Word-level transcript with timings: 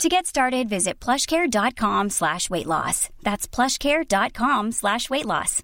To 0.00 0.08
get 0.08 0.26
started, 0.26 0.68
visit 0.68 0.98
plushcare.com 1.00 2.10
slash 2.10 2.50
weight 2.50 2.66
loss. 2.66 3.08
That's 3.22 3.46
plushcare.com 3.46 4.72
slash 4.72 5.08
weight 5.10 5.26
loss. 5.26 5.62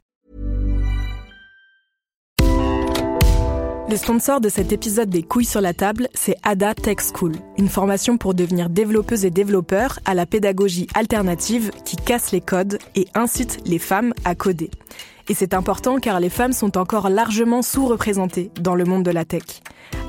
Le 3.91 3.97
sponsor 3.97 4.39
de 4.43 4.51
cet 4.51 4.71
épisode 4.71 5.09
des 5.09 5.23
couilles 5.23 5.47
sur 5.47 5.63
la 5.63 5.73
table, 5.73 6.09
c'est 6.13 6.37
Ada 6.43 6.75
Tech 6.75 6.99
School, 7.01 7.33
une 7.57 7.71
formation 7.71 8.19
pour 8.19 8.35
devenir 8.35 8.69
développeuse 8.69 9.25
et 9.25 9.31
développeur 9.31 9.99
à 10.05 10.13
la 10.13 10.27
pédagogie 10.27 10.87
alternative 10.95 11.71
qui 11.87 11.97
casse 11.97 12.31
les 12.31 12.43
codes 12.43 12.79
et 12.95 13.09
incite 13.15 13.61
les 13.65 13.79
femmes 13.79 14.13
à 14.27 14.35
coder. 14.35 14.71
Et 15.29 15.35
c'est 15.35 15.55
important 15.55 15.99
car 15.99 16.21
les 16.21 16.31
femmes 16.31 16.53
sont 16.53 16.79
encore 16.79 17.11
largement 17.11 17.63
sous-représentées 17.63 18.51
dans 18.61 18.75
le 18.75 18.85
monde 18.85 19.03
de 19.03 19.11
la 19.11 19.25
tech. 19.25 19.43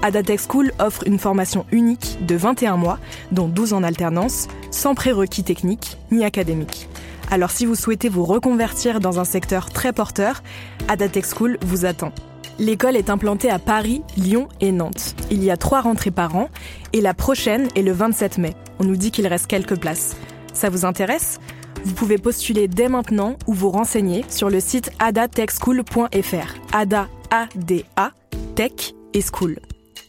Adatech 0.02 0.40
School 0.40 0.72
offre 0.80 1.04
une 1.06 1.20
formation 1.20 1.66
unique 1.72 2.26
de 2.26 2.36
21 2.36 2.78
mois, 2.78 3.00
dont 3.32 3.50
12 3.50 3.74
en 3.74 3.84
alternance, 3.84 4.48
sans 4.72 4.96
prérequis 4.96 5.44
techniques 5.44 5.98
ni 6.12 6.24
académiques. 6.24 6.88
Alors 7.32 7.52
si 7.52 7.66
vous 7.66 7.76
souhaitez 7.76 8.08
vous 8.08 8.24
reconvertir 8.24 9.02
dans 9.02 9.20
un 9.20 9.26
secteur 9.26 9.70
très 9.70 9.92
porteur, 9.92 10.42
Adatech 10.88 11.26
School 11.26 11.58
vous 11.62 11.86
attend. 11.86 12.14
L'école 12.58 12.96
est 12.96 13.10
implantée 13.10 13.50
à 13.50 13.60
Paris, 13.60 14.02
Lyon 14.18 14.48
et 14.62 14.72
Nantes. 14.72 15.16
Il 15.32 15.44
y 15.44 15.52
a 15.52 15.58
trois 15.58 15.82
rentrées 15.82 16.12
par 16.12 16.36
an 16.36 16.50
et 16.92 17.02
la 17.02 17.14
prochaine 17.14 17.68
est 17.76 17.82
le 17.82 17.92
27 17.92 18.38
mai. 18.38 18.54
On 18.80 18.84
nous 18.86 18.98
dit 18.98 19.12
qu'il 19.12 19.28
reste 19.28 19.48
quelques 19.48 19.80
places. 19.80 20.16
Ça 20.54 20.70
vous 20.70 20.86
intéresse? 20.86 21.40
Vous 21.86 21.94
pouvez 21.94 22.18
postuler 22.18 22.68
dès 22.68 22.90
maintenant 22.90 23.36
ou 23.48 23.54
vous 23.54 23.70
renseigner 23.70 24.26
sur 24.30 24.50
le 24.50 24.60
site 24.60 24.92
adatechschool.fr. 25.00 26.56
Ada, 26.74 27.08
A-D-A, 27.32 28.12
Tech 28.56 28.94
et 29.14 29.22
School. 29.22 29.60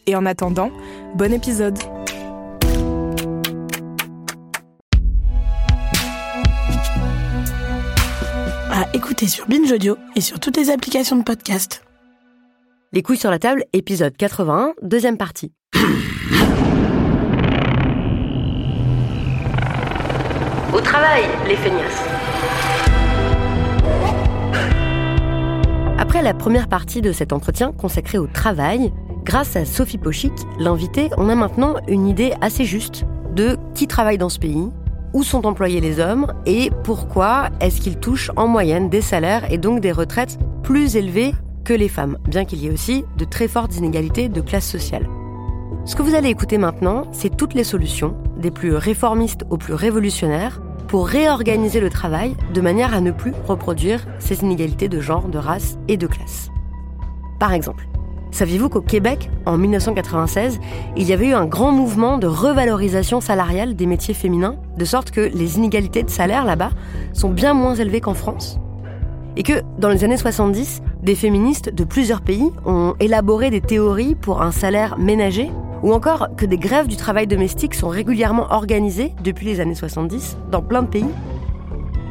Et 0.06 0.16
en 0.16 0.26
attendant, 0.26 0.70
bon 1.14 1.32
épisode 1.32 1.78
À 8.72 8.86
écouter 8.94 9.26
sur 9.26 9.46
Binge 9.46 9.70
Audio 9.70 9.96
et 10.16 10.20
sur 10.20 10.40
toutes 10.40 10.56
les 10.56 10.70
applications 10.70 11.16
de 11.16 11.22
podcast. 11.22 11.82
Les 12.92 13.02
couilles 13.02 13.16
sur 13.16 13.30
la 13.30 13.38
table, 13.38 13.64
épisode 13.72 14.16
81, 14.16 14.74
deuxième 14.82 15.16
partie. 15.16 15.52
Au 20.72 20.80
travail, 20.80 21.24
les 21.48 21.56
feignasses. 21.56 22.04
Après 25.98 26.22
la 26.22 26.32
première 26.32 26.68
partie 26.68 27.02
de 27.02 27.10
cet 27.10 27.32
entretien 27.32 27.72
consacré 27.72 28.18
au 28.18 28.28
travail, 28.28 28.92
grâce 29.24 29.56
à 29.56 29.64
Sophie 29.64 29.98
Pochic, 29.98 30.32
l'invitée, 30.60 31.10
on 31.16 31.28
a 31.28 31.34
maintenant 31.34 31.74
une 31.88 32.06
idée 32.06 32.34
assez 32.40 32.64
juste 32.64 33.04
de 33.34 33.56
qui 33.74 33.88
travaille 33.88 34.18
dans 34.18 34.28
ce 34.28 34.38
pays, 34.38 34.68
où 35.12 35.24
sont 35.24 35.44
employés 35.44 35.80
les 35.80 35.98
hommes 35.98 36.32
et 36.46 36.70
pourquoi 36.84 37.48
est-ce 37.60 37.80
qu'ils 37.80 37.98
touchent 37.98 38.30
en 38.36 38.46
moyenne 38.46 38.88
des 38.88 39.02
salaires 39.02 39.50
et 39.52 39.58
donc 39.58 39.80
des 39.80 39.92
retraites 39.92 40.38
plus 40.62 40.94
élevés 40.94 41.34
que 41.64 41.74
les 41.74 41.88
femmes, 41.88 42.16
bien 42.28 42.44
qu'il 42.44 42.60
y 42.60 42.68
ait 42.68 42.72
aussi 42.72 43.04
de 43.16 43.24
très 43.24 43.48
fortes 43.48 43.76
inégalités 43.76 44.28
de 44.28 44.40
classe 44.40 44.68
sociale. 44.68 45.08
Ce 45.86 45.96
que 45.96 46.02
vous 46.02 46.14
allez 46.14 46.28
écouter 46.28 46.58
maintenant, 46.58 47.04
c'est 47.10 47.34
toutes 47.34 47.54
les 47.54 47.64
solutions, 47.64 48.14
des 48.36 48.50
plus 48.50 48.74
réformistes 48.74 49.44
aux 49.50 49.56
plus 49.56 49.74
révolutionnaires, 49.74 50.60
pour 50.88 51.06
réorganiser 51.06 51.80
le 51.80 51.88
travail 51.88 52.36
de 52.52 52.60
manière 52.60 52.94
à 52.94 53.00
ne 53.00 53.12
plus 53.12 53.32
reproduire 53.46 54.06
ces 54.18 54.42
inégalités 54.42 54.88
de 54.88 55.00
genre, 55.00 55.28
de 55.28 55.38
race 55.38 55.78
et 55.88 55.96
de 55.96 56.06
classe. 56.06 56.50
Par 57.38 57.52
exemple, 57.54 57.88
saviez-vous 58.30 58.68
qu'au 58.68 58.82
Québec, 58.82 59.30
en 59.46 59.56
1996, 59.56 60.60
il 60.96 61.08
y 61.08 61.12
avait 61.12 61.28
eu 61.28 61.32
un 61.32 61.46
grand 61.46 61.72
mouvement 61.72 62.18
de 62.18 62.26
revalorisation 62.26 63.20
salariale 63.20 63.74
des 63.74 63.86
métiers 63.86 64.14
féminins, 64.14 64.56
de 64.76 64.84
sorte 64.84 65.12
que 65.12 65.20
les 65.20 65.56
inégalités 65.56 66.02
de 66.02 66.10
salaire 66.10 66.44
là-bas 66.44 66.70
sont 67.12 67.30
bien 67.30 67.54
moins 67.54 67.74
élevées 67.74 68.00
qu'en 68.00 68.14
France? 68.14 68.58
Et 69.36 69.44
que 69.44 69.62
dans 69.78 69.88
les 69.88 70.04
années 70.04 70.16
70, 70.16 70.82
des 71.02 71.14
féministes 71.14 71.72
de 71.72 71.84
plusieurs 71.84 72.20
pays 72.20 72.50
ont 72.66 72.94
élaboré 73.00 73.48
des 73.50 73.60
théories 73.60 74.14
pour 74.14 74.42
un 74.42 74.50
salaire 74.50 74.98
ménager? 74.98 75.50
Ou 75.82 75.92
encore 75.92 76.28
que 76.36 76.46
des 76.46 76.58
grèves 76.58 76.86
du 76.86 76.96
travail 76.96 77.26
domestique 77.26 77.74
sont 77.74 77.88
régulièrement 77.88 78.52
organisées 78.52 79.12
depuis 79.22 79.46
les 79.46 79.60
années 79.60 79.74
70 79.74 80.36
dans 80.50 80.62
plein 80.62 80.82
de 80.82 80.88
pays. 80.88 81.08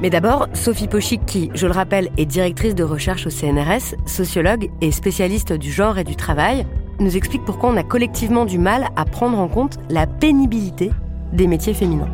Mais 0.02 0.09
d'abord, 0.09 0.47
Sophie 0.53 0.88
Pochic, 0.88 1.25
qui, 1.25 1.52
je 1.53 1.68
le 1.68 1.74
rappelle, 1.74 2.09
est 2.18 2.25
directrice 2.25 2.74
de 2.74 2.84
recherche 2.84 3.28
au 3.28 3.30
CNRS, 3.30 3.96
sociologue 4.06 4.69
et 4.80 4.91
spécialiste 4.91 5.52
du 5.52 5.72
genre 5.72 5.97
et 5.97 6.06
du 6.06 6.16
travail, 6.16 6.66
nous 7.00 7.18
explique 7.18 7.44
pourquoi 7.44 7.69
on 7.69 7.78
a 7.78 7.84
collectivement 7.84 8.46
du 8.46 8.57
mal 8.57 8.88
à 8.96 9.06
prendre 9.06 9.38
en 9.38 9.47
compte 9.47 9.78
la 9.90 10.07
pénibilité 10.07 10.91
des 11.34 11.47
métiers 11.47 11.74
féminins. 11.74 12.09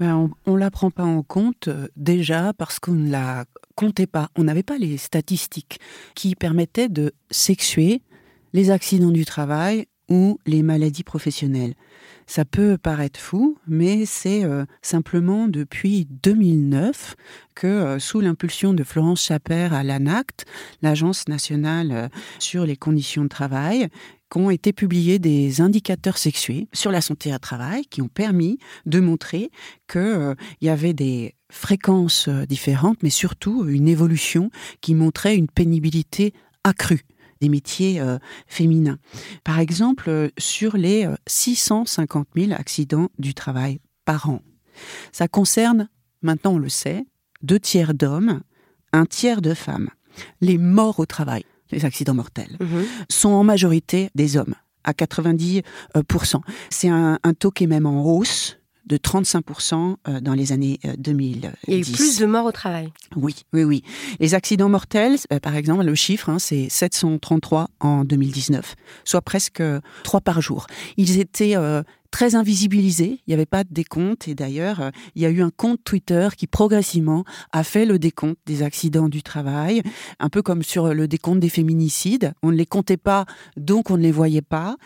Ben, 0.00 0.30
on 0.46 0.52
ne 0.52 0.58
la 0.58 0.70
prend 0.70 0.90
pas 0.90 1.04
en 1.04 1.22
compte 1.22 1.66
euh, 1.66 1.88
déjà 1.96 2.52
parce 2.52 2.78
qu'on 2.78 2.92
ne 2.92 3.10
la 3.10 3.46
comptait 3.78 4.08
pas. 4.08 4.28
On 4.34 4.42
n'avait 4.42 4.64
pas 4.64 4.76
les 4.76 4.96
statistiques 4.96 5.78
qui 6.16 6.34
permettaient 6.34 6.88
de 6.88 7.12
sexuer 7.30 8.02
les 8.52 8.72
accidents 8.72 9.12
du 9.12 9.24
travail 9.24 9.86
ou 10.08 10.38
les 10.46 10.62
maladies 10.62 11.04
professionnelles. 11.04 11.74
Ça 12.26 12.44
peut 12.44 12.76
paraître 12.76 13.18
fou, 13.18 13.58
mais 13.66 14.04
c'est 14.04 14.44
euh, 14.44 14.64
simplement 14.82 15.48
depuis 15.48 16.06
2009 16.22 17.16
que, 17.54 17.66
euh, 17.66 17.98
sous 17.98 18.20
l'impulsion 18.20 18.74
de 18.74 18.84
Florence 18.84 19.22
Chaper 19.22 19.68
à 19.72 19.82
l'ANACT, 19.82 20.44
l'Agence 20.82 21.28
nationale 21.28 22.10
sur 22.38 22.66
les 22.66 22.76
conditions 22.76 23.24
de 23.24 23.28
travail, 23.28 23.88
qu'ont 24.28 24.50
été 24.50 24.72
publiés 24.72 25.18
des 25.18 25.60
indicateurs 25.60 26.18
sexués 26.18 26.68
sur 26.72 26.90
la 26.90 27.00
santé 27.00 27.32
à 27.32 27.38
travail 27.38 27.84
qui 27.86 28.02
ont 28.02 28.08
permis 28.08 28.58
de 28.86 29.00
montrer 29.00 29.50
qu'il 29.90 30.00
euh, 30.00 30.34
y 30.60 30.68
avait 30.68 30.92
des 30.92 31.34
fréquences 31.50 32.28
euh, 32.28 32.44
différentes, 32.44 33.02
mais 33.02 33.10
surtout 33.10 33.66
une 33.66 33.88
évolution 33.88 34.50
qui 34.80 34.94
montrait 34.94 35.36
une 35.36 35.48
pénibilité 35.48 36.34
accrue 36.64 37.04
des 37.40 37.48
métiers 37.48 38.00
euh, 38.00 38.18
féminins. 38.46 38.98
Par 39.44 39.58
exemple, 39.58 40.30
sur 40.38 40.76
les 40.76 41.08
650 41.26 42.28
000 42.36 42.52
accidents 42.52 43.08
du 43.18 43.34
travail 43.34 43.80
par 44.04 44.28
an. 44.28 44.42
Ça 45.12 45.28
concerne, 45.28 45.88
maintenant 46.22 46.54
on 46.54 46.58
le 46.58 46.68
sait, 46.68 47.04
deux 47.42 47.60
tiers 47.60 47.94
d'hommes, 47.94 48.40
un 48.92 49.06
tiers 49.06 49.42
de 49.42 49.54
femmes. 49.54 49.90
Les 50.40 50.58
morts 50.58 50.98
au 50.98 51.06
travail 51.06 51.44
les 51.70 51.84
accidents 51.84 52.14
mortels, 52.14 52.56
mhm. 52.60 52.84
sont 53.08 53.30
en 53.30 53.44
majorité 53.44 54.10
des 54.14 54.36
hommes, 54.36 54.54
à 54.84 54.92
90%. 54.92 55.62
C'est 56.70 56.88
un, 56.88 57.18
taux 57.38 57.50
qui 57.50 57.64
est 57.64 57.68
même 57.68 57.86
en 57.86 58.04
hausse 58.04 58.57
de 58.88 58.96
35% 58.96 59.96
euh, 60.08 60.20
dans 60.20 60.34
les 60.34 60.52
années 60.52 60.80
2010. 60.98 61.44
Euh, 61.44 61.50
Il 61.68 61.74
y 61.74 61.76
a 61.76 61.80
eu 61.80 61.84
plus 61.84 62.18
de 62.18 62.26
morts 62.26 62.46
au 62.46 62.52
travail. 62.52 62.92
Oui, 63.16 63.36
oui, 63.52 63.64
oui. 63.64 63.82
Les 64.18 64.34
accidents 64.34 64.68
mortels, 64.68 65.18
euh, 65.32 65.38
par 65.38 65.54
exemple, 65.54 65.84
le 65.84 65.94
chiffre, 65.94 66.30
hein, 66.30 66.38
c'est 66.38 66.68
733 66.68 67.68
en 67.80 68.04
2019, 68.04 68.74
soit 69.04 69.22
presque 69.22 69.62
3 70.04 70.20
par 70.20 70.40
jour. 70.40 70.66
Ils 70.96 71.20
étaient 71.20 71.54
très 72.10 72.34
invisibilisé. 72.34 73.20
Il 73.26 73.28
n'y 73.28 73.34
avait 73.34 73.46
pas 73.46 73.64
de 73.64 73.72
décompte. 73.72 74.28
Et 74.28 74.34
d'ailleurs, 74.34 74.80
euh, 74.80 74.90
il 75.14 75.22
y 75.22 75.26
a 75.26 75.30
eu 75.30 75.42
un 75.42 75.50
compte 75.50 75.80
Twitter 75.84 76.28
qui 76.36 76.46
progressivement 76.46 77.24
a 77.52 77.64
fait 77.64 77.84
le 77.84 77.98
décompte 77.98 78.38
des 78.46 78.62
accidents 78.62 79.08
du 79.08 79.22
travail, 79.22 79.82
un 80.18 80.28
peu 80.28 80.42
comme 80.42 80.62
sur 80.62 80.94
le 80.94 81.08
décompte 81.08 81.40
des 81.40 81.48
féminicides. 81.48 82.32
On 82.42 82.50
ne 82.50 82.56
les 82.56 82.66
comptait 82.66 82.96
pas, 82.96 83.24
donc 83.56 83.90
on 83.90 83.96
ne 83.96 84.02
les 84.02 84.12
voyait 84.12 84.42
pas. 84.42 84.76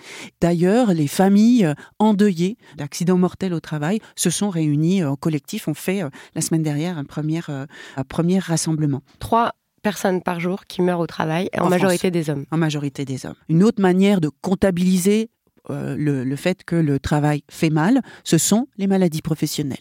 D'ailleurs, 0.41 0.93
les 0.93 1.09
familles 1.09 1.65
euh, 1.65 1.75
endeuillées 1.99 2.57
d'accidents 2.77 3.19
mortels 3.19 3.55
au 3.55 3.61
travail 3.61 4.01
se 4.17 4.31
sont 4.31 4.51
réunies 4.51 5.05
en 5.05 5.17
collectif. 5.17 5.69
On 5.69 5.75
fait 5.75 6.03
euh, 6.03 6.11
la 6.35 6.41
semaine 6.41 6.63
dernière 6.63 6.99
un 6.99 7.05
premier, 7.05 7.41
un 7.49 8.05
premier 8.05 8.39
rassemblement. 8.39 9.03
Trois 9.19 9.53
personnes 9.83 10.23
par 10.23 10.41
jour 10.41 10.65
qui 10.67 10.81
meurent 10.81 11.01
au 11.01 11.07
travail, 11.07 11.49
en, 11.59 11.69
majorité 11.69 12.11
des 12.11 12.31
hommes. 12.31 12.47
En 12.51 12.57
majorité 12.57 13.05
des 13.05 13.27
hommes. 13.27 13.35
Une 13.49 13.63
autre 13.65 13.83
manière 13.83 14.21
de 14.21 14.31
comptabiliser 14.41 15.29
euh, 15.71 15.97
le, 15.97 16.37
fait 16.37 16.65
que 16.65 16.77
le 16.77 16.99
travail 16.99 17.45
fait 17.51 17.71
mal, 17.71 18.03
ce 18.25 18.39
sont 18.39 18.69
les 18.77 18.87
maladies 18.87 19.23
professionnelles. 19.23 19.79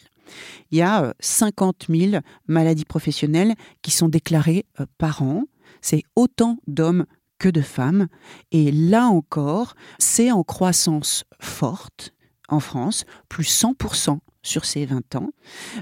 Il 0.72 0.78
y 0.78 0.82
a 0.82 1.14
50 1.20 1.90
euh, 1.90 2.10
000 2.12 2.24
maladies 2.48 2.86
professionnelles 2.86 3.56
qui 3.82 3.92
sont 3.92 4.08
déclarées 4.10 4.66
euh, 4.80 4.86
par 4.98 5.22
an. 5.24 5.46
C'est 5.82 6.04
autant 6.16 6.58
d'hommes 6.68 7.06
que 7.40 7.50
de 7.50 7.62
femmes. 7.62 8.08
Et 8.52 8.72
là 8.72 9.08
encore, 9.08 9.74
c'est 9.98 10.32
en 10.32 10.44
croissance 10.44 11.24
forte 11.40 12.14
en 12.48 12.60
France, 12.60 13.06
plus 13.30 13.50
100% 13.64 14.20
sur 14.44 14.66
ces 14.66 14.86
20 14.86 15.16
ans, 15.16 15.30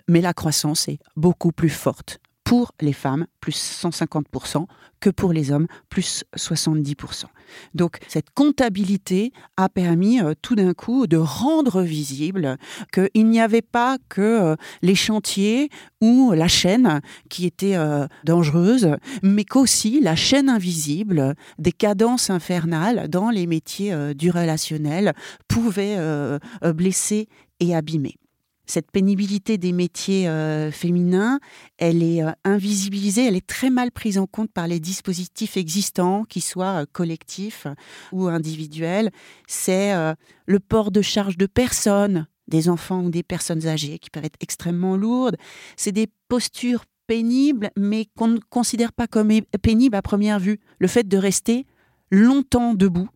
mais 0.08 0.22
la 0.22 0.34
croissance 0.34 0.88
est 0.88 1.00
beaucoup 1.16 1.52
plus 1.52 1.70
forte 1.70 2.20
pour 2.50 2.72
les 2.82 2.94
femmes, 2.94 3.28
plus 3.42 3.80
150%, 3.84 4.66
que 5.00 5.12
pour 5.12 5.34
les 5.34 5.52
hommes, 5.52 5.68
plus 5.88 6.24
70%. 6.36 7.26
Donc 7.76 8.00
cette 8.08 8.32
comptabilité 8.32 9.34
a 9.56 9.70
permis 9.70 10.20
euh, 10.20 10.34
tout 10.42 10.56
d'un 10.56 10.74
coup 10.74 11.06
de 11.06 11.18
rendre 11.18 11.84
visible 11.84 12.58
qu'il 12.92 13.28
n'y 13.28 13.40
avait 13.40 13.62
pas 13.62 14.00
que 14.10 14.22
euh, 14.22 14.56
les 14.82 14.96
chantiers 14.96 15.70
ou 16.02 16.32
la 16.32 16.48
chaîne 16.48 17.02
qui 17.30 17.46
était 17.46 17.76
euh, 17.76 18.08
dangereuse, 18.24 18.96
mais 19.22 19.44
qu'aussi 19.44 20.02
la 20.02 20.16
chaîne 20.16 20.50
invisible 20.50 21.36
des 21.60 21.72
cadences 21.72 22.32
infernales 22.32 23.10
dans 23.10 23.30
les 23.30 23.46
métiers 23.46 23.94
du 24.16 24.32
relationnel 24.32 25.14
pouvait 25.48 26.00
blesser 26.64 27.28
et 27.60 27.76
abîmer 27.76 28.16
cette 28.70 28.92
pénibilité 28.92 29.58
des 29.58 29.72
métiers 29.72 30.28
euh, 30.28 30.72
féminins, 30.72 31.40
elle 31.78 32.04
est 32.04 32.24
euh, 32.24 32.32
invisibilisée, 32.44 33.26
elle 33.26 33.36
est 33.36 33.46
très 33.46 33.72
mal 33.72 33.92
prise 33.92 34.20
en 34.20 34.28
compte 34.28 34.52
par 34.52 34.68
les 34.68 34.80
dispositifs 34.80 35.58
existants, 35.58 36.24
qu'ils 36.24 36.44
soient 36.44 36.84
euh, 36.84 36.86
collectifs 36.92 37.66
ou 38.12 38.28
individuels. 38.28 39.10
C'est 39.48 39.94
le 40.46 40.60
port 40.60 40.92
de 40.92 41.02
charge 41.02 41.38
de 41.38 41.48
personnes, 41.48 42.28
des 42.48 42.70
enfants 42.70 43.04
ou 43.04 43.10
des 43.10 43.24
personnes 43.24 43.66
âgées, 43.68 43.98
qui 44.00 44.10
peuvent 44.10 44.26
être 44.26 44.38
extrêmement 44.40 44.96
lourdes. 44.96 45.38
C'est 45.76 45.92
des 45.92 46.08
postures 46.28 46.86
pénibles, 47.08 47.72
mais 47.76 48.06
qu'on 48.16 48.28
ne 48.28 48.40
considère 48.50 48.94
pas 48.94 49.08
comme 49.08 49.32
pénibles 49.62 49.96
à 49.96 50.02
première 50.02 50.40
vue. 50.40 50.60
Le 50.78 50.88
fait 50.88 51.08
de 51.08 51.18
rester 51.18 51.66
longtemps 52.12 52.76
debout, 52.76 53.10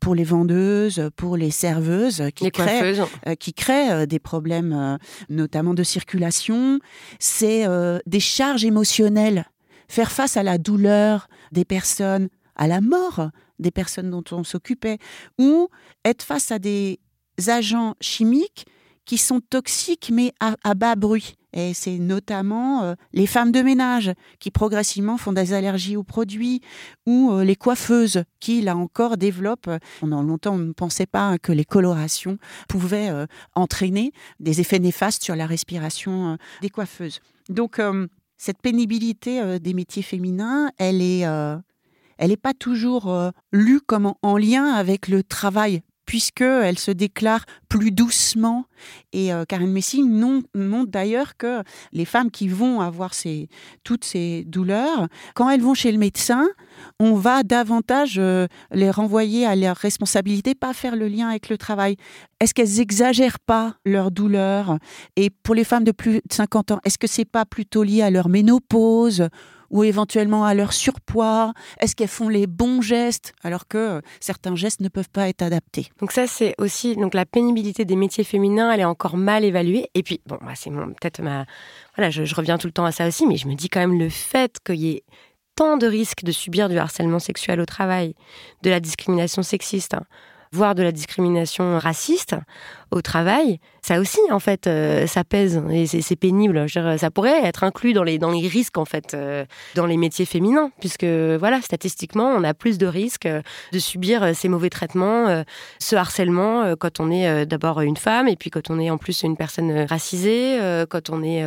pour 0.00 0.14
les 0.14 0.24
vendeuses, 0.24 1.10
pour 1.16 1.36
les 1.36 1.50
serveuses 1.50 2.22
qui 2.34 2.50
créent, 2.50 3.00
euh, 3.26 3.34
qui 3.34 3.52
créent 3.52 3.92
euh, 3.92 4.06
des 4.06 4.18
problèmes 4.18 4.72
euh, 4.72 4.96
notamment 5.28 5.74
de 5.74 5.82
circulation. 5.82 6.78
C'est 7.18 7.66
des 8.06 8.20
charges 8.20 8.64
émotionnelles. 8.64 9.44
Faire 9.88 10.10
face 10.10 10.36
à 10.36 10.42
la 10.42 10.58
douleur 10.58 11.28
des 11.52 11.64
personnes, 11.64 12.28
à 12.56 12.66
la 12.66 12.80
mort 12.80 13.30
des 13.58 13.70
personnes 13.70 14.10
dont 14.10 14.24
on 14.30 14.44
s'occupait, 14.44 14.98
ou 15.38 15.68
être 16.04 16.22
face 16.22 16.50
à 16.50 16.58
des 16.58 17.00
agents 17.48 17.94
chimiques 18.00 18.66
qui 19.04 19.18
sont 19.18 19.40
toxiques 19.40 20.10
mais 20.12 20.32
à 20.40 20.74
bas 20.74 20.94
bruit. 20.94 21.34
Et 21.52 21.74
c'est 21.74 21.98
notamment 21.98 22.82
euh, 22.82 22.94
les 23.12 23.26
femmes 23.26 23.52
de 23.52 23.60
ménage 23.60 24.12
qui 24.38 24.50
progressivement 24.50 25.16
font 25.16 25.32
des 25.32 25.52
allergies 25.52 25.96
aux 25.96 26.04
produits 26.04 26.60
ou 27.06 27.32
euh, 27.32 27.44
les 27.44 27.56
coiffeuses 27.56 28.24
qui, 28.38 28.62
là 28.62 28.76
encore, 28.76 29.16
développent. 29.16 29.70
Pendant 30.00 30.22
longtemps, 30.22 30.54
on 30.54 30.58
ne 30.58 30.72
pensait 30.72 31.06
pas 31.06 31.38
que 31.38 31.52
les 31.52 31.64
colorations 31.64 32.38
pouvaient 32.68 33.10
euh, 33.10 33.26
entraîner 33.54 34.12
des 34.38 34.60
effets 34.60 34.78
néfastes 34.78 35.22
sur 35.22 35.34
la 35.36 35.46
respiration 35.46 36.38
des 36.62 36.70
coiffeuses. 36.70 37.20
Donc, 37.48 37.80
cette 38.36 38.60
pénibilité 38.60 39.58
des 39.58 39.74
métiers 39.74 40.02
féminins, 40.02 40.70
elle 40.78 41.02
est 41.02 41.22
elle 41.22 42.28
n'est 42.28 42.36
pas 42.36 42.54
toujours 42.54 43.32
lue 43.50 43.80
comme 43.80 44.12
en, 44.22 44.36
lien 44.36 44.66
avec 44.66 45.08
le 45.08 45.22
travail 45.22 45.82
puisqu'elle 46.10 46.76
se 46.76 46.90
déclare 46.90 47.44
plus 47.68 47.92
doucement. 47.92 48.64
Et 49.12 49.32
euh, 49.32 49.44
Karen 49.44 49.70
Messing 49.70 50.10
montre 50.56 50.90
d'ailleurs 50.90 51.36
que 51.36 51.62
les 51.92 52.04
femmes 52.04 52.32
qui 52.32 52.48
vont 52.48 52.80
avoir 52.80 53.12
toutes 53.84 54.04
ces 54.04 54.42
douleurs, 54.42 55.06
quand 55.36 55.48
elles 55.50 55.60
vont 55.60 55.74
chez 55.74 55.92
le 55.92 55.98
médecin, 55.98 56.48
on 56.98 57.14
va 57.14 57.44
davantage 57.44 58.16
euh, 58.18 58.48
les 58.72 58.90
renvoyer 58.90 59.46
à 59.46 59.54
leur 59.54 59.76
responsabilité, 59.76 60.56
pas 60.56 60.72
faire 60.72 60.96
le 60.96 61.06
lien 61.06 61.28
avec 61.28 61.48
le 61.48 61.56
travail. 61.56 61.94
Est-ce 62.40 62.54
qu'elles 62.54 62.80
exagèrent 62.80 63.38
pas 63.38 63.76
leur 63.86 64.10
douleur? 64.10 64.78
Et 65.14 65.30
pour 65.30 65.54
les 65.54 65.62
femmes 65.62 65.84
de 65.84 65.92
plus 65.92 66.14
de 66.14 66.22
50 66.32 66.72
ans, 66.72 66.80
est-ce 66.84 66.98
que 66.98 67.06
c'est 67.06 67.24
pas 67.24 67.44
plutôt 67.44 67.84
lié 67.84 68.02
à 68.02 68.10
leur 68.10 68.28
ménopause? 68.28 69.28
Ou 69.70 69.84
éventuellement 69.84 70.44
à 70.44 70.54
leur 70.54 70.72
surpoids? 70.72 71.52
Est-ce 71.80 71.96
qu'elles 71.96 72.08
font 72.08 72.28
les 72.28 72.46
bons 72.46 72.82
gestes 72.82 73.32
alors 73.42 73.66
que 73.66 73.78
euh, 73.78 74.00
certains 74.20 74.54
gestes 74.56 74.80
ne 74.80 74.88
peuvent 74.88 75.10
pas 75.10 75.28
être 75.28 75.42
adaptés? 75.42 75.88
Donc 76.00 76.12
ça, 76.12 76.26
c'est 76.26 76.54
aussi 76.58 76.96
donc 76.96 77.14
la 77.14 77.24
pénibilité 77.24 77.84
des 77.84 77.96
métiers 77.96 78.24
féminins, 78.24 78.70
elle 78.72 78.80
est 78.80 78.84
encore 78.84 79.16
mal 79.16 79.44
évaluée. 79.44 79.88
Et 79.94 80.02
puis 80.02 80.20
bon, 80.26 80.38
bah, 80.42 80.52
c'est 80.54 80.70
peut-être 80.70 81.22
ma 81.22 81.46
voilà, 81.96 82.10
je, 82.10 82.34
reviens 82.34 82.58
tout 82.58 82.66
le 82.66 82.72
temps 82.72 82.84
à 82.84 82.92
ça 82.92 83.06
aussi, 83.06 83.26
mais 83.26 83.36
je 83.36 83.46
me 83.46 83.54
dis 83.54 83.68
quand 83.68 83.80
même 83.80 83.98
le 83.98 84.08
fait 84.08 84.58
qu'il 84.64 84.76
y 84.76 84.90
ait 84.90 85.04
tant 85.56 85.76
de 85.76 85.86
risques 85.86 86.24
de 86.24 86.32
subir 86.32 86.68
du 86.68 86.78
harcèlement 86.78 87.18
sexuel 87.18 87.60
au 87.60 87.66
travail, 87.66 88.14
de 88.62 88.70
la 88.70 88.80
discrimination 88.80 89.42
sexiste. 89.42 89.94
Hein, 89.94 90.04
voire 90.52 90.74
de 90.74 90.82
la 90.82 90.90
discrimination 90.90 91.78
raciste 91.78 92.34
au 92.90 93.02
travail, 93.02 93.60
ça 93.82 94.00
aussi, 94.00 94.18
en 94.30 94.40
fait, 94.40 94.66
euh, 94.66 95.06
ça 95.06 95.22
pèse 95.22 95.62
et 95.70 95.86
c'est 95.86 96.16
pénible. 96.16 96.68
ça 96.68 97.10
pourrait 97.12 97.44
être 97.44 97.62
inclus 97.62 97.92
dans 97.92 98.02
les, 98.02 98.18
dans 98.18 98.32
les 98.32 98.48
risques, 98.48 98.76
en 98.76 98.84
fait, 98.84 99.14
euh, 99.14 99.44
dans 99.76 99.86
les 99.86 99.96
métiers 99.96 100.24
féminins, 100.24 100.72
puisque, 100.80 101.04
voilà, 101.04 101.60
statistiquement, 101.62 102.30
on 102.30 102.42
a 102.42 102.52
plus 102.52 102.78
de 102.78 102.86
risques 102.86 103.28
de 103.72 103.78
subir 103.78 104.34
ces 104.34 104.48
mauvais 104.48 104.70
traitements, 104.70 105.44
ce 105.78 105.94
harcèlement, 105.94 106.74
quand 106.76 106.98
on 106.98 107.12
est 107.12 107.46
d'abord 107.46 107.80
une 107.80 107.96
femme 107.96 108.26
et 108.26 108.36
puis 108.36 108.50
quand 108.50 108.70
on 108.70 108.80
est 108.80 108.90
en 108.90 108.98
plus 108.98 109.22
une 109.22 109.36
personne 109.36 109.86
racisée, 109.88 110.58
quand 110.88 111.10
on 111.10 111.18
n'est 111.18 111.44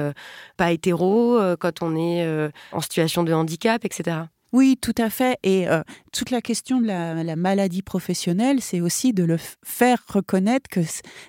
pas 0.56 0.72
hétéro, 0.72 1.40
quand 1.60 1.82
on 1.82 1.96
est 1.96 2.26
en 2.72 2.80
situation 2.80 3.24
de 3.24 3.34
handicap, 3.34 3.84
etc. 3.84 4.22
Oui, 4.54 4.78
tout 4.80 4.96
à 4.98 5.10
fait. 5.10 5.40
Et 5.44 5.68
euh, 5.68 5.82
toute 6.12 6.30
la 6.30 6.42
question 6.42 6.80
de 6.80 6.88
la, 6.88 7.36
maladie 7.36 7.82
professionnelle, 7.82 8.62
c'est 8.62 8.82
aussi 8.82 9.12
de 9.12 9.24
le 9.24 9.38
faire 9.64 10.04
reconnaître 10.08 10.70
que 10.70 10.82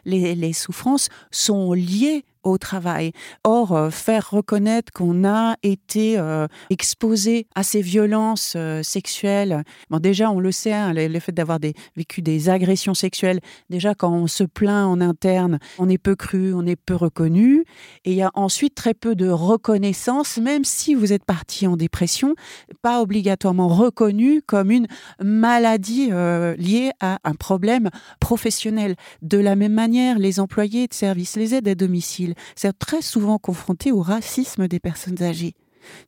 les 0.05 0.53
souffrances 0.53 1.09
sont 1.31 1.73
liées 1.73 2.25
au 2.45 2.59
travail. 2.59 3.13
Or, 3.43 3.73
euh, 3.73 3.91
faire 3.91 4.31
reconnaître 4.31 4.93
qu'on 4.93 5.25
a 5.25 5.57
été 5.63 6.19
euh, 6.19 6.47
exposé 6.71 7.47
à 7.55 7.63
ces 7.63 7.81
violences 7.81 8.55
euh, 8.57 8.83
sexuelles, 8.83 9.65
bon, 9.91 9.99
déjà 9.99 10.31
on 10.31 10.41
le 10.41 10.53
sait, 10.53 10.73
hein, 10.73 10.93
le, 10.93 11.21
fait 11.21 11.33
d'avoir 11.33 11.59
vécu 11.97 12.23
des 12.23 12.49
agressions 12.51 12.95
sexuelles, 12.95 13.41
déjà 13.71 13.95
quand 13.95 14.13
on 14.13 14.27
se 14.27 14.45
plaint 14.45 14.87
en 14.87 15.01
interne, 15.01 15.59
on 15.79 15.89
est 15.89 15.99
peu 15.99 16.15
cru, 16.15 16.55
on 16.55 16.67
est 16.67 16.77
peu 16.77 16.95
reconnu, 16.95 17.65
et 18.05 18.13
il 18.13 18.17
y 18.17 18.23
a 18.23 18.31
ensuite 18.35 18.75
très 18.75 18.95
peu 18.95 19.15
de 19.15 19.29
reconnaissance, 19.29 20.39
même 20.39 20.65
si 20.65 20.95
vous 20.95 21.13
êtes 21.13 21.25
parti 21.25 21.67
en 21.67 21.77
dépression, 21.77 22.35
pas 22.83 23.01
obligatoirement 23.01 23.69
reconnu 23.69 24.43
comme 24.43 24.71
une 24.71 24.87
maladie 25.23 26.11
liée 26.11 26.91
à 27.01 27.19
un 27.25 27.35
problème 27.35 27.91
professionnel. 28.21 28.97
De 29.23 29.39
la 29.39 29.57
même 29.57 29.73
manière, 29.73 30.19
les 30.19 30.41
employés 30.41 30.87
de 30.87 30.95
service, 30.95 31.37
les 31.37 31.55
aides 31.55 31.69
à 31.69 31.75
domicile, 31.75 32.34
c'est 32.57 32.79
très 32.79 33.03
souvent 33.03 33.39
confronté 33.39 33.93
au 33.93 34.01
racisme 34.01 34.69
des 34.69 34.81
personnes 34.81 35.23
âgées. 35.23 35.55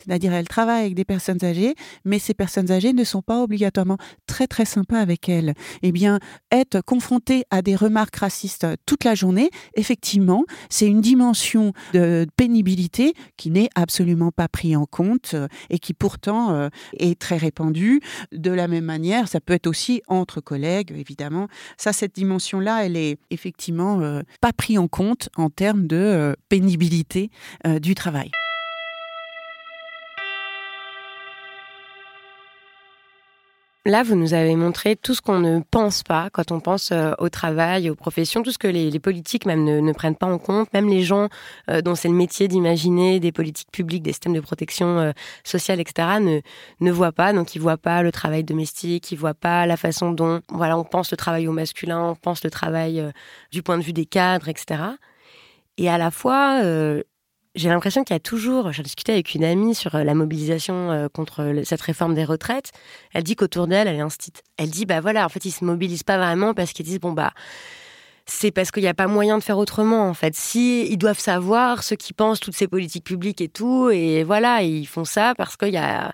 C'est-à-dire, 0.04 0.33
elles 0.33 0.49
travaillent 0.49 0.83
avec 0.83 0.95
des 0.95 1.04
personnes 1.04 1.45
âgées, 1.45 1.75
mais 2.04 2.18
ces 2.18 2.35
personnes 2.35 2.71
âgées 2.71 2.92
ne 2.92 3.04
sont 3.04 3.23
pas 3.23 3.42
obligatoirement 3.42 3.99
très 4.26 4.47
très 4.47 4.64
sympas 4.64 4.99
avec 4.99 5.28
elles. 5.28 5.54
Eh 5.83 5.92
bien, 5.92 6.18
être 6.50 6.80
confronté 6.80 7.45
à 7.50 7.62
des 7.62 7.76
remarques 7.76 8.16
racistes 8.16 8.66
toute 8.87 9.04
la 9.04 9.14
journée, 9.14 9.50
effectivement, 9.75 10.45
c'est 10.71 10.87
une 10.87 11.00
dimension 11.00 11.73
de 11.92 12.26
pénibilité 12.37 13.14
qui 13.37 13.50
n'est 13.50 13.68
absolument 13.75 14.30
pas 14.30 14.49
prise 14.49 14.76
en 14.76 14.87
compte 14.87 15.33
euh, 15.35 15.49
et 15.71 15.78
qui 15.78 15.95
pourtant 15.95 16.52
euh, 16.52 16.68
est 16.99 17.18
très 17.18 17.37
répandue. 17.37 18.00
De 18.33 18.50
la 18.50 18.68
même 18.68 18.85
manière, 18.85 19.28
ça 19.28 19.40
peut 19.40 19.52
être 19.52 19.66
aussi 19.66 20.02
entre 20.09 20.40
collègues, 20.40 20.92
évidemment. 20.97 21.49
Ça, 21.76 21.92
cette 21.92 22.14
dimension-là, 22.14 22.85
elle 22.85 22.97
est 22.97 23.18
effectivement 23.30 24.00
euh, 24.00 24.23
pas 24.40 24.52
prise 24.52 24.78
en 24.78 24.88
compte 24.88 25.28
en 25.37 25.50
termes 25.50 25.87
de 25.87 26.37
pénibilité 26.49 27.30
du 27.80 27.95
travail. 27.95 28.30
Là, 33.87 34.02
vous 34.02 34.16
nous 34.16 34.35
avez 34.35 34.57
montré 34.57 34.97
tout 34.97 35.14
ce 35.14 35.23
qu'on 35.23 35.38
ne 35.38 35.61
pense 35.71 36.02
pas 36.02 36.28
quand 36.33 36.50
on 36.50 36.59
pense 36.59 36.90
euh, 36.90 37.12
au 37.19 37.28
travail, 37.28 37.88
aux 37.88 37.95
professions, 37.95 38.43
tout 38.43 38.50
ce 38.50 38.59
que 38.59 38.66
les, 38.66 38.99
politiques 38.99 39.47
même 39.47 39.62
ne, 39.62 39.93
prennent 39.93 40.16
pas 40.16 40.26
en 40.26 40.38
compte, 40.38 40.73
même 40.73 40.88
les 40.88 41.05
gens 41.05 41.28
euh, 41.71 41.83
dont 41.83 41.95
c'est 41.95 42.09
le 42.09 42.14
métier 42.14 42.49
d'imaginer 42.49 43.21
des 43.21 43.31
politiques 43.31 43.71
publiques, 43.71 44.02
des 44.02 44.11
systèmes 44.11 44.33
de 44.33 44.40
protection 44.40 44.99
euh, 44.99 45.12
sociale, 45.45 45.78
etc., 45.78 46.43
ne, 46.81 46.90
voient 46.90 47.12
pas. 47.12 47.33
Donc, 47.33 47.55
ils 47.55 47.61
voient 47.61 47.76
pas 47.76 48.02
le 48.02 48.11
travail 48.11 48.43
domestique, 48.43 49.12
ils 49.12 49.19
voient 49.19 49.35
pas 49.35 49.66
la 49.66 49.76
façon 49.76 50.11
dont, 50.11 50.40
voilà, 50.49 50.76
on 50.76 50.83
pense 50.83 51.12
le 51.12 51.16
travail 51.16 51.47
au 51.47 51.52
masculin, 51.52 52.09
on 52.11 52.16
pense 52.16 52.43
le 52.43 52.50
travail 52.50 53.12
du 53.52 53.62
point 53.62 53.78
de 53.78 53.85
vue 53.85 53.93
des 53.93 54.07
cadres, 54.07 54.49
etc. 54.49 54.81
Et 55.78 55.88
à 55.88 55.97
la 55.97 56.11
fois, 56.11 56.61
j'ai 57.57 57.69
l'impression 57.71 58.05
qu'il 58.05 58.15
y 58.15 58.17
a 58.17 58.21
toujours, 58.21 58.71
j'ai 58.73 58.83
discuté 58.83 59.13
avec 59.13 59.35
une 59.35 59.45
amie 59.45 59.75
sur 59.75 59.95
euh, 59.95 60.05
la 60.05 60.15
mobilisation 60.15 60.93
euh, 60.93 61.09
contre 61.09 61.63
cette 61.65 61.81
réforme 61.81 62.15
des 62.15 62.25
retraites. 62.25 62.71
Elle 63.13 63.25
dit 63.25 63.35
qu'autour 63.35 63.67
d'elle, 63.67 63.89
elle 63.89 63.97
est 63.97 64.01
instite. 64.01 64.43
Elle 64.59 64.71
dit, 64.71 64.87
bah 64.87 65.01
voilà, 65.01 65.25
en 65.25 65.29
fait, 65.29 65.45
ils 65.45 65.51
se 65.51 65.65
mobilisent 65.65 66.03
pas 66.03 66.19
vraiment 66.19 66.55
parce 66.55 66.73
qu'ils 66.73 66.85
disent, 66.85 67.01
bon, 67.01 67.13
bah, 67.13 67.33
c'est 68.27 68.51
parce 68.51 68.71
qu'il 68.71 68.83
n'y 68.83 68.89
a 68.89 68.95
pas 68.95 69.07
moyen 69.07 69.39
de 69.39 69.43
faire 69.43 69.59
autrement, 69.59 70.09
en 70.09 70.15
fait. 70.15 70.35
Si 70.35 70.87
ils 70.87 70.99
doivent 70.99 71.19
savoir 71.19 71.83
ce 71.83 71.95
qui 71.95 72.13
pensent 72.13 72.41
toutes 72.41 72.57
ces 72.57 72.69
politiques 72.69 73.05
publiques 73.05 73.41
et 73.41 73.49
tout, 73.49 73.91
et 73.91 74.23
voilà, 74.25 74.63
ils 74.63 74.87
font 74.87 75.05
ça 75.05 75.35
parce 75.37 75.57
qu'il 75.57 75.73
y 75.73 75.79
a, 75.79 76.13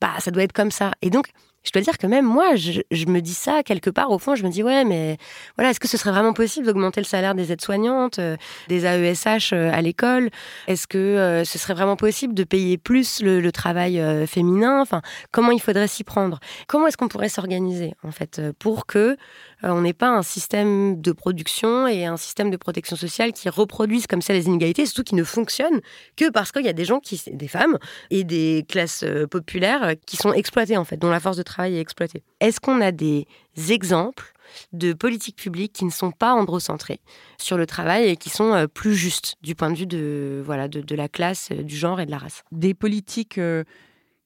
bah, 0.00 0.12
ça 0.18 0.30
doit 0.30 0.42
être 0.42 0.52
comme 0.52 0.70
ça. 0.70 0.92
Et 1.02 1.10
donc, 1.10 1.26
je 1.62 1.72
dois 1.72 1.82
dire 1.82 1.98
que 1.98 2.06
même 2.06 2.24
moi, 2.24 2.56
je, 2.56 2.80
me 3.06 3.20
dis 3.20 3.34
ça 3.34 3.62
quelque 3.62 3.90
part 3.90 4.10
au 4.10 4.18
fond, 4.18 4.34
je 4.34 4.44
me 4.44 4.48
dis 4.48 4.62
ouais, 4.62 4.84
mais 4.84 5.18
voilà, 5.56 5.70
est-ce 5.70 5.80
que 5.80 5.88
ce 5.88 5.96
serait 5.96 6.10
vraiment 6.10 6.32
possible 6.32 6.66
d'augmenter 6.66 7.00
le 7.00 7.06
salaire 7.06 7.34
des 7.34 7.52
aides-soignantes, 7.52 8.18
euh, 8.18 8.36
des 8.68 8.86
AESH 8.86 9.52
euh, 9.52 9.70
à 9.72 9.82
l'école? 9.82 10.30
Est-ce 10.66 10.86
que 10.86 10.98
euh, 10.98 11.44
ce 11.44 11.58
serait 11.58 11.74
vraiment 11.74 11.96
possible 11.96 12.34
de 12.34 12.44
payer 12.44 12.78
plus 12.78 13.22
le, 13.22 13.50
travail 13.50 14.00
féminin? 14.26 14.80
Enfin, 14.80 15.02
comment 15.32 15.50
il 15.50 15.60
faudrait 15.60 15.88
s'y 15.88 16.04
prendre? 16.04 16.38
Comment 16.68 16.86
est-ce 16.86 16.96
qu'on 16.96 17.08
pourrait 17.08 17.28
s'organiser 17.28 17.94
en 18.04 18.12
fait 18.12 18.40
pour 18.58 18.86
que 18.86 19.16
on 19.62 19.82
n'ait 19.82 19.92
pas 19.92 20.08
un 20.08 20.22
système 20.22 21.00
de 21.00 21.12
production 21.12 21.86
et 21.86 22.06
un 22.06 22.16
système 22.16 22.50
de 22.50 22.56
protection 22.56 22.96
sociale 22.96 23.32
qui 23.32 23.48
reproduisent 23.48 24.06
comme 24.06 24.22
ça 24.22 24.32
les 24.32 24.46
inégalités, 24.46 24.86
surtout 24.86 25.04
qui 25.04 25.14
ne 25.14 25.24
fonctionnent 25.24 25.80
que 26.16 26.30
parce 26.30 26.52
qu'il 26.52 26.64
y 26.64 26.68
a 26.68 26.72
des 26.72 26.84
gens 26.84 27.00
qui, 27.00 27.20
des 27.32 27.48
femmes 27.48 27.78
et 28.10 28.24
des 28.24 28.64
classes 28.68 29.04
populaires 29.30 29.94
qui 30.06 30.16
sont 30.16 30.32
exploitées 30.32 30.76
en 30.76 30.84
fait, 30.84 30.96
dont 30.96 31.10
la 31.10 31.20
force 31.20 31.36
de 31.36 31.42
travail 31.42 31.76
est 31.76 31.80
exploité. 31.80 32.22
Est-ce 32.40 32.60
qu'on 32.60 32.80
a 32.80 32.92
des 32.92 33.26
exemples 33.68 34.32
de 34.72 34.92
politiques 34.92 35.36
publiques 35.36 35.72
qui 35.72 35.84
ne 35.84 35.90
sont 35.90 36.10
pas 36.10 36.32
androcentrées 36.32 37.00
sur 37.38 37.56
le 37.56 37.66
travail 37.66 38.08
et 38.08 38.16
qui 38.16 38.30
sont 38.30 38.52
euh, 38.52 38.66
plus 38.66 38.94
justes 38.94 39.36
du 39.42 39.54
point 39.54 39.70
de 39.70 39.76
vue 39.76 39.86
de, 39.86 40.42
voilà, 40.44 40.68
de, 40.68 40.94
la 40.94 41.08
classe, 41.08 41.50
euh, 41.52 41.62
du 41.62 41.76
genre 41.76 42.00
et 42.00 42.06
de 42.06 42.10
la 42.10 42.18
race? 42.18 42.42
Des 42.52 42.74
politiques 42.74 43.38
euh, 43.38 43.64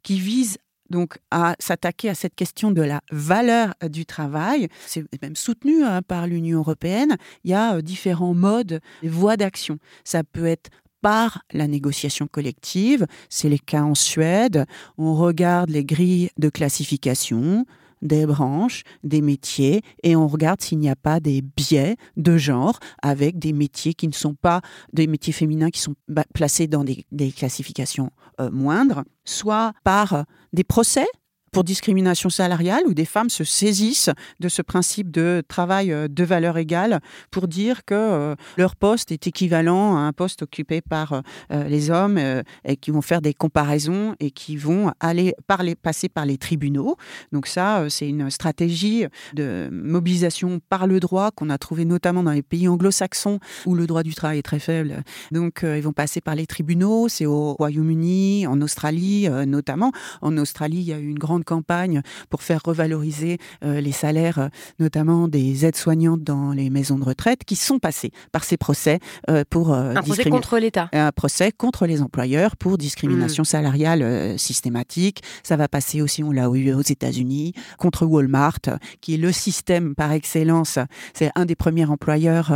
qui 0.03 0.19
visent 0.19 0.59
donc 0.91 1.19
à 1.31 1.57
s'attaquer 1.59 2.09
à 2.09 2.15
cette 2.15 2.35
question 2.35 2.71
de 2.71 2.83
la 2.83 3.01
valeur 3.11 3.75
du 3.83 4.07
travail. 4.07 4.69
C'est 4.87 5.05
même 5.23 5.37
soutenu 5.37 5.83
hein, 5.85 6.03
par 6.03 6.27
l'Union 6.27 6.59
européenne. 6.59 7.17
Il 7.45 7.51
y 7.51 7.55
a 7.55 7.81
différents 7.83 8.35
modes, 8.35 8.81
voies 9.03 9.37
d'action. 9.37 9.79
Ça 10.05 10.23
peut 10.25 10.47
être 10.47 10.71
par 11.01 11.43
la 11.53 11.67
négociation 11.67 12.27
collective. 12.27 13.07
C'est 13.29 13.51
les 13.51 13.59
cas 13.59 13.83
en 13.83 13.95
Suède. 13.95 14.65
On 14.97 15.15
regarde 15.15 15.69
les 15.69 15.85
grilles 15.85 16.31
de 16.39 16.49
classification 16.49 17.67
des 18.05 18.27
branches, 18.27 18.83
des 19.03 19.21
métiers, 19.21 19.83
et 20.03 20.15
on 20.15 20.29
regarde 20.29 20.61
s'il 20.61 20.79
n'y 20.79 20.91
a 20.91 20.97
pas 20.97 21.19
des 21.19 21.43
biais 21.43 21.97
de 22.17 22.37
genre 22.37 22.79
avec 23.03 23.39
des 23.39 23.53
métiers 23.53 23.95
qui 23.95 24.07
ne 24.07 24.13
sont 24.13 24.35
pas 24.35 24.61
des 24.93 25.07
métiers 25.07 25.33
féminins 25.33 25.71
qui 25.71 25.81
sont 25.81 25.95
placés 26.35 26.69
dans 26.69 26.85
des, 26.85 27.33
classifications 27.33 28.11
euh, 28.41 28.51
moindres, 28.51 29.03
soit 29.25 29.73
par 29.83 30.25
des 30.53 30.65
procès 30.65 31.07
pour 31.55 31.63
discrimination 31.63 32.31
salariale 32.31 32.83
où 32.85 32.95
des 32.95 33.05
femmes 33.05 33.31
se 33.31 33.45
saisissent 33.45 34.11
de 34.41 34.49
ce 34.49 34.61
principe 34.61 35.13
de 35.13 35.41
travail 35.47 35.93
euh, 35.93 36.09
de 36.09 36.25
valeur 36.25 36.59
égale 36.59 36.99
pour 37.31 37.47
dire 37.47 37.85
que 37.85 37.95
euh, 37.95 38.35
leur 38.57 38.75
poste 38.75 39.13
est 39.13 39.29
équivalent 39.29 39.97
à 39.97 40.01
un 40.01 40.13
poste 40.13 40.43
occupé 40.43 40.81
par 40.81 41.23
euh, 41.53 41.69
les 41.69 41.93
hommes 41.93 42.19
et 42.19 42.77
qui 42.77 42.91
vont 42.91 43.03
faire 43.03 43.23
des 43.23 43.35
comparaisons 43.35 44.17
et 44.19 44.33
qui 44.33 44.57
vont 44.57 44.91
aller 44.99 45.33
passer 45.81 46.09
par 46.09 46.27
les 46.27 46.39
tribunaux. 46.39 46.97
Donc 47.31 47.47
ça, 47.47 47.89
c'est 47.89 48.09
une 48.09 48.31
stratégie 48.31 49.07
de 49.35 49.69
mobilisation 49.71 50.59
par 50.69 50.89
le 50.89 50.99
droit 50.99 51.31
qu'on 51.31 51.51
a 51.51 51.59
trouvé 51.59 51.85
notamment 51.85 52.25
dans 52.25 52.33
les 52.33 52.43
pays 52.43 52.67
anglo-saxons 52.67 53.39
où 53.65 53.77
le 53.77 53.87
droit 53.87 54.03
du 54.03 54.15
travail 54.15 54.39
est 54.39 54.43
très 54.43 54.59
faible. 54.59 55.05
Donc 55.31 55.61
ils 55.63 55.83
vont 55.83 55.93
passer 55.93 56.21
par 56.21 56.35
les 56.35 56.47
tribunaux. 56.47 57.09
C'est 57.09 57.27
au 57.27 57.53
Royaume-Uni, 57.55 58.47
en 58.49 58.61
Australie 58.61 59.29
notamment. 59.47 59.93
En 60.21 60.37
Australie, 60.37 60.79
il 60.79 60.89
y 60.89 60.93
a 60.93 60.99
eu 60.99 61.09
une 61.09 61.19
grande 61.19 61.44
campagne 61.45 62.03
pour 62.31 62.43
faire 62.43 62.61
revaloriser 62.65 63.39
euh, 63.63 63.81
les 63.81 63.93
salaires, 63.93 64.39
euh, 64.39 64.49
notamment 64.79 65.29
des 65.29 65.65
aides-soignantes 65.65 66.23
dans 66.23 66.53
les 66.53 66.71
maisons 66.71 66.99
de 66.99 67.05
retraite, 67.05 67.45
qui 67.45 67.57
sont 67.57 67.79
passés 67.79 68.11
par 68.33 68.45
ces 68.45 68.57
procès 68.57 68.99
euh, 69.31 69.45
pour... 69.49 69.73
un 69.73 69.95
procès 70.03 70.29
contre 70.29 70.59
l'État. 70.59 70.89
Un 70.93 71.13
procès 71.13 71.53
contre 71.53 71.87
les 71.87 72.03
employeurs 72.03 72.57
pour 72.57 72.79
discrimination 72.79 73.43
mmh. 73.43 73.47
salariale 73.47 74.39
systématique. 74.39 75.23
Ça 75.43 75.57
va 75.57 75.69
passer 75.69 76.03
aussi, 76.03 76.23
on 76.23 76.33
l'a 76.33 76.49
eu 76.49 76.73
aux 76.73 76.83
États-Unis, 76.83 77.53
contre 77.79 78.07
Walmart, 78.07 78.61
qui 79.01 79.15
est 79.15 79.19
le 79.19 79.33
système 79.33 79.95
par 79.95 80.13
excellence. 80.13 80.79
C'est 81.13 81.31
un 81.35 81.45
des 81.45 81.55
premiers 81.55 81.85
employeurs 81.85 82.53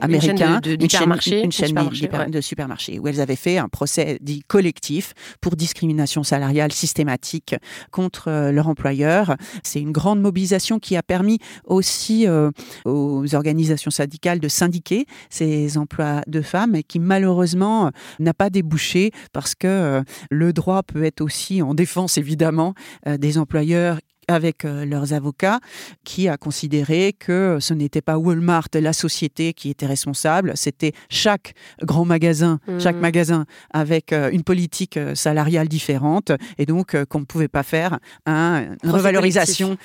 Une 0.00 0.38
chaîne 0.38 0.60
de, 0.60 1.44
une 1.44 1.52
chaîne, 1.52 2.30
de 2.30 2.40
supermarchés, 2.40 2.98
où 2.98 3.08
elles 3.08 3.20
avaient 3.20 3.36
fait 3.36 3.58
un 3.58 3.68
procès 3.68 4.18
dit 4.20 4.42
collectif 4.46 5.14
pour 5.40 5.56
discrimination 5.56 6.22
salariale 6.22 6.72
systématique 6.72 7.54
contre 7.90 8.29
euh, 8.30 8.52
leur 8.52 8.68
employeur. 8.68 9.36
C'est 9.62 9.80
une 9.80 9.92
grande 9.92 10.20
mobilisation 10.20 10.78
qui 10.78 10.96
a 10.96 11.02
permis 11.02 11.38
aussi 11.64 12.26
euh, 12.26 12.50
aux 12.84 13.34
organisations 13.34 13.90
syndicales 13.90 14.40
de 14.40 14.48
syndiquer 14.48 15.06
ces 15.28 15.76
emplois 15.76 16.22
de 16.26 16.40
femmes 16.40 16.74
et 16.74 16.82
qui 16.82 16.98
malheureusement 16.98 17.86
euh, 17.86 17.90
n'a 18.18 18.34
pas 18.34 18.50
débouché 18.50 19.10
parce 19.32 19.54
que 19.54 20.02
le 20.30 20.52
droit 20.52 20.82
peut 20.82 21.04
être 21.04 21.20
aussi 21.20 21.62
en 21.62 21.74
défense 21.74 22.18
évidemment 22.18 22.74
des 23.06 23.38
employeurs 23.38 23.98
avec 24.30 24.64
euh, 24.64 24.84
leurs 24.84 25.12
avocats, 25.12 25.60
qui 26.04 26.28
a 26.28 26.36
considéré 26.36 27.12
que 27.12 27.58
ce 27.60 27.74
n'était 27.74 28.00
pas 28.00 28.16
Walmart, 28.16 28.68
la 28.74 28.92
société, 28.92 29.52
qui 29.52 29.70
était 29.70 29.86
responsable, 29.86 30.52
c'était 30.54 30.92
chaque 31.08 31.54
grand 31.82 32.04
magasin, 32.04 32.60
chaque 32.78 32.96
mmh. 32.96 33.00
magasin 33.00 33.44
avec 33.72 34.12
euh, 34.12 34.30
une 34.30 34.44
politique 34.44 34.96
euh, 34.96 35.14
salariale 35.14 35.68
différente, 35.68 36.32
et 36.58 36.66
donc 36.66 36.96
qu'on 37.06 37.20
ne 37.20 37.24
pouvait 37.24 37.48
pas 37.48 37.62
faire 37.62 37.98
une 38.26 38.76
revalorisation 38.84 39.76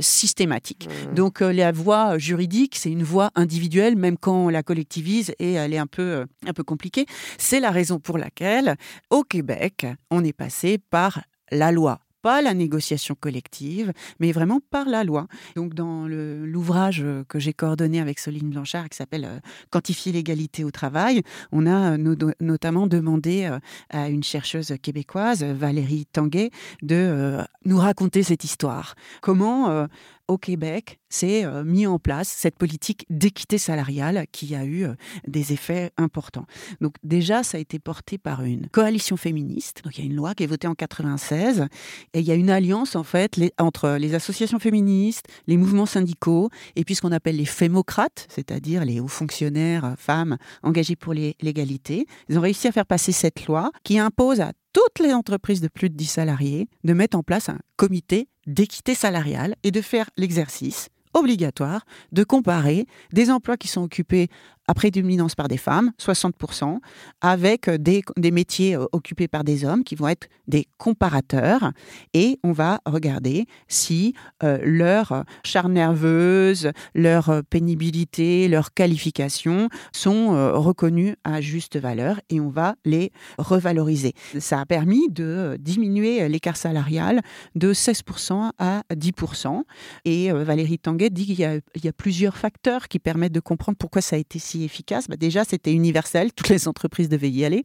systématique. 0.00 0.88
Mmh. 0.88 1.14
Donc 1.14 1.40
la 1.40 1.72
voie 1.72 2.18
juridique, 2.18 2.76
c'est 2.76 2.90
une 2.90 3.02
voie 3.02 3.30
individuelle, 3.34 3.96
même 3.96 4.16
quand 4.16 4.46
on 4.46 4.48
la 4.48 4.62
collectivise, 4.62 5.32
et 5.38 5.54
elle 5.54 5.74
est 5.74 5.78
un 5.78 5.86
peu, 5.86 6.26
un 6.46 6.52
peu 6.52 6.62
compliquée. 6.62 7.06
C'est 7.38 7.60
la 7.60 7.70
raison 7.70 7.98
pour 7.98 8.18
laquelle, 8.18 8.76
au 9.10 9.24
Québec, 9.24 9.86
on 10.10 10.24
est 10.24 10.32
passé 10.32 10.78
par 10.78 11.22
la 11.50 11.72
loi 11.72 12.00
pas 12.22 12.42
la 12.42 12.54
négociation 12.54 13.14
collective, 13.18 13.92
mais 14.18 14.32
vraiment 14.32 14.60
par 14.70 14.88
la 14.88 15.04
loi. 15.04 15.26
Donc 15.56 15.74
dans 15.74 16.06
l'ouvrage 16.06 17.04
que 17.28 17.38
j'ai 17.38 17.52
coordonné 17.52 18.00
avec 18.00 18.18
Soline 18.18 18.50
Blanchard 18.50 18.88
qui 18.88 18.96
s'appelle 18.96 19.24
euh, 19.24 19.38
Quantifier 19.70 20.12
l'égalité 20.12 20.64
au 20.64 20.70
travail, 20.70 21.22
on 21.52 21.66
a 21.66 21.96
euh, 21.96 22.32
notamment 22.40 22.86
demandé 22.86 23.44
euh, 23.44 23.58
à 23.90 24.08
une 24.08 24.22
chercheuse 24.22 24.74
québécoise, 24.82 25.42
Valérie 25.42 26.06
Tanguay, 26.12 26.50
de 26.82 27.38
nous 27.64 27.78
raconter 27.78 28.22
cette 28.22 28.44
histoire. 28.44 28.94
Comment 29.20 29.86
au 30.30 30.38
Québec 30.38 31.00
s'est 31.08 31.44
euh, 31.44 31.64
mis 31.64 31.86
en 31.86 31.98
place 31.98 32.28
cette 32.28 32.56
politique 32.56 33.04
d'équité 33.10 33.58
salariale 33.58 34.26
qui 34.30 34.54
a 34.54 34.64
eu 34.64 34.84
euh, 34.84 34.94
des 35.26 35.52
effets 35.52 35.90
importants. 35.96 36.46
Donc 36.80 36.94
déjà, 37.02 37.42
ça 37.42 37.58
a 37.58 37.60
été 37.60 37.80
porté 37.80 38.16
par 38.16 38.42
une 38.42 38.68
coalition 38.68 39.16
féministe. 39.16 39.82
Donc 39.82 39.98
il 39.98 40.04
y 40.04 40.06
a 40.06 40.10
une 40.10 40.16
loi 40.16 40.34
qui 40.34 40.44
est 40.44 40.46
votée 40.46 40.68
en 40.68 40.74
96 40.74 41.66
et 42.14 42.20
il 42.20 42.26
y 42.26 42.30
a 42.30 42.36
une 42.36 42.48
alliance 42.48 42.94
en 42.94 43.02
fait 43.02 43.40
entre 43.58 43.96
les 43.98 44.14
associations 44.14 44.60
féministes, 44.60 45.26
les 45.48 45.56
mouvements 45.56 45.86
syndicaux 45.86 46.48
et 46.76 46.84
puis 46.84 46.94
ce 46.94 47.02
qu'on 47.02 47.12
appelle 47.12 47.36
les 47.36 47.44
fémocrates, 47.44 48.26
c'est-à-dire 48.28 48.84
les 48.84 49.00
hauts 49.00 49.08
fonctionnaires 49.08 49.84
euh, 49.84 49.94
femmes 49.96 50.38
engagés 50.62 50.96
pour 50.96 51.12
l'égalité. 51.12 52.06
Ils 52.28 52.38
ont 52.38 52.42
réussi 52.42 52.68
à 52.68 52.72
faire 52.72 52.86
passer 52.86 53.10
cette 53.10 53.46
loi 53.46 53.72
qui 53.82 53.98
impose 53.98 54.40
à 54.40 54.52
toutes 54.72 55.00
les 55.00 55.12
entreprises 55.12 55.60
de 55.60 55.68
plus 55.68 55.90
de 55.90 55.96
10 55.96 56.06
salariés 56.06 56.68
de 56.84 56.92
mettre 56.92 57.16
en 57.16 57.22
place 57.22 57.48
un 57.48 57.58
comité 57.76 58.28
d'équité 58.50 58.94
salariale 58.94 59.54
et 59.62 59.70
de 59.70 59.80
faire 59.80 60.10
l'exercice 60.16 60.90
obligatoire 61.14 61.84
de 62.12 62.22
comparer 62.22 62.86
des 63.12 63.30
emplois 63.30 63.56
qui 63.56 63.68
sont 63.68 63.82
occupés 63.82 64.28
à 64.70 64.74
prédominance 64.74 65.34
par 65.34 65.48
des 65.48 65.56
femmes, 65.56 65.90
60%, 66.00 66.78
avec 67.20 67.68
des, 67.68 68.04
des, 68.16 68.30
métiers 68.30 68.76
euh, 68.76 68.84
occupés 68.92 69.26
par 69.26 69.42
des 69.42 69.64
hommes 69.64 69.82
qui 69.82 69.96
vont 69.96 70.06
être 70.06 70.28
des 70.46 70.68
comparateurs. 70.78 71.72
Et 72.14 72.38
on 72.44 72.52
va 72.52 72.80
regarder 72.86 73.46
si 73.66 74.14
euh, 74.44 74.60
leur 74.62 75.24
charge 75.44 75.72
nerveuse, 75.72 76.70
leur 76.94 77.42
pénibilité, 77.50 78.46
leur 78.46 78.72
qualification 78.72 79.68
sont 79.92 80.34
euh, 80.34 80.52
reconnues 80.52 81.16
à 81.24 81.40
juste 81.40 81.76
valeur 81.76 82.20
et 82.30 82.38
on 82.38 82.48
va 82.48 82.76
les 82.84 83.10
revaloriser. 83.38 84.12
Ça 84.38 84.60
a 84.60 84.66
permis 84.66 85.08
de 85.10 85.56
diminuer 85.58 86.28
l'écart 86.28 86.56
salarial 86.56 87.22
de 87.56 87.74
16% 87.74 88.52
à 88.60 88.82
10%. 88.94 89.62
Et 90.04 90.30
Valérie 90.30 90.78
Tanguet 90.78 91.10
dit 91.10 91.26
qu'il 91.26 91.40
y, 91.40 91.44
a 91.88 91.92
plusieurs 91.92 92.36
facteurs 92.36 92.86
qui 92.86 93.00
permettent 93.00 93.32
de 93.32 93.40
comprendre 93.40 93.76
pourquoi 93.76 94.00
ça 94.00 94.14
a 94.14 94.18
été 94.20 94.38
si 94.38 94.59
efficace 94.64 95.08
bah 95.08 95.16
Déjà, 95.16 95.44
c'était 95.44 95.72
universel, 95.72 96.32
toutes 96.36 96.48
les 96.48 96.68
entreprises 96.68 97.08
devaient 97.08 97.30
y 97.30 97.44
aller. 97.44 97.64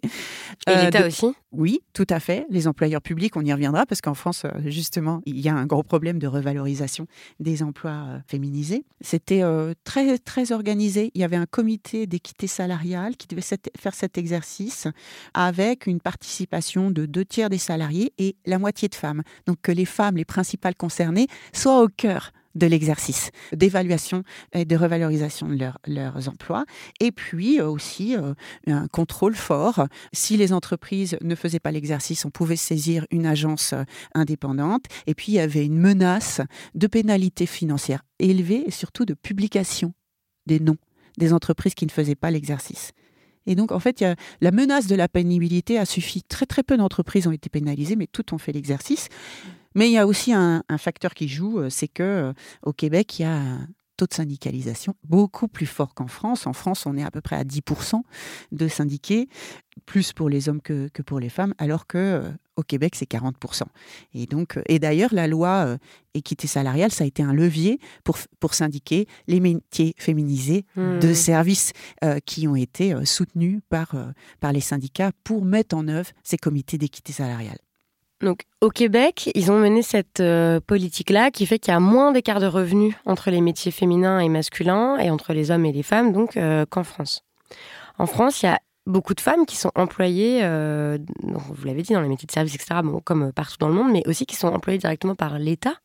Et 0.67 0.71
euh, 0.71 0.85
l'État 0.85 1.07
aussi 1.07 1.27
Oui, 1.51 1.79
tout 1.93 2.07
à 2.09 2.19
fait. 2.19 2.45
Les 2.49 2.67
employeurs 2.67 3.01
publics, 3.01 3.35
on 3.35 3.41
y 3.41 3.51
reviendra, 3.51 3.85
parce 3.85 4.01
qu'en 4.01 4.13
France, 4.13 4.43
euh, 4.45 4.49
justement, 4.65 5.21
il 5.25 5.39
y 5.39 5.49
a 5.49 5.55
un 5.55 5.65
gros 5.65 5.83
problème 5.83 6.19
de 6.19 6.27
revalorisation 6.27 7.07
des 7.39 7.63
emplois 7.63 7.91
euh, 7.91 8.19
féminisés. 8.27 8.85
C'était 9.01 9.43
très, 9.83 10.17
très 10.17 10.51
organisé. 10.51 11.11
Il 11.13 11.21
y 11.21 11.23
avait 11.23 11.35
un 11.35 11.45
comité 11.45 12.07
d'équité 12.07 12.47
salariale 12.47 13.17
qui 13.17 13.27
devait 13.27 13.41
faire 13.77 13.93
cet 13.93 14.17
exercice 14.17 14.87
avec 15.33 15.87
une 15.87 15.99
participation 15.99 16.91
de 16.91 17.05
deux 17.05 17.25
tiers 17.25 17.49
des 17.49 17.57
salariés 17.57 18.13
et 18.17 18.35
la 18.45 18.59
moitié 18.59 18.87
de 18.87 18.95
femmes. 18.95 19.21
Donc 19.45 19.57
que 19.61 19.71
les 19.71 19.85
femmes, 19.85 20.17
les 20.17 20.25
principales 20.25 20.75
concernées, 20.75 21.27
soient 21.53 21.81
au 21.81 21.87
cœur 21.87 22.31
de 22.55 22.67
l'exercice, 22.67 23.31
d'évaluation 23.53 24.23
et 24.53 24.65
de 24.65 24.75
revalorisation 24.75 25.47
de 25.47 25.57
leurs 25.87 26.29
emplois. 26.29 26.65
Et 26.99 27.11
puis 27.11 27.59
euh, 27.59 27.69
aussi 27.69 28.15
euh, 28.15 28.33
un 28.67 28.87
contrôle 28.87 29.35
fort. 29.35 29.87
Si 30.13 30.37
les 30.37 30.53
entreprises 30.53 31.17
ne 31.21 31.35
faisaient 31.35 31.59
pas 31.59 31.71
l'exercice, 31.71 32.25
on 32.25 32.31
pouvait 32.31 32.55
saisir 32.55 33.05
une 33.11 33.25
agence 33.25 33.73
euh, 33.73 33.83
indépendante. 34.13 34.85
Et 35.07 35.13
puis 35.13 35.33
il 35.33 35.35
y 35.35 35.39
avait 35.39 35.65
une 35.65 35.77
menace 35.77 36.41
de 36.73 36.87
pénalités 36.87 37.45
financières 37.45 38.03
élevées 38.19 38.63
et 38.65 38.71
surtout 38.71 39.05
de 39.05 39.13
publication 39.13 39.93
des 40.45 40.59
noms 40.59 40.77
des 41.17 41.33
entreprises 41.33 41.75
qui 41.75 41.85
ne 41.85 41.91
faisaient 41.91 42.15
pas 42.15 42.31
l'exercice. 42.31 42.91
Et 43.45 43.55
donc, 43.55 43.71
en 43.71 43.79
fait, 43.79 44.01
y 44.01 44.05
a, 44.05 44.15
la 44.41 44.51
menace 44.51 44.87
de 44.87 44.95
la 44.95 45.07
pénibilité 45.07 45.77
a 45.77 45.85
suffi. 45.85 46.23
Très, 46.23 46.45
très 46.45 46.63
peu 46.63 46.77
d'entreprises 46.77 47.27
ont 47.27 47.31
été 47.31 47.49
pénalisées, 47.49 47.95
mais 47.95 48.07
toutes 48.07 48.33
ont 48.33 48.37
fait 48.37 48.51
l'exercice. 48.51 49.07
Mais 49.75 49.89
il 49.89 49.91
y 49.91 49.97
a 49.97 50.07
aussi 50.07 50.33
un, 50.33 50.63
facteur 50.77 51.13
qui 51.13 51.27
joue, 51.27 51.59
euh, 51.59 51.69
c'est 51.69 51.87
que 51.87 52.03
euh, 52.03 52.33
au 52.63 52.73
Québec, 52.73 53.19
il 53.19 53.23
y 53.23 53.25
a 53.25 53.35
un 53.35 53.67
taux 53.97 54.07
de 54.07 54.13
syndicalisation 54.13 54.93
beaucoup 55.03 55.47
plus 55.47 55.65
fort 55.65 55.93
qu'en 55.93 56.07
France. 56.07 56.47
En 56.47 56.53
France, 56.53 56.85
on 56.85 56.97
est 56.97 57.03
à 57.03 57.11
peu 57.11 57.21
près 57.21 57.37
à 57.37 57.43
10% 57.43 58.01
de 58.51 58.67
syndiqués, 58.67 59.29
plus 59.85 60.11
pour 60.11 60.27
les 60.27 60.49
hommes 60.49 60.61
que, 60.61 60.89
que 60.89 61.01
pour 61.01 61.19
les 61.19 61.29
femmes, 61.29 61.53
alors 61.59 61.87
que 61.87 61.97
euh, 61.97 62.31
au 62.57 62.63
Québec, 62.63 62.95
c'est 62.95 63.09
40%. 63.09 63.63
Et 64.13 64.25
donc, 64.25 64.59
et 64.67 64.79
d'ailleurs, 64.79 65.13
la 65.13 65.27
loi 65.27 65.77
équité 66.13 66.47
salariale, 66.47 66.91
ça 66.91 67.03
a 67.03 67.07
été 67.07 67.21
un 67.21 67.33
levier 67.33 67.79
pour, 68.05 68.17
pour 68.39 68.53
syndiquer 68.53 69.07
les 69.27 69.41
métiers 69.41 69.93
féminisés 69.97 70.65
de 70.77 71.09
mmh. 71.09 71.13
services 71.13 71.73
qui 72.25 72.47
ont 72.47 72.55
été 72.55 72.95
soutenus 73.05 73.59
par, 73.67 73.93
par 74.39 74.53
les 74.53 74.61
syndicats 74.61 75.11
pour 75.25 75.43
mettre 75.43 75.75
en 75.75 75.89
œuvre 75.89 76.11
ces 76.23 76.37
comités 76.37 76.77
d'équité 76.77 77.11
salariale. 77.11 77.59
Donc 78.21 78.43
au 78.61 78.69
Québec, 78.69 79.29
ils 79.35 79.51
ont 79.51 79.59
mené 79.59 79.81
cette 79.81 80.21
euh, 80.21 80.59
politique-là 80.59 81.31
qui 81.31 81.45
fait 81.45 81.59
qu'il 81.59 81.73
y 81.73 81.75
a 81.75 81.79
moins 81.79 82.11
d'écart 82.11 82.39
de 82.39 82.45
revenus 82.45 82.95
entre 83.05 83.29
les 83.29 83.41
métiers 83.41 83.71
féminins 83.71 84.19
et 84.19 84.29
masculins 84.29 84.97
et 84.97 85.09
entre 85.09 85.33
les 85.33 85.51
hommes 85.51 85.65
et 85.65 85.73
les 85.73 85.83
femmes 85.83 86.13
donc 86.13 86.37
euh, 86.37 86.65
qu'en 86.69 86.83
France. 86.83 87.23
En 87.97 88.05
France, 88.05 88.41
il 88.41 88.45
y 88.47 88.49
a 88.49 88.59
beaucoup 88.85 89.13
de 89.13 89.21
femmes 89.21 89.45
qui 89.45 89.57
sont 89.57 89.71
employées, 89.75 90.41
euh, 90.43 90.97
vous 91.23 91.65
l'avez 91.65 91.81
dit, 91.81 91.93
dans 91.93 92.01
les 92.01 92.09
métiers 92.09 92.27
de 92.27 92.31
service, 92.31 92.55
etc., 92.55 92.81
comme 93.03 93.31
partout 93.31 93.57
dans 93.59 93.69
le 93.69 93.73
monde, 93.73 93.91
mais 93.91 94.03
aussi 94.05 94.25
qui 94.25 94.35
sont 94.35 94.47
employées 94.47 94.77
directement 94.77 95.15
par 95.15 95.39
l'État. 95.39 95.75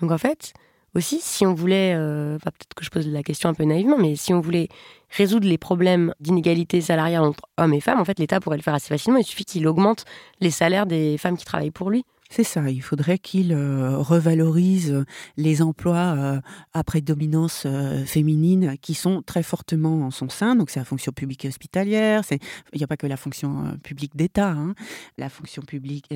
Donc 0.00 0.10
en 0.10 0.18
fait, 0.18 0.52
aussi, 0.94 1.20
si 1.20 1.46
on 1.46 1.54
voulait, 1.54 1.94
euh, 1.96 2.38
peut-être 2.38 2.74
que 2.74 2.84
je 2.84 2.90
pose 2.90 3.06
la 3.08 3.22
question 3.22 3.48
un 3.48 3.54
peu 3.54 3.64
naïvement, 3.64 3.98
mais 3.98 4.16
si 4.16 4.34
on 4.34 4.40
voulait 4.40 4.68
résoudre 5.10 5.48
les 5.48 5.58
problèmes 5.58 6.14
d'inégalité 6.20 6.80
salariale 6.80 7.22
entre 7.22 7.42
hommes 7.56 7.74
et 7.74 7.80
femmes, 7.80 8.00
en 8.00 8.04
fait, 8.04 8.18
l'État 8.18 8.40
pourrait 8.40 8.58
le 8.58 8.62
faire 8.62 8.74
assez 8.74 8.88
facilement. 8.88 9.18
Il 9.18 9.24
suffit 9.24 9.44
qu'il 9.44 9.66
augmente 9.66 10.04
les 10.40 10.50
salaires 10.50 10.86
des 10.86 11.16
femmes 11.18 11.36
qui 11.36 11.44
travaillent 11.44 11.70
pour 11.70 11.90
lui. 11.90 12.04
C'est 12.34 12.44
ça, 12.44 12.70
il 12.70 12.80
faudrait 12.80 13.18
qu'il 13.18 13.52
euh, 13.52 13.98
revalorise 13.98 15.04
les 15.36 15.60
emplois 15.60 16.14
euh, 16.16 16.40
à 16.72 16.82
prédominance 16.82 17.64
euh, 17.66 18.06
féminine 18.06 18.76
qui 18.80 18.94
sont 18.94 19.20
très 19.20 19.42
fortement 19.42 20.06
en 20.06 20.10
son 20.10 20.30
sein. 20.30 20.56
Donc 20.56 20.70
c'est 20.70 20.80
la 20.80 20.86
fonction 20.86 21.12
publique 21.12 21.44
hospitalière, 21.44 22.22
il 22.30 22.78
n'y 22.78 22.84
a 22.84 22.86
pas 22.86 22.96
que 22.96 23.06
la 23.06 23.18
fonction 23.18 23.76
publique 23.82 24.16
d'État, 24.16 24.48
hein. 24.48 24.74
la 25.18 25.28
fonction 25.28 25.60
publique 25.60 26.08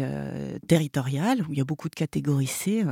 territoriale, 0.67 1.43
où 1.43 1.53
il 1.53 1.59
y 1.59 1.61
a 1.61 1.67
beaucoup 1.67 1.91
de 1.91 1.95
catégories 1.95 2.47
C. 2.47 2.83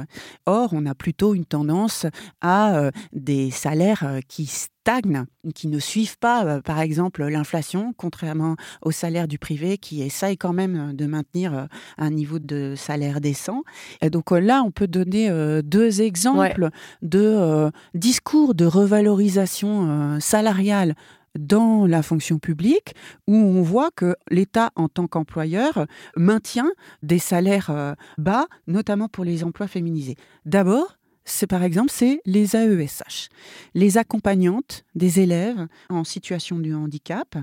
Or, 0.44 0.74
on 0.74 0.84
a 0.84 0.94
plutôt 0.94 1.34
une 1.34 1.46
tendance 1.46 2.04
à 2.42 2.90
des 3.14 3.50
salaires 3.50 4.20
qui 4.28 4.46
stagnent, 4.84 5.24
qui 5.54 5.68
ne 5.68 5.78
suivent 5.78 6.18
pas, 6.18 6.44
euh, 6.44 6.60
par 6.60 6.80
exemple, 6.80 7.24
l'inflation, 7.24 7.94
contrairement 7.96 8.56
au 8.82 8.90
salaire 8.90 9.26
du 9.28 9.38
privé 9.38 9.78
qui 9.78 10.02
essaye 10.02 10.36
quand 10.36 10.52
même 10.52 10.94
de 10.94 11.06
maintenir 11.06 11.54
euh, 11.54 11.64
un 11.96 12.10
niveau 12.10 12.38
de 12.38 12.74
salaire 12.76 13.13
décent. 13.20 13.62
Et 14.00 14.10
donc 14.10 14.32
euh, 14.32 14.40
là, 14.40 14.62
on 14.64 14.70
peut 14.70 14.86
donner 14.86 15.30
deux 15.62 16.02
exemples 16.02 16.70
de 17.02 17.70
discours 17.94 18.54
de 18.54 18.66
revalorisation 18.66 20.18
salariale 20.20 20.94
dans 21.38 21.86
la 21.86 22.02
fonction 22.02 22.38
publique 22.38 22.94
où 23.26 23.34
on 23.34 23.62
voit 23.62 23.90
que 23.94 24.16
l'État 24.30 24.70
en 24.76 24.88
tant 24.88 25.06
qu'employeur 25.06 25.86
maintient 26.16 26.70
des 27.02 27.18
salaires 27.18 27.96
bas, 28.18 28.46
notamment 28.66 29.08
pour 29.08 29.24
les 29.24 29.44
emplois 29.44 29.66
féminisés. 29.66 30.16
D'abord, 30.44 30.96
c'est 31.24 31.46
par 31.46 31.62
exemple, 31.62 31.90
c'est 31.92 32.20
les 32.26 32.54
AESH, 32.54 33.28
les 33.74 33.98
accompagnantes 33.98 34.84
des 34.94 35.20
élèves 35.20 35.66
en 35.88 36.04
situation 36.04 36.58
de 36.58 36.72
handicap. 36.74 37.36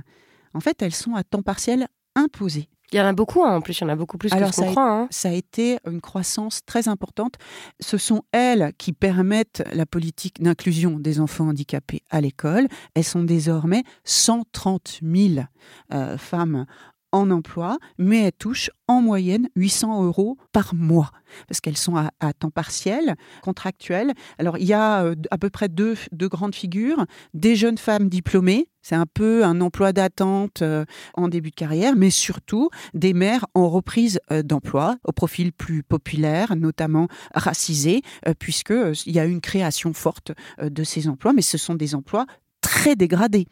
En 0.53 0.59
fait, 0.59 0.81
elles 0.81 0.93
sont 0.93 1.15
à 1.15 1.23
temps 1.23 1.41
partiel 1.41 1.87
imposé. 2.15 2.69
Il 2.91 2.97
y 2.97 3.01
en 3.01 3.05
a 3.05 3.13
beaucoup, 3.13 3.43
hein, 3.43 3.55
en 3.55 3.61
plus, 3.61 3.79
il 3.79 3.81
y 3.81 3.83
en 3.85 3.89
a 3.89 3.95
beaucoup 3.95 4.17
plus 4.17 4.29
que 4.29 4.37
ce 4.37 4.61
qu'on 4.61 4.71
croit. 4.71 4.91
Hein. 4.91 5.07
Ça 5.11 5.29
a 5.29 5.31
été 5.31 5.77
une 5.89 6.01
croissance 6.01 6.61
très 6.65 6.89
importante. 6.89 7.35
Ce 7.79 7.97
sont 7.97 8.23
elles 8.33 8.73
qui 8.77 8.91
permettent 8.91 9.63
la 9.73 9.85
politique 9.85 10.41
d'inclusion 10.41 10.99
des 10.99 11.19
enfants 11.19 11.47
handicapés 11.47 12.01
à 12.09 12.19
l'école. 12.19 12.67
Elles 12.93 13.05
sont 13.05 13.23
désormais 13.23 13.83
130 14.03 14.99
000 15.01 15.45
euh, 15.93 16.17
femmes 16.17 16.65
en 17.11 17.29
emploi, 17.31 17.77
mais 17.97 18.23
elles 18.23 18.31
touchent 18.31 18.71
en 18.87 19.01
moyenne 19.01 19.49
800 19.55 20.05
euros 20.05 20.37
par 20.51 20.73
mois, 20.75 21.11
parce 21.47 21.61
qu'elles 21.61 21.77
sont 21.77 21.95
à, 21.95 22.33
temps 22.33 22.49
partiel, 22.49 23.15
contractuelles. 23.41 24.13
Alors, 24.37 24.57
il 24.57 24.65
y 24.65 24.73
a 24.73 25.03
euh, 25.03 25.15
à 25.29 25.37
peu 25.37 25.49
près 25.49 25.69
deux, 25.69 25.95
grandes 26.13 26.55
figures. 26.55 27.05
Des 27.33 27.55
jeunes 27.55 27.77
femmes 27.77 28.09
diplômées, 28.09 28.67
c'est 28.81 28.95
un 28.95 29.05
peu 29.05 29.45
un 29.45 29.61
emploi 29.61 29.93
d'attente 29.93 30.61
euh, 30.61 30.85
en 31.13 31.27
début 31.27 31.51
de 31.51 31.55
carrière, 31.55 31.95
mais 31.95 32.09
surtout 32.09 32.69
des 32.93 33.13
mères 33.13 33.45
en 33.53 33.69
reprise 33.69 34.19
euh, 34.31 34.43
d'emploi, 34.43 34.97
au 35.03 35.11
profil 35.11 35.53
plus 35.53 35.83
populaire, 35.83 36.55
notamment 36.55 37.07
racisé, 37.33 38.01
puisqu'il 38.39 39.11
y 39.13 39.19
a 39.19 39.25
une 39.25 39.41
création 39.41 39.93
forte 39.93 40.31
de 40.61 40.83
ces 40.83 41.07
emplois, 41.07 41.33
mais 41.33 41.41
ce 41.41 41.57
sont 41.57 41.75
des 41.75 41.95
emplois 41.95 42.25
très 42.71 42.95
dégradées. 42.95 43.47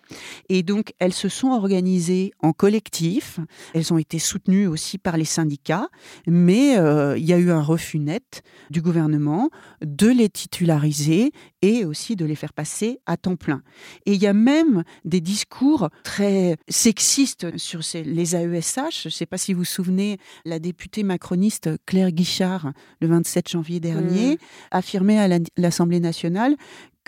Et 0.47 0.63
donc, 0.63 0.93
elles 0.97 1.13
se 1.13 1.27
sont 1.27 1.49
organisées 1.49 2.31
en 2.39 2.53
collectif. 2.53 3.41
Elles 3.73 3.91
ont 3.91 3.97
été 3.97 4.17
soutenues 4.17 4.65
aussi 4.65 4.97
par 4.97 5.17
les 5.17 5.25
syndicats, 5.25 5.89
mais 6.25 6.77
euh, 6.77 7.17
il 7.17 7.25
y 7.25 7.33
a 7.33 7.37
eu 7.37 7.51
un 7.51 7.61
refus 7.61 7.99
net 7.99 8.43
du 8.69 8.81
gouvernement 8.81 9.49
de 9.81 10.07
les 10.07 10.29
titulariser 10.29 11.33
et 11.61 11.83
aussi 11.83 12.15
de 12.15 12.23
les 12.23 12.35
faire 12.35 12.53
passer 12.53 13.01
à 13.05 13.17
temps 13.17 13.35
plein. 13.35 13.61
Et 14.05 14.13
il 14.13 14.21
y 14.21 14.27
a 14.27 14.31
même 14.31 14.85
des 15.03 15.19
discours 15.19 15.89
très 16.05 16.55
sexistes 16.69 17.57
sur 17.57 17.81
les 17.93 18.35
AESH. 18.37 19.01
Je 19.03 19.07
ne 19.09 19.11
sais 19.11 19.25
pas 19.25 19.37
si 19.37 19.51
vous 19.51 19.59
vous 19.59 19.65
souvenez, 19.65 20.17
la 20.45 20.59
députée 20.59 21.03
macroniste 21.03 21.71
Claire 21.85 22.11
Guichard, 22.11 22.71
le 23.01 23.07
27 23.09 23.49
janvier 23.49 23.81
dernier, 23.81 24.35
mmh. 24.35 24.37
affirmait 24.71 25.19
à 25.19 25.39
l'Assemblée 25.57 25.99
nationale 25.99 26.55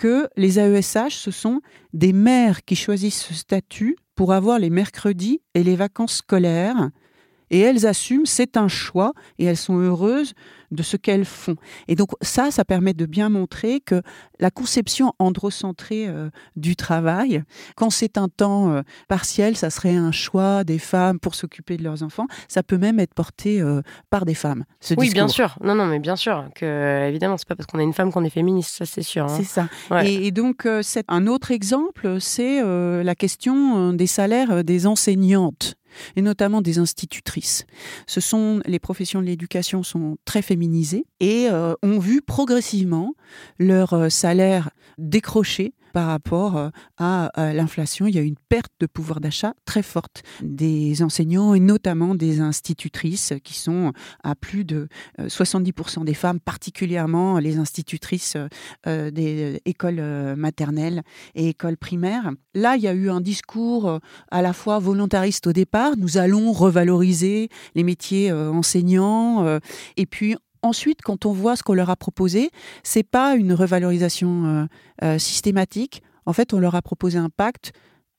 que 0.02 0.28
les 0.36 0.58
AESH, 0.58 1.14
ce 1.14 1.30
sont 1.30 1.60
des 1.92 2.12
mères 2.12 2.64
qui 2.64 2.74
choisissent 2.74 3.22
ce 3.22 3.34
statut 3.34 3.96
pour 4.16 4.32
avoir 4.32 4.58
les 4.58 4.68
mercredis 4.68 5.42
et 5.54 5.62
les 5.62 5.76
vacances 5.76 6.16
scolaires. 6.16 6.90
Et 7.50 7.60
elles 7.60 7.86
assument, 7.86 8.26
c'est 8.26 8.56
un 8.56 8.66
choix, 8.66 9.12
et 9.38 9.44
elles 9.44 9.56
sont 9.56 9.78
heureuses 9.78 10.34
de 10.72 10.82
ce 10.82 10.96
qu'elles 10.96 11.24
font. 11.24 11.56
Et 11.86 11.94
donc 11.94 12.10
ça, 12.22 12.50
ça 12.50 12.64
permet 12.64 12.94
de 12.94 13.06
bien 13.06 13.28
montrer 13.28 13.80
que 13.80 14.02
la 14.40 14.50
conception 14.50 15.12
androcentrée 15.18 16.08
euh, 16.08 16.30
du 16.56 16.74
travail, 16.74 17.44
quand 17.76 17.90
c'est 17.90 18.18
un 18.18 18.28
temps 18.28 18.72
euh, 18.72 18.82
partiel, 19.06 19.56
ça 19.56 19.70
serait 19.70 19.94
un 19.94 20.12
choix 20.12 20.64
des 20.64 20.78
femmes 20.78 21.20
pour 21.20 21.34
s'occuper 21.34 21.76
de 21.76 21.84
leurs 21.84 22.02
enfants, 22.02 22.26
ça 22.48 22.62
peut 22.62 22.78
même 22.78 22.98
être 22.98 23.14
porté 23.14 23.60
euh, 23.60 23.82
par 24.10 24.24
des 24.24 24.34
femmes. 24.34 24.64
oui, 24.96 25.10
bien 25.10 25.28
sûr. 25.28 25.56
Non, 25.62 25.74
non, 25.74 25.86
mais 25.86 25.98
bien 25.98 26.16
sûr 26.16 26.48
que 26.54 27.06
évidemment, 27.08 27.36
c'est 27.36 27.48
pas 27.48 27.54
parce 27.54 27.66
qu'on 27.66 27.78
est 27.78 27.84
une 27.84 27.92
femme 27.92 28.10
qu'on 28.10 28.24
est 28.24 28.30
féministe, 28.30 28.76
ça 28.76 28.86
c'est 28.86 29.02
sûr. 29.02 29.26
Hein. 29.26 29.36
C'est 29.36 29.44
ça. 29.44 29.68
Et, 30.02 30.26
et, 30.26 30.30
donc 30.30 30.66
c'est 30.82 31.04
un 31.08 31.26
autre 31.26 31.50
exemple, 31.50 32.20
c'est 32.20 32.62
la 32.62 33.14
question 33.14 33.92
des 33.92 34.06
salaires 34.06 34.64
des 34.64 34.86
enseignantes 34.86 35.76
et 36.16 36.22
notamment 36.22 36.62
des 36.62 36.78
institutrices. 36.78 37.66
Ce 38.06 38.20
sont 38.20 38.60
les 38.66 38.78
professions 38.78 39.20
de 39.20 39.26
l'éducation 39.26 39.82
sont 39.82 40.16
très 40.24 40.42
et 41.20 41.48
euh, 41.48 41.74
ont 41.82 41.98
vu 41.98 42.22
progressivement 42.22 43.14
leur 43.58 43.94
euh, 43.94 44.08
salaire 44.08 44.70
décrocher 44.98 45.74
par 45.92 46.06
rapport 46.06 46.56
euh, 46.56 46.70
à, 46.96 47.30
l'inflation. 47.52 48.06
Il 48.06 48.14
y 48.14 48.18
a 48.18 48.22
une 48.22 48.36
perte 48.48 48.72
de 48.80 48.86
pouvoir 48.86 49.20
d'achat 49.20 49.54
très 49.66 49.82
forte 49.82 50.22
des 50.40 51.02
enseignants 51.02 51.54
et 51.54 51.60
notamment 51.60 52.14
des 52.14 52.40
institutrices 52.40 53.34
qui 53.44 53.54
sont 53.54 53.92
à 54.22 54.34
plus 54.34 54.64
de 54.64 54.88
70% 55.18 56.04
des 56.04 56.14
femmes, 56.14 56.40
particulièrement 56.40 57.38
les 57.38 57.58
institutrices 57.58 58.36
des 58.86 59.60
écoles 59.64 60.34
maternelles 60.36 61.02
et 61.34 61.48
écoles 61.48 61.76
primaires. 61.76 62.30
Là, 62.54 62.76
il 62.76 62.82
y 62.82 62.88
a 62.88 62.94
eu 62.94 63.10
un 63.10 63.20
discours 63.20 64.00
à 64.30 64.42
la 64.42 64.52
fois 64.52 64.78
volontariste 64.78 65.46
au 65.46 65.52
départ, 65.52 65.96
nous 65.96 66.16
allons 66.16 66.52
revaloriser 66.52 67.48
les 67.74 67.82
métiers 67.82 68.32
enseignants. 68.32 69.58
Et 69.96 70.06
puis 70.06 70.36
ensuite, 70.62 71.02
quand 71.02 71.26
on 71.26 71.32
voit 71.32 71.56
ce 71.56 71.62
qu'on 71.62 71.74
leur 71.74 71.90
a 71.90 71.96
proposé, 71.96 72.50
c'est 72.82 73.02
pas 73.02 73.34
une 73.34 73.52
revalorisation 73.52 74.68
euh, 75.02 75.18
systématique. 75.18 76.02
En 76.26 76.32
fait, 76.32 76.54
on 76.54 76.58
leur 76.58 76.74
a 76.74 76.82
proposé 76.82 77.18
un 77.18 77.30
pacte 77.30 77.72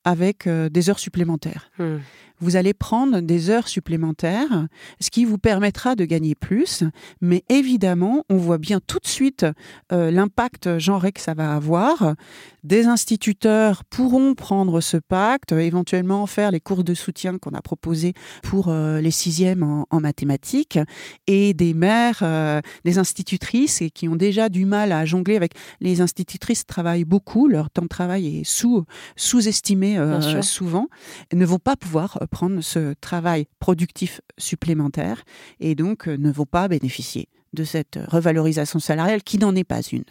avec 0.04 0.50
des 0.50 0.90
heures 0.90 1.00
supplémentaires. 1.00 1.72
Hmm. 1.80 2.00
Vous 2.44 2.58
allez 2.58 2.74
prendre 2.74 3.22
des 3.22 3.50
heures 3.50 3.70
supplémentaires, 3.70 4.68
ce 5.00 5.10
qui 5.10 5.24
vous 5.24 5.38
permettra 5.38 5.96
de 5.96 6.04
gagner 6.04 6.36
plus. 6.36 6.84
Mais 7.22 7.44
évidemment, 7.48 8.26
on 8.30 8.36
voit 8.36 8.58
bien 8.58 8.80
tout 8.86 9.00
de 9.00 9.08
suite 9.08 9.46
euh, 9.92 10.12
l'impact 10.12 10.78
genré 10.78 11.14
que 11.14 11.22
ça 11.22 11.34
va 11.34 11.56
avoir. 11.56 12.16
Des 12.64 12.86
instituteurs 12.86 13.86
pourront 13.86 14.36
prendre 14.36 14.82
ce 14.82 14.98
pacte, 14.98 15.54
éventuellement 15.54 16.26
faire 16.28 16.52
les 16.52 16.60
cours 16.60 16.84
de 16.84 16.94
soutien 16.94 17.38
qu'on 17.38 17.52
a 17.52 17.62
proposés 17.62 18.14
pour 18.44 18.68
euh, 18.68 19.00
les 19.00 19.12
sixièmes 19.12 19.64
en, 19.64 20.00
mathématiques, 20.02 20.80
et 21.28 21.54
des 21.54 21.74
mères, 21.74 22.20
euh, 22.24 22.60
des 22.84 22.98
institutrices 22.98 23.84
qui 23.94 24.10
ont 24.10 24.18
déjà 24.18 24.50
du 24.50 24.66
mal 24.66 24.92
à 24.92 25.06
jongler 25.06 25.38
avec 25.38 25.54
les 25.80 26.02
institutrices 26.02 26.66
travaillent 26.66 27.06
beaucoup, 27.06 27.48
leur 27.48 27.70
temps 27.70 27.84
de 27.84 27.88
travail 27.88 28.40
est 28.40 28.44
sous 28.44 28.84
sous-estimé 29.16 29.98
souvent, 30.42 30.88
ne 31.32 31.46
vont 31.46 31.60
pas 31.60 31.78
pouvoir 31.78 32.20
prendre 32.34 32.62
ce 32.62 32.94
travail 33.00 33.46
productif 33.60 34.20
supplémentaire 34.40 35.24
et 35.60 35.76
donc 35.76 36.08
ne 36.08 36.32
vont 36.32 36.48
pas 36.48 36.68
bénéficier 36.68 37.30
de 37.54 37.64
cette 37.64 38.00
revalorisation 38.08 38.80
salariale 38.80 39.22
qui 39.22 39.38
n'en 39.38 39.56
est 39.56 39.64
pas 39.64 39.82
une. 39.82 40.06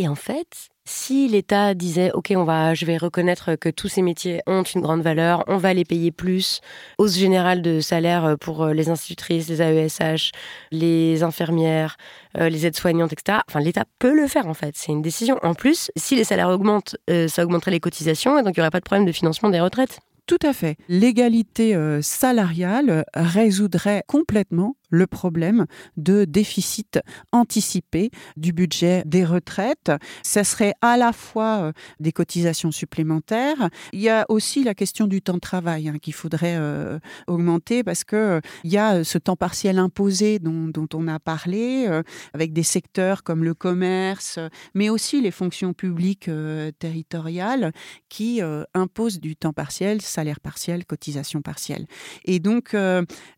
Et 0.00 0.06
en 0.06 0.14
fait, 0.14 0.68
si 0.84 1.26
l'État 1.26 1.74
disait 1.74 2.12
OK, 2.12 2.32
on 2.36 2.44
va, 2.44 2.72
je 2.72 2.86
vais 2.86 2.96
reconnaître 2.96 3.56
que 3.56 3.68
tous 3.68 3.88
ces 3.88 4.00
métiers 4.00 4.40
ont 4.46 4.62
une 4.62 4.80
grande 4.80 5.02
valeur, 5.02 5.42
on 5.48 5.56
va 5.56 5.74
les 5.74 5.84
payer 5.84 6.12
plus, 6.12 6.60
hausse 6.98 7.16
générale 7.16 7.62
de 7.62 7.80
salaire 7.80 8.36
pour 8.40 8.66
les 8.66 8.90
institutrices, 8.90 9.48
les 9.48 9.60
AESH, 9.60 10.30
les 10.70 11.24
infirmières, 11.24 11.96
euh, 12.36 12.48
les 12.48 12.64
aides-soignantes, 12.64 13.12
etc. 13.12 13.40
Enfin, 13.48 13.58
l'État 13.58 13.86
peut 13.98 14.14
le 14.14 14.28
faire 14.28 14.46
en 14.46 14.54
fait. 14.54 14.76
C'est 14.76 14.92
une 14.92 15.02
décision. 15.02 15.36
En 15.42 15.54
plus, 15.54 15.90
si 15.96 16.14
les 16.14 16.22
salaires 16.22 16.50
augmentent, 16.50 16.96
euh, 17.10 17.26
ça 17.26 17.42
augmenterait 17.42 17.72
les 17.72 17.80
cotisations 17.80 18.38
et 18.38 18.44
donc 18.44 18.56
il 18.56 18.60
n'y 18.60 18.62
aurait 18.62 18.70
pas 18.70 18.78
de 18.78 18.84
problème 18.84 19.04
de 19.04 19.12
financement 19.12 19.50
des 19.50 19.60
retraites. 19.60 19.98
Tout 20.28 20.38
à 20.42 20.52
fait. 20.52 20.76
L'égalité 20.90 21.74
euh, 21.74 22.02
salariale 22.02 23.06
résoudrait 23.14 24.04
complètement 24.06 24.76
le 24.90 25.06
problème 25.06 25.66
de 25.96 26.24
déficit 26.24 27.00
anticipé 27.32 28.10
du 28.36 28.52
budget 28.52 29.02
des 29.06 29.24
retraites. 29.24 29.92
Ça 30.22 30.44
serait 30.44 30.74
à 30.80 30.96
la 30.96 31.12
fois 31.12 31.58
euh, 31.58 31.72
des 32.00 32.12
cotisations 32.12 32.70
supplémentaires. 32.70 33.68
Il 33.92 34.00
y 34.00 34.08
a 34.08 34.24
aussi 34.28 34.64
la 34.64 34.74
question 34.74 35.06
du 35.06 35.22
temps 35.22 35.34
de 35.34 35.40
travail 35.40 35.88
hein, 35.88 35.98
qu'il 36.00 36.14
faudrait 36.14 36.56
euh, 36.56 36.98
augmenter 37.26 37.82
parce 37.84 38.04
que 38.04 38.16
euh, 38.16 38.40
il 38.64 38.72
y 38.72 38.78
a 38.78 39.04
ce 39.04 39.18
temps 39.18 39.36
partiel 39.36 39.78
imposé 39.78 40.38
dont, 40.38 40.72
on 40.94 41.08
a 41.08 41.18
parlé 41.18 41.86
avec 42.32 42.52
des 42.52 42.62
secteurs 42.62 43.22
comme 43.22 43.44
le 43.44 43.54
commerce, 43.54 44.38
mais 44.74 44.88
aussi 44.88 45.20
les 45.20 45.30
fonctions 45.30 45.72
publiques 45.72 46.30
territoriales 46.78 47.72
qui 48.08 48.40
imposent 48.74 49.20
du 49.20 49.36
temps 49.36 49.52
partiel, 49.52 50.00
salaire 50.00 50.40
partiel, 50.40 50.86
cotisation 50.86 51.42
partielle. 51.42 51.86
Et 52.24 52.38
donc 52.38 52.74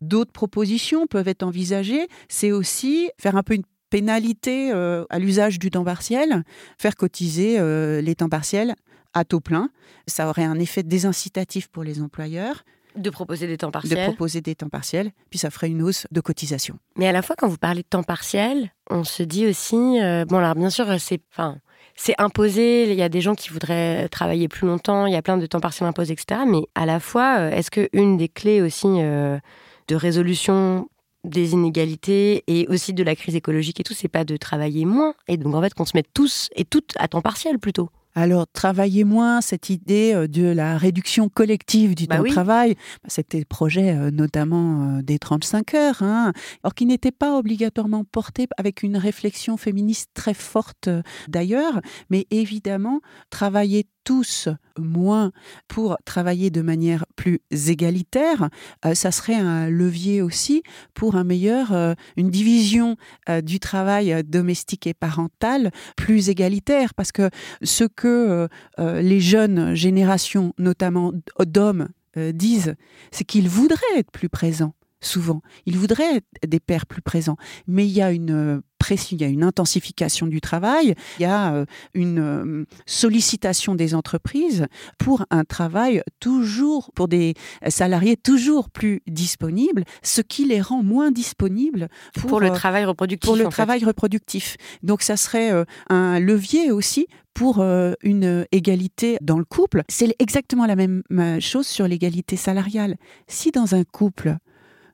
d'autres 0.01 0.31
propositions 0.31 1.07
peuvent 1.07 1.27
être 1.27 1.40
envisager, 1.43 2.07
c'est 2.29 2.51
aussi 2.51 3.09
faire 3.19 3.35
un 3.35 3.43
peu 3.43 3.55
une 3.55 3.63
pénalité 3.91 4.71
euh, 4.73 5.05
à 5.11 5.19
l'usage 5.19 5.59
du 5.59 5.69
temps 5.69 5.83
partiel, 5.83 6.43
faire 6.79 6.95
cotiser 6.95 7.59
euh, 7.59 8.01
les 8.01 8.15
temps 8.15 8.29
partiels 8.29 8.73
à 9.13 9.25
taux 9.25 9.41
plein. 9.41 9.69
Ça 10.07 10.27
aurait 10.27 10.45
un 10.45 10.57
effet 10.57 10.81
désincitatif 10.81 11.67
pour 11.67 11.83
les 11.83 12.01
employeurs. 12.01 12.63
De 12.95 13.09
proposer 13.09 13.47
des 13.47 13.57
temps 13.57 13.71
partiels. 13.71 13.99
De 13.99 14.03
proposer 14.05 14.41
des 14.41 14.55
temps 14.55 14.69
partiels, 14.69 15.11
puis 15.29 15.37
ça 15.37 15.49
ferait 15.49 15.69
une 15.69 15.81
hausse 15.81 16.07
de 16.11 16.19
cotisation. 16.19 16.77
Mais 16.97 17.07
à 17.07 17.11
la 17.11 17.21
fois, 17.21 17.35
quand 17.37 17.47
vous 17.47 17.57
parlez 17.57 17.83
de 17.83 17.87
temps 17.87 18.03
partiel, 18.03 18.71
on 18.89 19.03
se 19.03 19.23
dit 19.23 19.45
aussi, 19.45 19.75
euh, 19.75 20.25
bon 20.25 20.37
alors 20.37 20.55
bien 20.55 20.69
sûr, 20.69 20.87
c'est, 20.99 21.21
enfin, 21.31 21.57
c'est 21.95 22.15
imposé. 22.17 22.89
Il 22.91 22.97
y 22.97 23.01
a 23.01 23.09
des 23.09 23.21
gens 23.21 23.35
qui 23.35 23.49
voudraient 23.49 24.07
travailler 24.09 24.47
plus 24.47 24.67
longtemps. 24.67 25.05
Il 25.05 25.13
y 25.13 25.17
a 25.17 25.21
plein 25.21 25.37
de 25.37 25.45
temps 25.45 25.59
partiels 25.59 25.87
imposés, 25.87 26.13
etc. 26.13 26.41
Mais 26.47 26.61
à 26.75 26.85
la 26.85 26.99
fois, 26.99 27.49
est-ce 27.51 27.71
que 27.71 27.89
une 27.93 28.17
des 28.17 28.29
clés 28.29 28.61
aussi 28.61 28.87
de 28.87 29.95
résolution 29.95 30.87
des 31.23 31.53
inégalités 31.53 32.43
et 32.47 32.67
aussi 32.67 32.93
de 32.93 33.03
la 33.03 33.15
crise 33.15 33.35
écologique 33.35 33.79
et 33.79 33.83
tout, 33.83 33.93
c'est 33.93 34.07
pas 34.07 34.25
de 34.25 34.37
travailler 34.37 34.85
moins. 34.85 35.13
Et 35.27 35.37
donc 35.37 35.55
en 35.55 35.61
fait 35.61 35.73
qu'on 35.73 35.85
se 35.85 35.95
mette 35.95 36.13
tous 36.13 36.49
et 36.55 36.65
toutes 36.65 36.93
à 36.97 37.07
temps 37.07 37.21
partiel 37.21 37.59
plutôt. 37.59 37.89
Alors, 38.13 38.45
travailler 38.51 39.03
moins, 39.03 39.41
cette 39.41 39.69
idée 39.69 40.13
euh, 40.13 40.27
de 40.27 40.43
la 40.43 40.77
réduction 40.77 41.29
collective 41.29 41.95
du 41.95 42.07
bah 42.07 42.17
temps 42.17 42.23
de 42.23 42.29
travail, 42.29 42.75
bah, 43.03 43.09
c'était 43.09 43.39
le 43.39 43.45
projet 43.45 43.95
euh, 43.95 44.11
notamment 44.11 44.97
euh, 44.97 45.01
des 45.01 45.17
35 45.17 45.73
heures, 45.75 46.01
hein, 46.01 46.33
alors 46.63 46.73
qui 46.75 46.85
n'était 46.85 47.11
pas 47.11 47.37
obligatoirement 47.37 48.03
porté 48.03 48.47
avec 48.57 48.83
une 48.83 48.97
réflexion 48.97 49.55
féministe 49.55 50.09
très 50.13 50.33
forte 50.33 50.89
d'ailleurs, 51.29 51.79
mais 52.09 52.27
évidemment, 52.31 52.99
travailler 53.29 53.85
tous 54.03 54.49
moins 54.77 55.31
pour 55.67 55.97
travailler 56.05 56.49
de 56.49 56.61
manière 56.61 57.05
plus 57.15 57.39
égalitaire, 57.51 58.49
ça 58.93 59.11
serait 59.11 59.35
un 59.35 59.69
levier 59.69 60.21
aussi 60.21 60.63
pour 60.93 61.15
un 61.15 61.23
meilleur, 61.23 61.95
une 62.17 62.29
division 62.29 62.97
du 63.43 63.59
travail 63.59 64.23
domestique 64.23 64.87
et 64.87 64.93
parental 64.93 65.71
plus 65.95 66.29
égalitaire, 66.29 66.93
parce 66.93 67.11
que 67.11 67.29
ce 67.61 67.83
que 67.83 68.07
euh, 68.07 68.47
euh, 68.79 69.01
les 69.01 69.19
jeunes 69.19 69.75
générations, 69.75 70.53
notamment 70.57 71.13
d'hommes, 71.39 71.89
euh, 72.17 72.31
disent, 72.31 72.75
c'est 73.11 73.23
qu'ils 73.23 73.49
voudraient 73.49 73.97
être 73.97 74.11
plus 74.11 74.29
présents 74.29 74.73
souvent. 75.01 75.41
Ils 75.65 75.77
voudraient 75.77 76.17
être 76.17 76.27
des 76.47 76.59
pères 76.59 76.85
plus 76.85 77.01
présents. 77.01 77.37
Mais 77.67 77.85
il 77.85 77.91
y 77.91 78.01
a 78.01 78.11
une 78.11 78.61
pression, 78.79 79.17
il 79.17 79.21
y 79.21 79.25
a 79.25 79.27
une 79.27 79.43
intensification 79.43 80.25
du 80.25 80.41
travail, 80.41 80.95
il 81.19 81.23
y 81.23 81.25
a 81.25 81.65
une 81.93 82.65
sollicitation 82.85 83.75
des 83.75 83.93
entreprises 83.93 84.65
pour 84.97 85.25
un 85.29 85.43
travail 85.43 86.01
toujours, 86.19 86.91
pour 86.95 87.07
des 87.07 87.35
salariés 87.67 88.17
toujours 88.17 88.69
plus 88.69 89.01
disponibles, 89.07 89.83
ce 90.01 90.21
qui 90.21 90.45
les 90.45 90.61
rend 90.61 90.81
moins 90.81 91.11
disponibles 91.11 91.89
pour, 92.15 92.39
le 92.39 92.51
travail 92.51 92.85
reproductif. 92.85 93.27
Pour 93.27 93.35
le 93.35 93.47
travail 93.49 93.83
reproductif. 93.83 94.57
Donc 94.81 95.03
ça 95.03 95.15
serait 95.15 95.51
un 95.89 96.19
levier 96.19 96.71
aussi 96.71 97.07
pour 97.33 97.59
euh, 97.59 97.93
une 98.03 98.45
égalité 98.51 99.17
dans 99.21 99.37
le 99.37 99.45
couple. 99.45 99.83
C'est 99.89 100.15
exactement 100.19 100.65
la 100.65 100.75
même 100.75 101.03
chose 101.39 101.67
sur 101.67 101.87
l'égalité 101.87 102.35
salariale. 102.35 102.97
Si 103.27 103.51
dans 103.51 103.75
un 103.75 103.83
couple, 103.83 104.37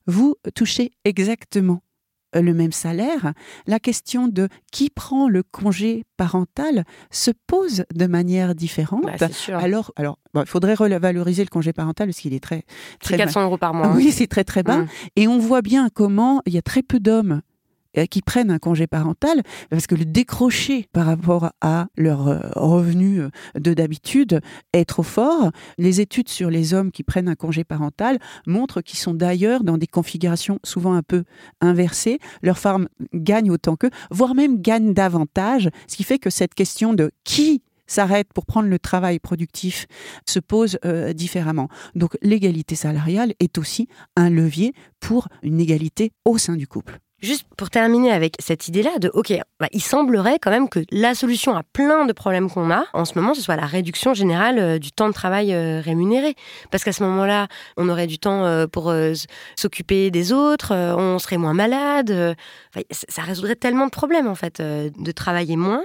vous 0.08 0.36
touchez 0.56 0.91
exactement 1.06 1.82
le 2.34 2.54
même 2.54 2.72
salaire, 2.72 3.34
la 3.67 3.80
question 3.80 4.28
de 4.28 4.50
qui 4.72 4.89
prend 4.89 5.30
le 5.30 5.43
congé 5.43 6.04
parental 6.17 6.84
se 7.10 7.32
pose 7.48 7.86
de 7.93 8.06
manière 8.06 8.56
différente. 8.56 9.06
Bah, 9.20 9.28
alors, 9.54 9.91
alors, 9.96 10.20
il 10.36 10.46
faudrait 10.46 10.74
revaloriser 10.74 11.43
le 11.43 11.50
congé 11.50 11.74
parental 11.74 12.08
parce 12.08 12.20
qu'il 12.20 12.34
est 12.34 12.43
très, 12.43 12.63
très 13.00 13.17
400 13.17 13.43
euros 13.43 13.58
par 13.58 13.74
mois. 13.74 13.93
Oui, 13.96 14.12
c'est 14.12 14.28
très 14.28 14.43
très 14.43 14.63
bas. 14.63 14.80
Mmh. 14.80 14.88
Et 15.15 15.28
on 15.28 15.39
voit 15.39 15.62
bien 15.62 15.89
comment 15.89 16.41
il 16.46 16.54
y 16.54 16.58
a 16.58 16.62
très 16.62 16.84
peu 16.84 17.00
d'hommes 17.00 17.32
euh, 17.32 17.41
qui 18.05 18.21
prennent 18.21 18.51
un 18.51 18.60
congé 18.60 18.86
parental, 18.86 19.41
parce 19.69 19.88
que 19.88 19.95
le 19.95 20.05
décroché 20.05 20.88
par 20.91 21.07
rapport 21.07 21.51
à 21.62 21.88
leur 21.97 22.27
euh, 22.27 22.39
revenu 22.55 23.21
euh, 23.21 23.29
de 23.60 23.73
d'habitude 23.73 24.41
est 24.73 24.86
trop 24.86 25.03
fort. 25.03 25.51
Les 25.77 26.01
études 26.01 26.29
sur 26.29 26.49
les 26.49 26.73
hommes 26.73 26.91
qui 26.91 27.03
prennent 27.03 27.29
un 27.29 27.36
congé 27.36 27.63
parental 27.63 28.19
montrent 28.45 28.81
qu'ils 28.81 28.99
sont 28.99 29.13
d'ailleurs 29.13 29.63
dans 29.63 29.77
des 29.77 29.88
configurations 29.88 30.60
souvent 30.63 30.93
un 30.93 31.03
peu 31.03 31.23
inversées. 31.62 32.19
Leurs 32.41 32.60
femmes 32.60 32.88
gagnent 33.13 33.51
autant 33.51 33.75
qu'eux, 33.75 33.91
voire 34.12 34.36
même 34.36 34.62
gagnent 34.62 34.93
davantage, 34.93 35.69
ce 35.88 35.95
qui 35.95 36.03
fait 36.03 36.19
que 36.19 36.29
cette 36.29 36.53
question 36.53 36.93
de 36.93 37.12
qui 37.23 37.62
s'arrête 37.88 38.27
pour 38.33 38.45
prendre 38.45 38.67
le 38.67 38.79
travail 38.79 39.19
productif 39.19 39.88
se 40.27 40.39
pose 40.39 40.77
différemment. 41.15 41.69
Donc 41.95 42.17
l'égalité 42.21 42.75
salariale 42.75 43.33
est 43.39 43.57
aussi 43.57 43.88
un 44.17 44.29
levier 44.29 44.73
pour 44.99 45.29
une 45.41 45.62
égalité 45.62 46.12
au 46.25 46.38
sein 46.38 46.57
du 46.57 46.67
couple. 46.67 46.99
Juste 47.19 47.47
pour 47.58 47.71
terminer 47.71 48.12
avec 48.12 48.36
cette 48.38 48.67
idée-là 48.67 48.99
de, 48.99 49.10
OK, 49.12 49.34
bah, 49.60 49.67
il 49.71 49.82
semblerait 49.82 50.38
quand 50.39 50.51
même 50.51 50.69
que 50.69 50.82
la 50.91 51.15
solution 51.15 51.56
à 51.56 51.63
plein 51.63 52.06
de 52.06 52.13
problèmes 52.13 52.47
qu'on 52.47 52.69
a 52.69 52.86
en 52.93 53.06
ce 53.06 53.17
moment, 53.17 53.34
ce 53.34 53.41
soit 53.41 53.56
la 53.56 53.65
réduction 53.65 54.13
générale 54.13 54.60
euh, 54.60 54.77
du 54.77 54.91
temps 54.91 55.08
de 55.08 55.13
travail 55.13 55.51
euh, 55.51 55.82
rémunéré. 55.82 56.36
Parce 56.69 56.84
qu'à 56.84 56.91
ce 56.91 57.01
moment-là, 57.01 57.47
on 57.75 57.89
aurait 57.89 58.06
du 58.06 58.19
temps 58.19 58.45
euh, 58.45 58.67
pour 58.67 58.93
s'occuper 59.56 60.12
des 60.12 60.32
autres, 60.32 60.75
on 60.75 61.17
serait 61.17 61.38
moins 61.38 61.56
malade. 61.56 62.36
ça 62.91 63.21
résoudrait 63.23 63.56
tellement 63.56 63.86
de 63.86 63.91
problèmes, 63.91 64.27
en 64.27 64.36
fait, 64.36 64.62
de 64.62 65.12
travailler 65.12 65.56
moins. 65.56 65.84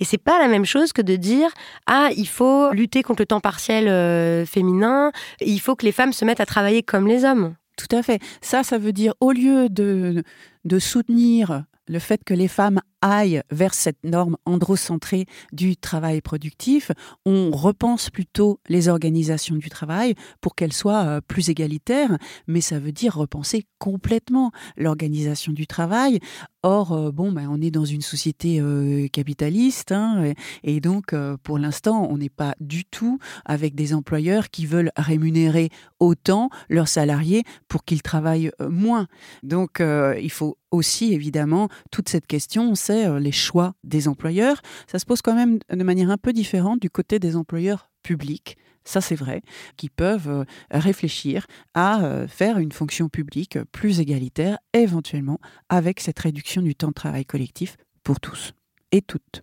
Et 0.00 0.04
c'est 0.04 0.18
pas 0.18 0.40
la 0.40 0.48
même 0.48 0.64
chose 0.64 0.92
que 0.92 1.02
de 1.02 1.14
dire 1.14 1.50
ah 1.86 2.08
il 2.16 2.26
faut 2.26 2.72
lutter 2.72 3.02
contre 3.02 3.22
le 3.22 3.26
temps 3.26 3.40
partiel 3.40 4.46
féminin, 4.46 5.12
il 5.40 5.60
faut 5.60 5.76
que 5.76 5.84
les 5.84 5.92
femmes 5.92 6.12
se 6.12 6.24
mettent 6.24 6.40
à 6.40 6.46
travailler 6.46 6.82
comme 6.82 7.06
les 7.06 7.24
hommes. 7.24 7.54
Tout 7.76 7.96
à 7.96 8.02
fait. 8.02 8.20
Ça, 8.40 8.62
ça 8.62 8.78
veut 8.78 8.92
dire, 8.92 9.14
au 9.20 9.32
lieu 9.32 9.68
de, 9.68 10.22
de 10.64 10.78
soutenir 10.78 11.64
le 11.86 11.98
fait 11.98 12.22
que 12.24 12.34
les 12.34 12.48
femmes 12.48 12.80
aille 13.02 13.42
vers 13.50 13.74
cette 13.74 14.02
norme 14.04 14.36
androcentrée 14.46 15.26
du 15.52 15.76
travail 15.76 16.20
productif. 16.20 16.92
On 17.26 17.50
repense 17.50 18.08
plutôt 18.08 18.60
les 18.68 18.88
organisations 18.88 19.56
du 19.56 19.68
travail 19.68 20.14
pour 20.40 20.54
qu'elles 20.54 20.72
soient 20.72 21.04
euh, 21.04 21.20
plus 21.20 21.50
égalitaires, 21.50 22.16
mais 22.46 22.60
ça 22.60 22.78
veut 22.78 22.92
dire 22.92 23.16
repenser 23.16 23.66
complètement 23.78 24.52
l'organisation 24.76 25.52
du 25.52 25.66
travail. 25.66 26.20
Or, 26.62 26.92
euh, 26.92 27.10
bon, 27.10 27.32
ben, 27.32 27.48
on 27.50 27.60
est 27.60 27.72
dans 27.72 27.84
une 27.84 28.02
société 28.02 28.60
euh, 28.60 29.08
capitaliste, 29.08 29.92
hein, 29.92 30.32
et, 30.62 30.80
donc, 30.80 31.14
pour 31.42 31.58
l'instant, 31.58 32.06
on 32.10 32.18
n'est 32.18 32.28
pas 32.28 32.54
du 32.60 32.84
tout 32.84 33.18
avec 33.44 33.74
des 33.74 33.94
employeurs 33.94 34.50
qui 34.50 34.66
veulent 34.66 34.92
rémunérer 34.96 35.70
autant 35.98 36.50
leurs 36.68 36.88
salariés 36.88 37.42
pour 37.68 37.84
qu'ils 37.84 38.02
travaillent 38.02 38.50
moins. 38.60 39.06
Donc, 39.42 39.80
il 39.80 40.30
faut 40.30 40.56
aussi, 40.72 41.12
évidemment, 41.12 41.68
toute 41.90 42.08
cette 42.08 42.26
question, 42.26 42.74
euh, 42.92 43.18
les 43.18 43.32
choix 43.32 43.74
des 43.84 44.08
employeurs. 44.08 44.60
Ça 44.86 44.98
se 44.98 45.06
pose 45.06 45.22
quand 45.22 45.34
même 45.34 45.58
de 45.70 45.84
manière 45.84 46.10
un 46.10 46.18
peu 46.18 46.32
différente 46.32 46.80
du 46.80 46.90
côté 46.90 47.18
des 47.18 47.36
employeurs 47.36 47.90
publics 48.02 48.56
ça 48.84 49.00
c'est 49.00 49.14
vrai, 49.14 49.42
qui 49.76 49.88
peuvent 49.88 50.28
euh, 50.28 50.44
réfléchir 50.70 51.46
à 51.74 52.02
euh, 52.02 52.26
faire 52.26 52.58
une 52.58 52.72
fonction 52.72 53.08
publique 53.08 53.58
plus 53.70 54.00
égalitaire, 54.00 54.58
éventuellement 54.72 55.38
avec 55.68 56.00
cette 56.00 56.18
réduction 56.18 56.62
du 56.62 56.74
temps 56.74 56.88
de 56.88 56.94
travail 56.94 57.24
collectif 57.24 57.76
pour 58.02 58.20
tous 58.20 58.52
et 58.90 59.02
toutes. 59.02 59.42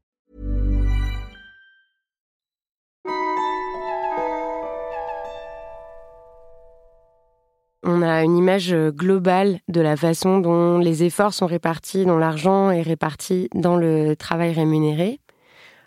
On 7.83 8.01
a 8.03 8.23
une 8.23 8.37
image 8.37 8.73
globale 8.73 9.59
de 9.67 9.81
la 9.81 9.97
façon 9.97 10.39
dont 10.39 10.77
les 10.77 11.03
efforts 11.03 11.33
sont 11.33 11.47
répartis, 11.47 12.05
dont 12.05 12.17
l'argent 12.17 12.69
est 12.69 12.83
réparti 12.83 13.49
dans 13.55 13.75
le 13.75 14.15
travail 14.15 14.53
rémunéré. 14.53 15.19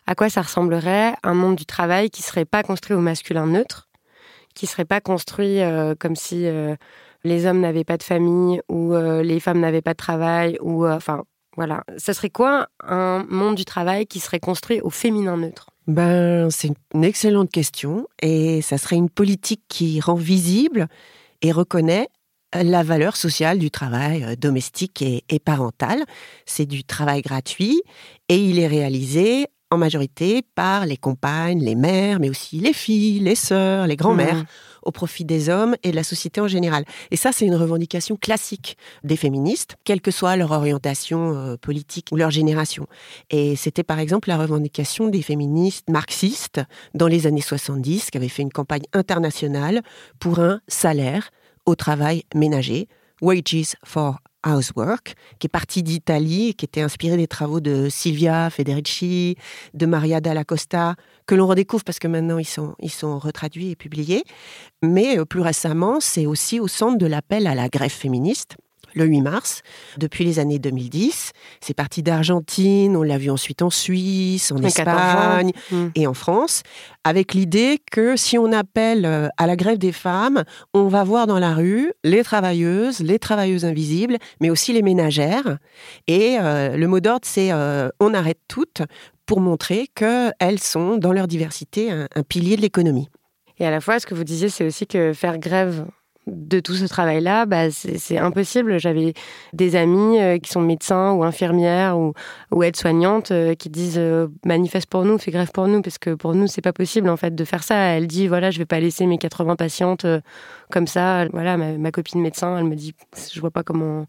À 0.07 0.15
quoi 0.15 0.29
ça 0.29 0.43
ressemblerait 0.43 1.15
un 1.23 1.35
monde 1.35 1.57
du 1.57 1.65
travail 1.65 2.11
qui 2.11 2.23
serait 2.23 2.45
pas 2.45 2.63
construit 2.63 2.97
au 2.97 3.01
masculin 3.01 3.47
neutre, 3.47 3.89
qui 4.55 4.67
serait 4.67 4.85
pas 4.85 5.01
construit 5.01 5.61
euh, 5.61 5.95
comme 5.99 6.17
si 6.17 6.47
euh, 6.47 6.77
les 7.25 7.47
hommes 7.47 7.61
n'avaient 7.61 7.85
pas 7.85 7.97
de 7.97 8.03
famille 8.03 8.61
ou 8.69 8.95
euh, 8.95 9.23
les 9.23 9.41
femmes 9.41 9.61
n'avaient 9.61 9.83
pas 9.83 9.93
de 9.93 9.99
travail 9.99 10.59
ou 10.61 10.87
enfin 10.87 11.25
voilà. 11.57 11.85
Ça 11.97 12.13
serait 12.13 12.31
quoi 12.31 12.67
un 12.83 13.25
monde 13.29 13.55
du 13.55 13.65
travail 13.65 14.07
qui 14.07 14.19
serait 14.19 14.41
construit 14.41 14.81
au 14.81 14.91
féminin 14.91 15.37
neutre? 15.37 15.71
Ben 15.87 16.51
c'est 16.51 16.73
une 16.95 17.05
excellente 17.05 17.51
question 17.51 18.09
et 18.21 18.61
ça 18.63 18.79
serait 18.79 18.97
une 18.97 19.11
politique 19.11 19.63
qui 19.69 20.01
rend 20.01 20.15
visible 20.15 20.89
et 21.45 21.53
reconnaît 21.53 22.09
la 22.55 22.83
valeur 22.83 23.17
sociale 23.17 23.59
du 23.59 23.71
travail 23.71 24.37
domestique 24.37 25.03
et, 25.03 25.25
et 25.29 25.39
parental. 25.39 26.05
C'est 26.47 26.67
du 26.67 26.85
travail 26.85 27.21
gratuit 27.21 27.83
et 28.29 28.37
il 28.37 28.59
est 28.59 28.67
réalisé 28.67 29.47
en 29.71 29.77
majorité 29.77 30.43
par 30.55 30.87
les 30.87 30.97
compagnes, 30.97 31.63
les 31.63 31.75
mères, 31.75 32.19
mais 32.21 32.31
aussi 32.31 32.59
les 32.59 32.73
filles, 32.73 33.21
les 33.21 33.35
sœurs, 33.35 33.87
les 33.87 33.97
grands-mères, 33.97 34.43
mmh. 34.43 34.47
Au 34.85 34.93
profit 34.93 35.25
des 35.25 35.49
hommes 35.49 35.77
et 35.83 35.91
de 35.91 35.97
la 35.97 36.05
société 36.05 36.41
en 36.41 36.49
général. 36.49 36.85
Et 37.11 37.17
ça, 37.17 37.33
c'est 37.33 37.47
une 37.47 37.55
revendication 37.55 38.17
classique 38.17 38.77
des 39.03 39.17
féministes, 39.17 39.77
quelle 39.85 40.01
que 40.01 40.11
soit 40.11 40.37
leur 40.37 40.53
orientation 40.53 41.35
euh, 41.35 41.57
politique 41.57 42.09
ou 42.13 42.17
leur 42.17 42.31
génération. 42.31 42.87
Et 43.31 43.57
c'était 43.57 43.83
par 43.83 43.99
exemple 43.99 44.29
la 44.29 44.37
revendication 44.37 45.09
des 45.09 45.23
féministes 45.23 45.89
marxistes 45.91 46.61
dans 46.95 47.09
les 47.09 47.27
années 47.27 47.41
70, 47.41 48.11
qui 48.11 48.17
avaient 48.17 48.29
fait 48.29 48.43
une 48.43 48.53
campagne 48.53 48.85
internationale 48.93 49.83
pour 50.19 50.41
un 50.41 50.61
salaire 50.69 51.31
au 51.67 51.75
travail 51.75 52.25
ménager, 52.35 52.89
Wages 53.23 53.77
for 53.85 54.19
Housework, 54.45 55.15
qui 55.39 55.47
est 55.47 55.49
parti 55.49 55.83
d'Italie, 55.83 56.55
qui 56.55 56.65
était 56.65 56.81
inspiré 56.81 57.17
des 57.17 57.27
travaux 57.27 57.61
de 57.61 57.89
Silvia 57.89 58.51
Federici, 58.51 59.37
de 59.75 59.87
Maria 59.87 60.21
Dalla 60.21 60.45
Costa, 60.45 60.95
que 61.27 61.35
l'on 61.35 61.47
redécouvre 61.47 61.85
parce 61.85 61.99
que 61.99 62.09
maintenant 62.09 62.39
ils 62.39 62.47
sont, 62.47 62.75
ils 62.81 62.91
sont 62.91 63.19
retraduits 63.19 63.71
et 63.71 63.77
publiés. 63.77 64.25
Mais 64.83 65.19
euh, 65.19 65.25
plus 65.25 65.41
récemment, 65.41 65.99
c'est 66.01 66.27
aussi 66.27 66.61
au 66.61 66.69
centre 66.69 66.99
de 66.99 67.07
l'appel 67.07 67.47
à 67.47 67.55
la 67.55 67.69
grève 67.69 67.91
féministe 67.91 68.57
le 68.95 69.05
8 69.05 69.21
mars, 69.21 69.63
depuis 69.99 70.25
les 70.25 70.39
années 70.39 70.59
2010. 70.59 71.33
C'est 71.61 71.75
parti 71.75 72.03
d'Argentine, 72.03 72.97
on 72.97 73.03
l'a 73.03 73.19
vu 73.19 73.31
ensuite 73.31 73.63
en 73.63 73.71
Suisse, 73.71 74.53
en 74.53 74.63
Espagne 74.63 75.53
hmm. 75.71 75.89
et 75.95 76.07
en 76.07 76.15
France, 76.15 76.63
avec 77.05 77.35
l'idée 77.35 77.81
que 77.91 78.17
si 78.17 78.39
on 78.39 78.53
appelle 78.53 79.05
euh, 79.05 79.29
à 79.37 79.47
la 79.47 79.57
grève 79.57 79.79
des 79.79 79.93
femmes, 79.93 80.45
on 80.73 80.89
va 80.89 81.05
voir 81.05 81.27
dans 81.27 81.39
la 81.39 81.55
rue 81.55 81.93
les 82.03 82.23
travailleuses, 82.23 83.01
les 83.01 83.19
travailleuses 83.19 83.65
invisibles, 83.65 84.17
mais 84.41 84.51
aussi 84.51 84.73
les 84.73 84.83
ménagères. 84.83 85.59
Et 86.07 86.39
euh, 86.41 86.77
le 86.77 86.87
mot 86.87 87.01
d'ordre, 87.01 87.27
c'est 87.27 87.53
euh, 87.53 87.89
on 88.01 88.15
arrête 88.15 88.41
toutes 88.49 88.83
pour 89.27 89.41
montrer 89.41 89.89
qu'elles 89.95 90.61
sont, 90.61 90.99
dans 90.99 91.13
leur 91.13 91.27
diversité, 91.27 91.91
un 91.91 92.23
pilier 92.29 92.57
de 92.57 92.61
l'économie. 92.61 93.09
Et 93.59 93.67
à 93.67 93.71
la 93.71 93.81
fois, 93.81 93.99
ce 93.99 94.07
que 94.07 94.15
vous 94.15 94.25
disiez, 94.25 94.49
c'est 94.49 94.67
aussi 94.67 94.87
que 94.87 95.13
faire 95.13 95.39
grève 95.39 95.87
de 96.27 96.61
tout 96.61 96.75
ce 96.75 96.85
travail-là, 96.87 97.47
bah, 97.47 97.71
c'est 97.71 98.19
impossible. 98.19 98.79
J'avais 98.79 99.13
des 99.53 99.77
amis 99.77 100.19
euh, 100.21 100.39
qui 100.39 100.51
sont 100.51 100.61
médecins 100.61 101.13
ou 101.13 101.23
infirmières 101.23 101.99
ou, 101.99 102.15
ou 102.51 102.63
aides-soignantes 102.63 103.31
euh, 103.31 103.55
qui 103.55 103.69
disent 103.69 103.99
euh, 103.99 104.29
manifeste 104.45 104.87
pour 104.87 105.05
nous, 105.05 105.19
fais 105.19 105.31
grève 105.31 105.51
pour 105.53 105.69
nous, 105.69 105.83
parce 105.83 105.99
que 105.99 106.15
pour 106.15 106.35
nous, 106.35 106.47
c'est 106.47 106.63
pas 106.63 106.73
possible 106.73 107.09
en 107.09 107.17
fait 107.17 107.35
de 107.35 107.45
faire 107.45 107.63
ça. 107.63 107.77
Elle 107.77 108.07
dit 108.07 108.27
voilà, 108.27 108.51
je 108.51 108.59
vais 108.59 108.65
pas 108.65 108.81
laisser 108.81 109.07
mes 109.07 109.19
80 109.19 109.57
patientes 109.57 110.07
comme 110.71 110.87
ça. 110.87 111.27
Voilà, 111.33 111.57
ma, 111.57 111.91
copine 111.91 112.21
médecin, 112.21 112.57
elle 112.59 112.65
me 112.65 112.75
dit 112.75 112.95
je 113.33 113.41
vois 113.41 113.51
pas 113.51 113.63
comment. 113.63 114.07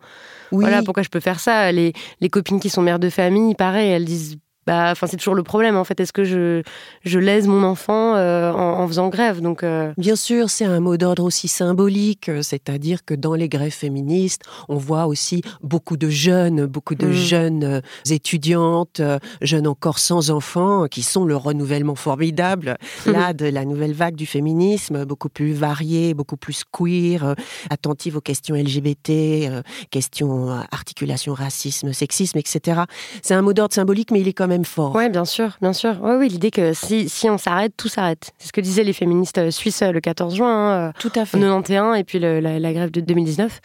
Voilà, 0.51 0.83
pourquoi 0.83 1.03
je 1.03 1.09
peux 1.09 1.19
faire 1.19 1.39
ça. 1.39 1.71
Les, 1.71 1.93
les 2.21 2.29
copines 2.29 2.59
qui 2.59 2.69
sont 2.69 2.81
mères 2.81 2.99
de 2.99 3.09
famille, 3.09 3.55
pareil, 3.55 3.89
elles 3.89 4.05
disent 4.05 4.37
bah, 4.67 4.89
enfin, 4.91 5.05
c'est 5.05 5.17
toujours 5.17 5.35
le 5.35 5.43
problème 5.43 5.75
en 5.75 5.83
fait. 5.83 5.99
Est-ce 5.99 6.13
que 6.13 6.23
je, 6.23 6.63
je 7.03 7.19
lèse 7.19 7.47
mon 7.47 7.63
enfant 7.63 8.15
euh, 8.15 8.51
en, 8.51 8.87
faisant 8.87 9.09
grève? 9.09 9.41
Donc, 9.41 9.63
euh, 9.63 9.93
bien 9.97 10.15
sûr, 10.15 10.49
c'est 10.49 10.65
un 10.65 10.79
mot 10.79 10.97
d'ordre 10.97 11.23
aussi 11.23 11.47
symbolique, 11.47 12.29
euh, 12.29 12.41
c'est-à-dire 12.41 13.05
que 13.05 13.13
dans 13.13 13.35
les 13.35 13.47
grèves 13.47 13.73
féministes, 13.73 14.41
on 14.67 14.77
voit 14.77 15.05
aussi 15.05 15.43
beaucoup 15.61 15.97
de 15.97 16.09
jeunes, 16.09 16.65
beaucoup 16.65 16.95
de 16.95 17.07
mm. 17.07 17.13
jeunes 17.13 17.81
étudiantes, 18.09 19.01
jeunes 19.41 19.67
encore 19.67 19.99
sans 19.99 20.31
enfants, 20.31 20.87
qui 20.87 21.03
sont 21.03 21.25
le 21.25 21.35
renouvellement 21.35 21.95
formidable 21.95 22.77
là 23.05 23.33
de 23.33 23.45
la 23.45 23.65
nouvelle 23.65 23.93
vague 23.93 24.15
du 24.15 24.25
féminisme, 24.25 25.05
beaucoup 25.05 25.29
plus 25.29 25.53
variée, 25.53 26.13
beaucoup 26.13 26.37
plus 26.37 26.63
queer, 26.63 27.35
attentive 27.69 28.17
aux 28.17 28.21
questions 28.21 28.55
LGBT, 28.55 29.63
questions 29.91 30.49
articulation 30.71 31.33
racisme, 31.33 31.93
sexisme, 31.93 32.37
etc. 32.39 32.81
C'est 33.21 33.33
un 33.33 33.41
mot 33.41 33.53
d'ordre 33.53 33.73
symbolique, 33.73 34.11
mais 34.11 34.21
il 34.21 34.27
est 34.27 34.33
quand 34.33 34.47
même 34.47 34.54
fort. 34.63 34.95
Oui, 34.95 35.09
bien 35.09 35.25
sûr, 35.25 35.57
bien 35.61 35.73
sûr. 35.73 35.97
Oui, 36.01 36.15
oui, 36.17 36.29
l'idée 36.29 36.51
que 36.51 36.73
si, 36.73 37.09
si 37.09 37.29
on 37.29 37.37
s'arrête, 37.37 37.73
tout 37.75 37.87
s'arrête. 37.87 38.31
C'est 38.37 38.47
ce 38.47 38.53
que 38.53 38.61
disaient 38.61 38.83
les 38.83 38.93
féministes 38.93 39.37
euh, 39.37 39.51
suisses 39.51 39.81
euh, 39.81 39.91
le 39.91 39.99
14 39.99 40.35
juin. 40.35 40.47
Hein, 40.47 40.89
euh, 40.89 40.91
tout 40.99 41.11
à 41.15 41.25
fait. 41.25 41.39
91 41.39 41.97
et 41.97 42.03
puis 42.03 42.19
la, 42.19 42.73
grève 42.73 42.91
de 42.91 43.01
2019. 43.01 43.59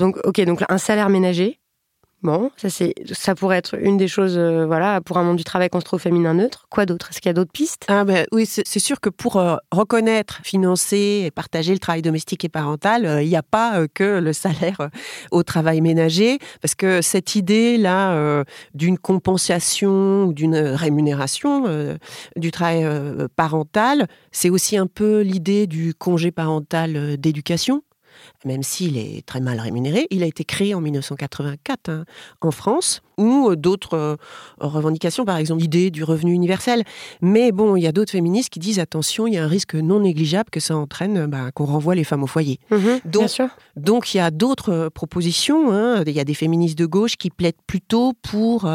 Donc, 0.00 0.16
ok, 0.24 0.40
donc 0.42 0.64
un 0.68 0.78
salaire 0.78 1.08
ménager. 1.08 1.58
Bon, 2.24 2.50
ça 3.12 3.34
pourrait 3.34 3.58
être 3.58 3.78
une 3.78 3.98
des 3.98 4.08
choses, 4.08 4.38
euh, 4.38 4.64
voilà, 4.64 5.02
pour 5.02 5.18
un 5.18 5.24
monde 5.24 5.36
du 5.36 5.44
travail 5.44 5.68
qu'on 5.68 5.80
se 5.80 5.84
trouve 5.84 6.00
féminin 6.00 6.32
neutre. 6.32 6.66
Quoi 6.70 6.86
d'autre? 6.86 7.10
Est-ce 7.10 7.20
qu'il 7.20 7.28
y 7.28 7.30
a 7.30 7.34
d'autres 7.34 7.52
pistes? 7.52 7.84
Ah 7.88 8.04
ben, 8.04 8.24
Oui, 8.32 8.46
c'est 8.46 8.78
sûr 8.78 8.98
que 8.98 9.10
pour 9.10 9.36
euh, 9.36 9.56
reconnaître, 9.70 10.40
financer 10.42 11.24
et 11.26 11.30
partager 11.30 11.74
le 11.74 11.78
travail 11.78 12.00
domestique 12.00 12.42
et 12.42 12.48
parental, 12.48 13.04
euh, 13.04 13.22
il 13.22 13.28
n'y 13.28 13.36
a 13.36 13.42
pas 13.42 13.86
que 13.92 14.20
le 14.20 14.32
salaire 14.32 14.88
au 15.32 15.42
travail 15.42 15.82
ménager, 15.82 16.38
parce 16.62 16.74
que 16.74 17.02
cette 17.02 17.34
idée-là 17.34 18.44
d'une 18.72 18.96
compensation 18.96 20.24
ou 20.24 20.32
d'une 20.32 20.56
rémunération 20.56 21.98
du 22.36 22.50
travail 22.50 22.86
parental, 23.36 24.06
c'est 24.32 24.48
aussi 24.48 24.78
un 24.78 24.86
peu 24.86 25.20
l'idée 25.20 25.66
du 25.66 25.92
congé 25.94 26.30
parental 26.30 27.18
d'éducation 27.18 27.82
même 28.44 28.62
s'il 28.62 28.96
est 28.96 29.24
très 29.26 29.40
mal 29.40 29.60
rémunéré. 29.60 30.06
Il 30.10 30.22
a 30.22 30.26
été 30.26 30.44
créé 30.44 30.74
en 30.74 30.80
1984 30.80 31.88
hein, 31.88 32.04
en 32.40 32.50
France, 32.50 33.02
ou 33.18 33.50
euh, 33.50 33.56
d'autres 33.56 33.94
euh, 33.94 34.16
revendications, 34.58 35.24
par 35.24 35.36
exemple 35.36 35.62
l'idée 35.62 35.90
du 35.90 36.04
revenu 36.04 36.32
universel. 36.32 36.84
Mais 37.20 37.52
bon, 37.52 37.76
il 37.76 37.82
y 37.82 37.86
a 37.86 37.92
d'autres 37.92 38.12
féministes 38.12 38.50
qui 38.50 38.58
disent 38.58 38.78
attention, 38.78 39.26
il 39.26 39.34
y 39.34 39.38
a 39.38 39.44
un 39.44 39.48
risque 39.48 39.74
non 39.74 40.00
négligeable 40.00 40.50
que 40.50 40.60
ça 40.60 40.76
entraîne 40.76 41.26
bah, 41.26 41.50
qu'on 41.52 41.64
renvoie 41.64 41.94
les 41.94 42.04
femmes 42.04 42.22
au 42.22 42.26
foyer. 42.26 42.58
Mhm, 42.70 43.00
donc, 43.04 43.30
donc 43.76 44.14
il 44.14 44.18
y 44.18 44.20
a 44.20 44.30
d'autres 44.30 44.72
euh, 44.72 44.90
propositions. 44.90 45.72
Hein. 45.72 46.02
Il 46.06 46.12
y 46.12 46.20
a 46.20 46.24
des 46.24 46.34
féministes 46.34 46.78
de 46.78 46.86
gauche 46.86 47.16
qui 47.16 47.30
plaident 47.30 47.54
plutôt 47.66 48.12
pour 48.22 48.68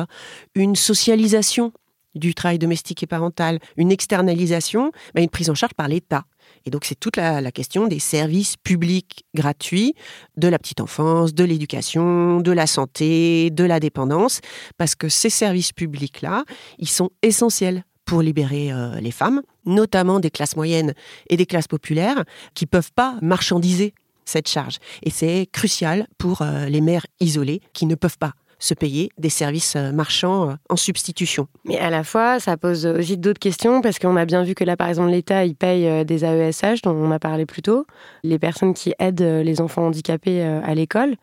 une 0.56 0.76
socialisation 0.76 1.72
du 2.16 2.34
travail 2.34 2.60
domestique 2.60 3.04
et 3.04 3.08
parental, 3.08 3.60
une 3.78 3.92
externalisation, 3.92 4.92
bah, 5.14 5.22
une 5.22 5.30
prise 5.30 5.50
en 5.50 5.56
charge 5.56 5.74
par 5.74 5.88
l'État. 5.88 6.26
Et 6.66 6.70
donc, 6.70 6.86
c'est 6.86 7.00
toute 7.00 7.18
la, 7.18 7.52
question 7.52 7.88
des 7.88 8.00
services 8.00 8.56
publics 8.58 9.26
gratuits 9.34 9.96
de 10.38 10.48
la 10.48 10.60
petite 10.60 10.82
enfance, 10.82 11.34
de 11.34 11.44
l'éducation, 11.44 12.42
de 12.42 12.52
la 12.52 12.68
santé, 12.68 13.50
de 13.50 13.64
la 13.64 13.80
dépendance, 13.80 14.42
parce 14.78 14.96
que 14.96 15.10
ces 15.10 15.30
services 15.30 15.74
publics-là, 15.74 16.44
ils 16.78 16.90
sont 16.90 17.10
essentiels 17.22 17.84
pour 18.06 18.22
libérer 18.22 18.72
euh, 18.72 19.00
les 19.00 19.12
femmes, 19.12 19.42
notamment 19.66 20.20
des 20.20 20.32
classes 20.32 20.56
moyennes 20.56 20.94
et 21.30 21.38
des 21.38 21.46
classes 21.46 21.68
populaires, 21.68 22.24
qui 22.54 22.66
ne 22.66 22.70
peuvent 22.70 22.92
pas 22.94 23.18
marchandiser 23.22 23.94
cette 24.26 24.48
charge. 24.48 24.78
Et 25.04 25.10
c'est 25.10 25.48
crucial 25.52 26.08
pour 26.18 26.42
euh, 26.42 26.66
les 26.66 26.82
mères 26.82 27.06
isolées 27.20 27.62
qui 27.74 27.86
ne 27.86 27.96
peuvent 27.96 28.18
pas 28.18 28.34
se 28.60 28.74
payer 28.74 29.10
des 29.18 29.30
services 29.30 29.76
euh, 29.76 29.92
marchands 29.92 30.50
euh, 30.50 30.54
en 30.70 30.76
substitution. 30.76 31.48
Mais 31.66 31.80
à 31.80 31.90
la 31.90 32.04
fois, 32.04 32.40
ça 32.40 32.58
pose 32.58 32.86
aussi 32.86 33.18
d'autres 33.18 33.40
questions 33.40 33.82
parce 33.82 33.98
qu'on 33.98 34.16
a 34.18 34.26
bien 34.26 34.44
vu 34.44 34.54
que 34.54 34.64
là, 34.64 34.78
par 34.78 34.90
exemple, 34.90 35.10
l'État, 35.10 35.46
il 35.46 35.56
paye 35.56 35.88
euh, 35.88 36.04
des 36.04 36.26
AESH 36.26 36.82
dont 36.84 36.92
on 36.92 37.12
a 37.12 37.20
parlé 37.20 37.46
plus 37.46 37.62
tôt, 37.62 37.86
les 38.24 38.38
personnes 38.38 38.74
qui 38.74 38.94
aident 39.00 39.22
les 39.22 39.62
enfants 39.62 39.88
handicapés 39.88 40.44
à 40.44 40.76
l'école 40.76 41.16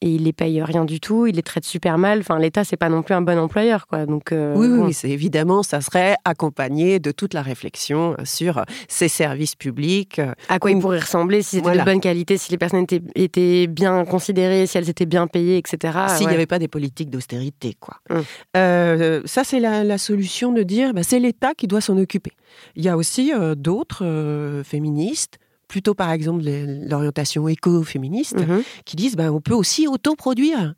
et 0.00 0.10
il 0.10 0.24
les 0.24 0.32
paye 0.32 0.62
rien 0.62 0.84
du 0.84 1.00
tout, 1.00 1.26
il 1.26 1.36
les 1.36 1.42
traite 1.42 1.64
super 1.64 1.98
mal. 1.98 2.20
Enfin, 2.20 2.38
l'État, 2.38 2.62
c'est 2.62 2.76
pas 2.76 2.88
non 2.88 3.02
plus 3.02 3.14
un 3.14 3.20
bon 3.20 3.38
employeur, 3.38 3.86
quoi. 3.86 4.06
Donc, 4.06 4.32
euh, 4.32 4.54
oui, 4.56 4.68
oui, 4.68 4.92
c'est 4.92 5.10
évidemment, 5.10 5.62
ça 5.62 5.80
serait 5.80 6.14
accompagné 6.24 7.00
de 7.00 7.10
toute 7.10 7.34
la 7.34 7.42
réflexion 7.42 8.16
sur 8.24 8.64
ces 8.86 9.08
services 9.08 9.56
publics. 9.56 10.20
À 10.48 10.58
quoi 10.58 10.70
ils 10.70 10.78
pourraient 10.78 11.00
ressembler, 11.00 11.42
si 11.42 11.56
c'était 11.56 11.78
de 11.78 11.84
bonne 11.84 12.00
qualité, 12.00 12.38
si 12.38 12.50
les 12.52 12.58
personnes 12.58 12.86
étaient, 13.14 13.66
bien 13.66 14.04
considérées, 14.04 14.66
si 14.66 14.78
elles 14.78 14.88
étaient 14.88 15.06
bien 15.06 15.26
payées, 15.26 15.58
etc. 15.58 15.98
S'il 16.16 16.28
n'y 16.28 16.34
avait 16.34 16.46
pas 16.46 16.58
des 16.58 16.68
politiques 16.68 17.10
d'austérité, 17.10 17.74
quoi. 17.78 17.96
Hum. 18.10 18.22
Euh, 18.56 19.22
ça, 19.24 19.42
c'est 19.42 19.60
la, 19.60 19.98
solution 19.98 20.52
de 20.52 20.62
dire, 20.62 20.94
bah, 20.94 21.02
c'est 21.02 21.18
l'État 21.18 21.54
qui 21.54 21.66
doit 21.66 21.80
s'en 21.80 21.98
occuper. 21.98 22.32
Il 22.76 22.84
y 22.84 22.88
a 22.88 22.96
aussi 22.96 23.32
euh, 23.34 23.56
d'autres 23.56 24.62
féministes 24.64 25.38
plutôt 25.68 25.94
par 25.94 26.10
exemple 26.10 26.44
l'orientation 26.44 27.46
éco-féministe, 27.48 28.38
mhm. 28.38 28.62
qui 28.84 28.96
disent 28.96 29.16
ben, 29.16 29.30
on 29.30 29.40
peut 29.40 29.54
aussi 29.54 29.86
autoproduire, 29.86 30.74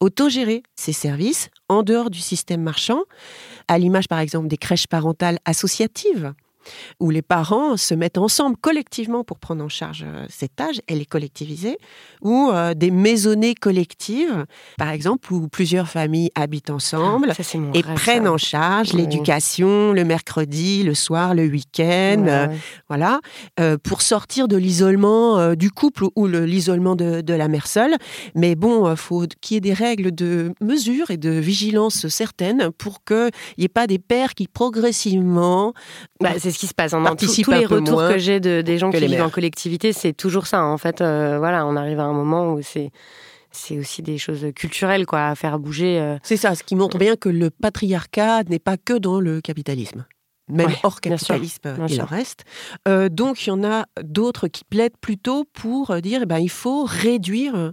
autogérer 0.00 0.62
ces 0.76 0.92
services 0.92 1.50
en 1.68 1.82
dehors 1.82 2.10
du 2.10 2.20
système 2.20 2.62
marchand, 2.62 3.02
à 3.66 3.78
l'image 3.78 4.08
par 4.08 4.20
exemple 4.20 4.48
des 4.48 4.56
crèches 4.56 4.86
parentales 4.86 5.38
associatives 5.44 6.32
où 7.00 7.10
les 7.10 7.22
parents 7.22 7.76
se 7.76 7.94
mettent 7.94 8.18
ensemble 8.18 8.56
collectivement 8.60 9.24
pour 9.24 9.38
prendre 9.38 9.64
en 9.64 9.68
charge 9.68 10.04
euh, 10.06 10.26
cet 10.28 10.60
âge, 10.60 10.80
elle 10.86 11.00
est 11.00 11.06
collectivisée, 11.06 11.78
ou 12.22 12.50
euh, 12.50 12.74
des 12.74 12.90
maisonnées 12.90 13.54
collectives, 13.54 14.44
par 14.76 14.90
exemple, 14.90 15.32
où 15.32 15.48
plusieurs 15.48 15.88
familles 15.88 16.30
habitent 16.34 16.70
ensemble 16.70 17.32
et 17.74 17.82
prennent 17.82 18.28
en 18.28 18.38
charge 18.38 18.92
l'éducation 18.92 19.92
le 19.92 20.04
mercredi, 20.04 20.82
le 20.82 20.94
soir, 20.94 21.34
le 21.34 21.44
week-end, 21.44 22.24
euh, 22.26 22.46
voilà, 22.88 23.20
pour 23.82 24.02
sortir 24.02 24.48
de 24.48 24.56
l'isolement 24.56 25.54
du 25.54 25.70
couple 25.70 26.04
ou 26.16 26.26
l'isolement 26.26 26.96
de, 26.96 27.20
de, 27.20 27.34
la 27.34 27.48
mère 27.48 27.66
seule. 27.66 27.94
Mais 28.34 28.54
bon, 28.54 28.90
il 28.90 28.96
faut 28.96 29.24
qu'il 29.40 29.54
y 29.54 29.58
ait 29.58 29.60
des 29.60 29.72
règles 29.72 30.14
de 30.14 30.52
mesure 30.60 31.10
et 31.10 31.16
de 31.16 31.30
vigilance 31.30 32.08
certaines 32.08 32.70
pour 32.72 33.04
qu'il 33.04 33.30
n'y 33.58 33.64
ait 33.64 33.68
pas 33.68 33.86
des 33.86 33.98
pères 33.98 34.34
qui 34.34 34.48
progressivement... 34.48 35.72
Bah, 36.20 36.30
c'est 36.38 36.50
ce 36.50 36.57
qui 36.58 36.66
se 36.66 36.74
passe. 36.74 36.90
Dans 36.90 37.14
tous 37.14 37.50
les 37.50 37.66
retours 37.66 38.08
que 38.08 38.18
j'ai 38.18 38.40
de, 38.40 38.62
des 38.62 38.78
gens 38.78 38.90
qui 38.90 39.06
vivent 39.06 39.22
en 39.22 39.30
collectivité, 39.30 39.92
c'est 39.92 40.12
toujours 40.12 40.46
ça. 40.46 40.64
En 40.64 40.78
fait, 40.78 41.00
euh, 41.00 41.38
voilà, 41.38 41.64
on 41.66 41.76
arrive 41.76 42.00
à 42.00 42.04
un 42.04 42.12
moment 42.12 42.52
où 42.52 42.62
c'est 42.62 42.90
c'est 43.50 43.78
aussi 43.78 44.02
des 44.02 44.18
choses 44.18 44.46
culturelles 44.54 45.06
quoi, 45.06 45.28
à 45.28 45.34
faire 45.34 45.58
bouger. 45.58 45.98
Euh. 45.98 46.18
C'est 46.22 46.36
ça, 46.36 46.54
ce 46.54 46.62
qui 46.62 46.74
montre 46.74 46.98
bien 46.98 47.16
que 47.16 47.28
le 47.28 47.50
patriarcat 47.50 48.42
n'est 48.44 48.58
pas 48.58 48.76
que 48.76 48.92
dans 48.92 49.20
le 49.20 49.40
capitalisme. 49.40 50.04
Même 50.48 50.70
hors 50.82 51.00
capitalisme, 51.00 51.76
il 51.88 52.02
en 52.02 52.06
reste. 52.06 52.44
Euh, 52.86 53.08
donc, 53.08 53.46
il 53.46 53.50
y 53.50 53.52
en 53.52 53.64
a 53.64 53.84
d'autres 54.02 54.48
qui 54.48 54.64
plaident 54.64 54.96
plutôt 55.00 55.44
pour 55.44 55.94
dire 56.00 56.20
eh 56.22 56.26
ben, 56.26 56.38
il 56.38 56.50
faut 56.50 56.84
réduire 56.84 57.72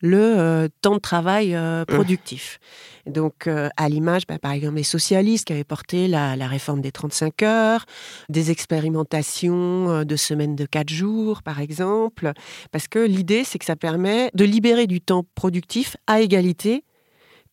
le 0.00 0.18
euh, 0.18 0.68
temps 0.80 0.94
de 0.94 1.00
travail 1.00 1.54
euh, 1.54 1.84
productif. 1.84 2.58
Donc, 3.06 3.46
euh, 3.46 3.68
à 3.76 3.88
l'image, 3.88 4.26
bah, 4.26 4.38
par 4.38 4.52
exemple, 4.52 4.76
les 4.76 4.82
socialistes 4.82 5.46
qui 5.46 5.52
avaient 5.52 5.64
porté 5.64 6.08
la, 6.08 6.34
réforme 6.46 6.80
des 6.80 6.92
35 6.92 7.42
heures, 7.42 7.84
des 8.28 8.50
expérimentations 8.50 10.04
de 10.04 10.16
semaines 10.16 10.56
de 10.56 10.66
4 10.66 10.88
jours, 10.88 11.42
par 11.42 11.60
exemple, 11.60 12.32
parce 12.70 12.88
que 12.88 12.98
l'idée, 12.98 13.44
c'est 13.44 13.58
que 13.58 13.64
ça 13.64 13.76
permet 13.76 14.30
de 14.34 14.44
libérer 14.44 14.86
du 14.86 15.00
temps 15.00 15.24
productif 15.34 15.96
à 16.06 16.20
égalité 16.20 16.84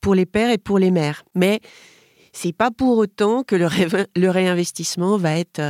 pour 0.02 0.16
les 0.16 0.26
pères 0.26 0.52
et 0.52 0.58
pour 0.58 0.80
les 0.80 0.92
mères. 0.92 1.24
Mais 1.36 1.60
c'est 2.32 2.54
pas 2.54 2.72
pour 2.72 2.98
autant 2.98 3.44
que 3.44 3.56
le, 3.56 3.68
le 4.16 4.30
réinvestissement 4.30 5.18
va 5.18 5.38
être 5.38 5.62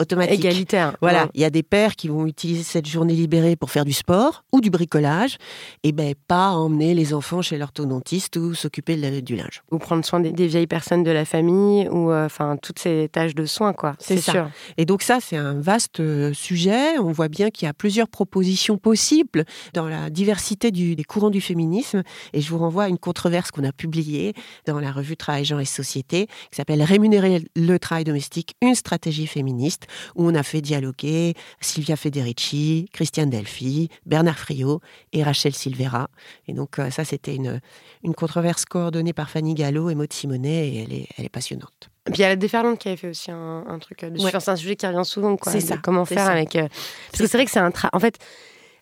automatique. 0.00 0.40
Égalitaire. 0.40 0.96
Voilà, 1.00 1.28
il 1.34 1.40
y 1.40 1.44
a 1.44 1.50
des 1.50 1.62
pères 1.62 1.96
qui 1.96 2.08
vont 2.08 2.26
utiliser 2.26 2.62
cette 2.62 2.86
journée 2.86 3.14
libérée 3.14 3.56
pour 3.56 3.70
faire 3.70 3.84
du 3.84 3.92
sport 3.92 4.44
ou 4.52 4.60
du 4.60 4.70
bricolage, 4.70 5.38
et 5.82 5.92
ben 5.92 6.14
pas 6.26 6.50
emmener 6.50 6.94
les 6.94 7.14
enfants 7.14 7.42
chez 7.42 7.58
l'orthodontiste 7.58 8.36
ou 8.36 8.54
s'occuper 8.54 8.96
du 9.22 9.36
linge. 9.36 9.62
Ou 9.70 9.78
prendre 9.78 10.04
soin 10.04 10.20
des, 10.20 10.46
vieilles 10.46 10.66
personnes 10.66 11.04
de 11.04 11.10
la 11.10 11.24
famille, 11.24 11.88
ou 11.88 12.10
euh, 12.10 12.26
enfin 12.26 12.56
toutes 12.56 12.78
ces 12.78 13.08
tâches 13.10 13.34
de 13.34 13.44
soins, 13.44 13.72
quoi. 13.72 13.94
C'est 13.98 14.20
sûr. 14.20 14.50
Et 14.76 14.84
donc 14.84 15.02
ça, 15.02 15.18
c'est 15.20 15.36
un 15.36 15.54
vaste 15.54 16.00
euh, 16.00 16.32
sujet. 16.32 16.98
On 16.98 17.12
voit 17.12 17.28
bien 17.28 17.50
qu'il 17.50 17.66
y 17.66 17.68
a 17.68 17.74
plusieurs 17.74 18.08
propositions 18.08 18.78
possibles 18.78 19.44
dans 19.72 19.88
la 19.88 20.10
diversité 20.10 20.70
des 20.70 21.04
courants 21.04 21.30
du 21.30 21.40
féminisme. 21.40 22.02
Et 22.32 22.40
je 22.40 22.50
vous 22.50 22.58
renvoie 22.58 22.84
à 22.84 22.88
une 22.88 22.98
controverse 22.98 23.50
qu'on 23.50 23.64
a 23.64 23.72
publiée 23.72 24.34
dans 24.66 24.80
la 24.80 24.92
revue 24.92 25.16
Travail, 25.16 25.44
Genre 25.44 25.60
et 25.60 25.64
Société, 25.64 26.26
qui 26.26 26.56
s'appelle 26.56 26.82
Rémunérer 26.82 27.44
le 27.56 27.78
travail 27.78 28.04
domestique, 28.04 28.54
une 28.60 28.74
stratégie 28.74 29.26
féministe 29.26 29.83
où 30.14 30.26
on 30.26 30.34
a 30.34 30.42
fait 30.42 30.60
dialoguer 30.60 31.34
Silvia 31.60 31.96
Federici, 31.96 32.88
Christiane 32.92 33.30
Delphi, 33.30 33.88
Bernard 34.06 34.38
Friot 34.38 34.80
et 35.12 35.22
Rachel 35.22 35.54
Silvera. 35.54 36.08
Et 36.48 36.52
donc 36.52 36.78
euh, 36.78 36.90
ça, 36.90 37.04
c'était 37.04 37.34
une, 37.34 37.60
une 38.02 38.14
controverse 38.14 38.64
coordonnée 38.64 39.12
par 39.12 39.30
Fanny 39.30 39.54
Gallo 39.54 39.90
et 39.90 39.94
Maud 39.94 40.12
Simonet, 40.12 40.68
et 40.68 40.82
elle 40.82 40.92
est, 40.92 41.08
elle 41.16 41.24
est 41.24 41.30
passionnante. 41.30 41.90
Et 42.06 42.10
puis 42.10 42.18
il 42.18 42.22
y 42.22 42.24
a 42.24 42.28
la 42.28 42.36
déferlante 42.36 42.78
qui 42.78 42.88
avait 42.88 42.96
fait 42.96 43.08
aussi 43.08 43.30
un, 43.30 43.78
truc 43.80 44.04
euh, 44.04 44.10
dessus. 44.10 44.26
c'est 44.30 44.50
un 44.50 44.56
sujet 44.56 44.76
qui 44.76 44.86
revient 44.86 45.04
souvent. 45.04 45.36
C'est 45.46 45.60
ça. 45.60 45.76
Comment 45.78 46.04
faire 46.04 46.28
avec. 46.28 46.54
Euh, 46.56 46.68
parce 47.10 47.22
que 47.22 47.26
c'est 47.26 47.38
vrai 47.38 47.46
que 47.46 47.50
c'est 47.50 47.60
un 47.60 47.70
travail. 47.70 47.90
En 47.94 48.00
fait, 48.00 48.18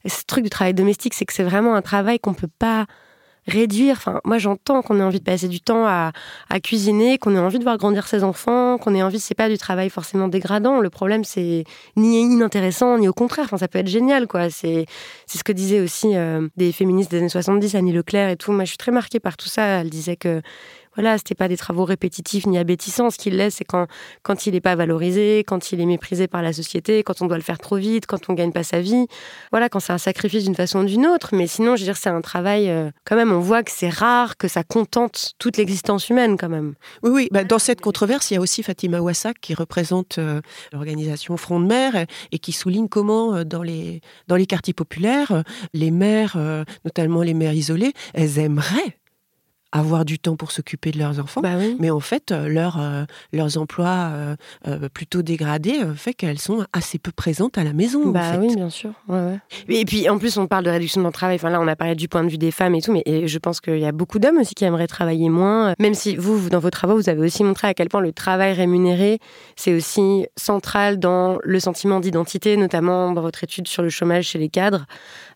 ce 0.07 0.25
truc 0.25 0.43
du 0.43 0.51
travail 0.51 0.75
domestique, 0.75 1.15
c'est 1.15 1.25
que 1.25 1.33
c'est 1.33 1.45
vraiment 1.45 1.75
un 1.75 1.83
travail 1.83 2.19
qu'on 2.19 2.35
peut 2.35 2.51
pas 2.59 2.87
réduire. 3.47 3.97
Enfin, 3.97 4.21
moi, 4.25 4.39
j'entends 4.39 4.83
qu'on 4.83 4.99
ait 4.99 5.03
envie 5.03 5.19
de 5.19 5.25
passer 5.25 5.49
du 5.49 5.61
temps 5.61 5.87
à, 5.87 6.13
cuisiner, 6.63 7.19
qu'on 7.19 7.35
ait 7.35 7.39
envie 7.39 7.59
de 7.59 7.65
voir 7.65 7.77
grandir 7.77 8.07
ses 8.07 8.25
enfants, 8.25 8.79
qu'on 8.79 8.95
ait 8.95 9.03
envie, 9.03 9.21
c'est 9.21 9.35
pas 9.35 9.49
du 9.49 9.59
travail 9.59 9.91
forcément 9.91 10.29
dégradant. 10.29 10.81
Le 10.81 10.91
problème, 10.91 11.25
c'est 11.25 11.65
ni 11.97 12.21
inintéressant, 12.21 12.99
ni 12.99 13.09
au 13.09 13.13
contraire. 13.13 13.47
Enfin, 13.47 13.59
ça 13.59 13.69
peut 13.69 13.79
être 13.79 13.89
génial, 13.89 14.27
quoi. 14.27 14.51
C'est, 14.51 14.87
c'est 15.27 15.39
ce 15.39 15.45
que 15.45 15.53
disaient 15.53 15.81
aussi 15.81 16.17
euh, 16.17 16.49
des 16.57 16.73
féministes 16.73 17.11
des 17.11 17.19
années 17.19 17.29
70, 17.29 17.75
Annie 17.75 17.93
Leclerc 17.93 18.31
et 18.31 18.37
tout. 18.37 18.53
Moi, 18.53 18.65
je 18.65 18.71
suis 18.71 18.79
très 18.79 18.93
marquée 18.93 19.21
par 19.21 19.37
tout 19.37 19.49
ça. 19.49 19.81
Elle 19.81 19.91
disait 19.91 20.17
que 20.17 20.43
voilà, 20.95 21.17
c'était 21.19 21.35
pas 21.35 21.49
des 21.49 21.57
travaux 21.57 21.85
répétitifs 21.85 22.47
ni 22.47 22.59
abétissants. 22.59 23.11
Ce 23.11 23.19
qu'il 23.19 23.37
laisse, 23.37 23.57
c'est 23.57 23.65
quand, 23.65 23.87
quand 24.23 24.47
il 24.47 24.53
n'est 24.53 24.61
pas 24.61 24.77
valorisé, 24.77 25.45
quand 25.47 25.73
il 25.73 25.81
est 25.81 25.87
méprisé 25.87 26.27
par 26.29 26.43
la 26.43 26.53
société, 26.53 27.03
quand 27.03 27.23
on 27.23 27.27
doit 27.27 27.39
le 27.39 27.43
faire 27.43 27.59
trop 27.59 27.77
vite, 27.77 28.07
quand 28.07 28.29
on 28.29 28.35
gagne 28.35 28.53
pas 28.53 28.63
sa 28.63 28.81
vie. 28.81 29.07
Voilà, 29.51 29.69
quand 29.69 29.81
c'est 29.81 29.93
un 29.93 29.99
sacrifice 29.99 30.45
d'une 30.45 30.55
façon 30.55 30.81
ou 30.81 30.85
d'une 30.85 31.07
autre. 31.07 31.31
Mais 31.33 31.47
sinon, 31.47 31.77
je 31.77 31.83
veux 31.83 31.87
dire, 31.87 31.97
c'est 31.97 32.11
un 32.11 32.21
travail, 32.21 32.69
euh, 32.69 32.91
quand 33.05 33.17
même, 33.17 33.33
on 33.33 33.41
voit 33.41 33.63
que 33.63 33.71
c'est 33.71 33.89
rare, 33.89 34.37
que 34.37 34.49
ça 34.49 34.65
contente 34.65 35.33
toute 35.39 35.57
l'existence 35.57 36.09
humaine, 36.11 36.37
quand 36.37 36.49
même. 36.49 36.75
Oui, 37.03 37.11
oui. 37.11 37.29
Bah, 37.31 37.45
dans 37.45 37.59
cette 37.59 37.81
controverse, 37.81 38.31
il 38.31 38.35
y 38.35 38.37
a 38.37 38.41
aussi 38.41 38.63
Fatima 38.63 39.01
Wassak 39.01 39.39
qui 39.41 39.55
représente 39.55 40.19
euh, 40.19 40.41
l'organisation 40.73 41.37
Front 41.37 41.61
de 41.61 41.67
mer 41.67 42.07
et 42.33 42.39
qui 42.39 42.53
souligne 42.53 42.89
comment, 42.89 43.35
euh, 43.35 43.45
dans, 43.45 43.63
les, 43.63 44.01
dans 44.29 44.37
les 44.37 44.47
quartiers 44.47 44.75
populaires, 44.75 45.43
les 45.73 45.91
mères, 45.91 46.37
notamment 46.85 47.23
les 47.23 47.35
mères 47.35 47.55
isolées, 47.55 47.93
elles 48.15 48.39
aimeraient 48.39 48.99
avoir 49.73 50.05
du 50.05 50.19
temps 50.19 50.37
pour 50.37 50.53
s'occuper 50.53 50.91
de 50.91 50.99
leurs 50.99 51.19
enfants. 51.19 51.41
Bah 51.41 51.55
oui. 51.59 51.77
Mais 51.81 51.91
en 51.91 52.01
fait, 52.01 52.31
euh, 52.31 52.49
leur, 52.49 52.79
euh, 52.81 53.05
leurs 53.33 53.57
emplois 53.59 54.11
euh, 54.13 54.37
euh, 54.69 54.89
plutôt 54.89 55.23
dégradés 55.23 55.81
euh, 55.83 55.95
fait 55.95 56.15
qu'elles 56.15 56.39
sont 56.39 56.65
assez 56.73 56.99
peu 56.99 57.11
présentes 57.11 57.57
à 57.59 57.65
la 57.65 57.73
maison. 57.73 58.09
en 58.09 58.13
Bah 58.13 58.33
fait. 58.33 58.39
oui, 58.39 58.55
bien 58.55 58.71
sûr. 58.71 58.91
Ouais, 59.09 59.17
ouais. 59.19 59.39
Et 59.69 59.85
puis 59.85 60.09
en 60.09 60.19
plus, 60.19 60.37
on 60.37 60.47
parle 60.47 60.65
de 60.65 60.71
réduction 60.71 61.01
de 61.01 61.05
temps 61.07 61.11
de 61.11 61.15
travail. 61.15 61.37
Enfin 61.37 61.51
là, 61.51 61.61
on 61.61 61.67
a 61.69 61.77
parlé 61.77 61.95
du 61.95 62.07
point 62.09 62.23
de 62.23 62.29
vue 62.29 62.39
des 62.39 62.51
femmes 62.51 62.75
et 62.75 62.83
tout, 62.83 62.93
mais 62.93 63.03
et 63.07 63.27
je 63.29 63.39
pense 63.39 63.61
qu'il 63.61 63.79
y 63.79 63.87
a 63.87 63.93
beaucoup 63.93 64.19
d'hommes 64.19 64.39
aussi 64.39 64.55
qui 64.55 64.65
aimeraient 64.65 64.87
travailler 64.87 65.29
moins. 65.31 65.75
Même 65.79 65.95
si 65.95 66.17
vous, 66.17 66.49
dans 66.51 66.59
vos 66.59 66.71
travaux, 66.71 66.95
vous 66.97 67.09
avez 67.09 67.21
aussi 67.21 67.43
montré 67.43 67.69
à 67.69 67.75
quel 67.75 67.89
point 67.89 68.01
le 68.01 68.13
travail 68.13 68.53
rémunéré, 68.53 69.19
c'est 69.57 69.75
aussi 69.75 70.27
central 70.37 70.99
dans 70.99 71.39
le 71.43 71.61
sentiment 71.61 71.99
d'identité, 72.01 72.57
notamment 72.57 73.13
dans 73.13 73.23
votre 73.23 73.43
étude 73.43 73.67
sur 73.69 73.83
le 73.83 73.89
chômage 73.89 74.27
chez 74.27 74.39
les 74.39 74.49
cadres. 74.51 74.85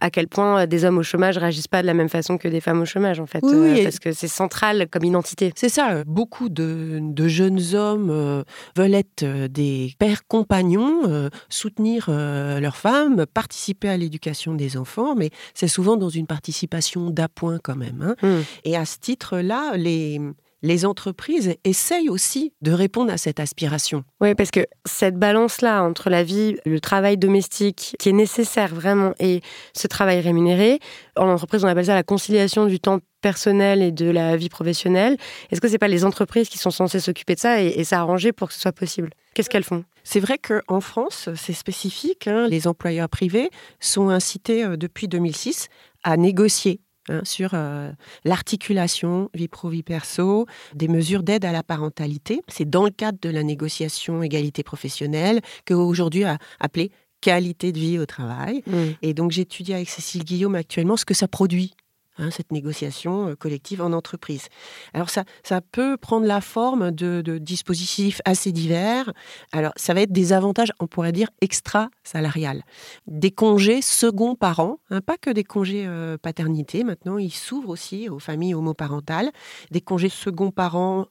À 0.01 0.11
quel 0.11 0.28
point 0.28 0.62
euh, 0.62 0.66
des 0.66 0.84
hommes 0.84 0.99
au 0.99 1.03
chômage 1.03 1.38
réagissent 1.38 1.68
pas 1.68 1.82
de 1.82 1.86
la 1.86 1.94
même 1.94 2.09
façon 2.09 2.38
que 2.38 2.49
des 2.49 2.61
femmes 2.61 2.80
au 2.80 2.84
chômage, 2.84 3.20
en 3.20 3.26
fait, 3.26 3.40
Oui, 3.42 3.80
euh, 3.80 3.84
parce 3.84 3.99
que 3.99 4.12
c'est 4.12 4.28
central 4.28 4.86
comme 4.90 5.05
identité. 5.05 5.53
C'est 5.57 5.68
ça, 5.68 5.92
euh, 5.92 6.05
beaucoup 6.07 6.49
de, 6.49 6.99
de 7.01 7.28
jeunes 7.28 7.74
hommes 7.74 8.11
euh, 8.11 8.42
veulent 8.76 8.94
être 8.94 9.24
des 9.49 9.94
pères 9.99 10.26
compagnons, 10.26 11.03
euh, 11.09 11.28
soutenir 11.49 12.07
leurs 12.09 12.76
femmes, 12.76 13.26
participer 13.26 13.88
à 13.88 13.97
l'éducation 13.97 14.55
des 14.55 14.76
enfants, 14.76 15.14
mais 15.14 15.30
c'est 15.55 15.68
souvent 15.68 15.97
dans 15.97 16.09
une 16.09 16.26
participation 16.26 17.11
d'appoint 17.11 17.59
quand 17.62 17.76
même. 17.76 18.03
hein. 18.22 18.26
Hmm. 18.26 18.42
Et 18.64 18.76
à 18.76 18.84
ce 18.84 18.99
titre-là, 18.99 19.76
les, 19.76 20.20
les 20.62 20.84
entreprises 20.86 21.54
essayent 21.64 22.09
aussi 22.09 22.52
de 22.62 22.72
répondre 22.72 23.12
à 23.12 23.18
cette 23.18 23.40
aspiration. 23.40 24.04
Oui, 24.20 24.34
parce 24.34 24.50
que 24.50 24.66
cette 24.84 25.16
balance-là 25.16 25.82
entre 25.82 26.11
la 26.11 26.22
vie, 26.22 26.57
le 26.64 26.80
travail 26.80 27.16
domestique 27.18 27.94
qui 27.98 28.09
est 28.09 28.12
nécessaire 28.12 28.74
vraiment 28.74 29.12
et 29.18 29.42
ce 29.74 29.86
travail 29.86 30.20
rémunéré, 30.20 30.80
en 31.16 31.28
entreprise, 31.28 31.64
on 31.64 31.68
appelle 31.68 31.86
ça 31.86 31.94
la 31.94 32.02
conciliation 32.02 32.66
du 32.66 32.80
temps 32.80 33.00
personnel 33.20 33.82
et 33.82 33.92
de 33.92 34.09
la 34.09 34.36
vie 34.36 34.48
professionnelle. 34.48 35.16
Est-ce 35.50 35.61
que 35.61 35.68
c'est 35.68 35.78
pas 35.78 35.88
les 35.88 36.04
entreprises 36.04 36.48
qui 36.48 36.59
sont 36.59 36.70
censées 36.70 37.00
s'occuper 37.00 37.34
de 37.34 37.40
ça 37.40 37.62
et, 37.62 37.68
et 37.68 37.84
s'arranger 37.84 38.32
pour 38.32 38.48
que 38.48 38.54
ce 38.54 38.61
soit 38.61 38.72
possible? 38.72 39.11
Qu'est-ce 39.34 39.50
qu'elles 39.50 39.64
font? 39.64 39.84
C'est 40.04 40.20
vrai 40.20 40.38
qu'en 40.38 40.80
France, 40.80 41.28
c'est 41.34 41.52
spécifique. 41.52 42.28
hein, 42.28 42.46
les 42.48 42.68
employeurs 42.68 43.09
privés 43.09 43.50
sont 43.80 44.09
incités 44.09 44.64
euh, 44.64 44.76
depuis 44.76 45.09
2006 45.09 45.68
à 46.04 46.16
négocier 46.16 46.80
hein, 47.09 47.20
sur 47.24 47.50
euh, 47.54 47.90
l'articulation 48.24 49.30
vie 49.34 49.48
pro-vie 49.48 49.82
perso, 49.82 50.46
des 50.74 50.88
mesures 50.88 51.22
d'aide 51.22 51.44
à 51.44 51.52
la 51.52 51.62
parentalité. 51.62 52.42
C'est 52.48 52.68
dans 52.68 52.84
le 52.84 52.90
cadre 52.90 53.18
de 53.20 53.30
la 53.30 53.42
négociation 53.42 54.22
égalité 54.22 54.62
professionnelle 54.62 55.40
qu'aujourd'hui 55.66 56.24
a 56.24 56.38
appelé 56.61 56.90
qualité 57.20 57.72
de 57.72 57.78
vie 57.78 57.98
au 57.98 58.07
travail. 58.07 58.62
Et 59.02 59.14
donc 59.14 59.32
j'étudie 59.32 59.74
avec 59.74 59.88
Cécile 59.88 60.24
Guillaume 60.24 60.54
actuellement 60.54 60.96
ce 60.96 61.04
que 61.04 61.14
ça 61.14 61.26
produit. 61.26 61.74
Hein, 62.19 62.31
cette 62.31 62.53
négociation 62.53 63.29
euh, 63.29 63.35
collective 63.35 63.83
en 63.83 63.93
entreprise. 63.93 64.49
Alors 64.95 65.11
ça, 65.11 65.25
ça 65.43 65.61
peut 65.61 65.97
prendre 65.97 66.27
la 66.27 66.41
forme 66.41 66.91
de, 66.91 67.39
dispositifs 67.39 68.21
assez 68.25 68.53
divers. 68.53 69.12
Alors 69.53 69.73
ça 69.77 69.95
va 69.95 70.03
être 70.03 70.12
des 70.12 70.33
avantages, 70.33 70.73
on 70.81 70.87
pourrait 70.87 71.12
dire, 71.12 71.29
extra-salariales. 71.41 72.62
Des 73.07 73.31
congés 73.31 73.83
second 73.83 74.35
par 74.35 74.61
an, 74.61 74.79
hein, 74.91 75.01
pas 75.01 75.17
que 75.17 75.31
des 75.31 75.45
congés 75.45 75.85
euh, 75.87 76.17
paternité, 76.19 76.85
maintenant 76.85 77.19
ils 77.19 77.33
s'ouvrent 77.33 77.71
aussi 77.71 78.09
aux 78.09 78.19
familles 78.19 78.55
homoparentales, 78.55 79.31
des 79.71 79.81
congés 79.81 80.09
second 80.09 80.51
par 80.51 80.77
an 80.77 81.07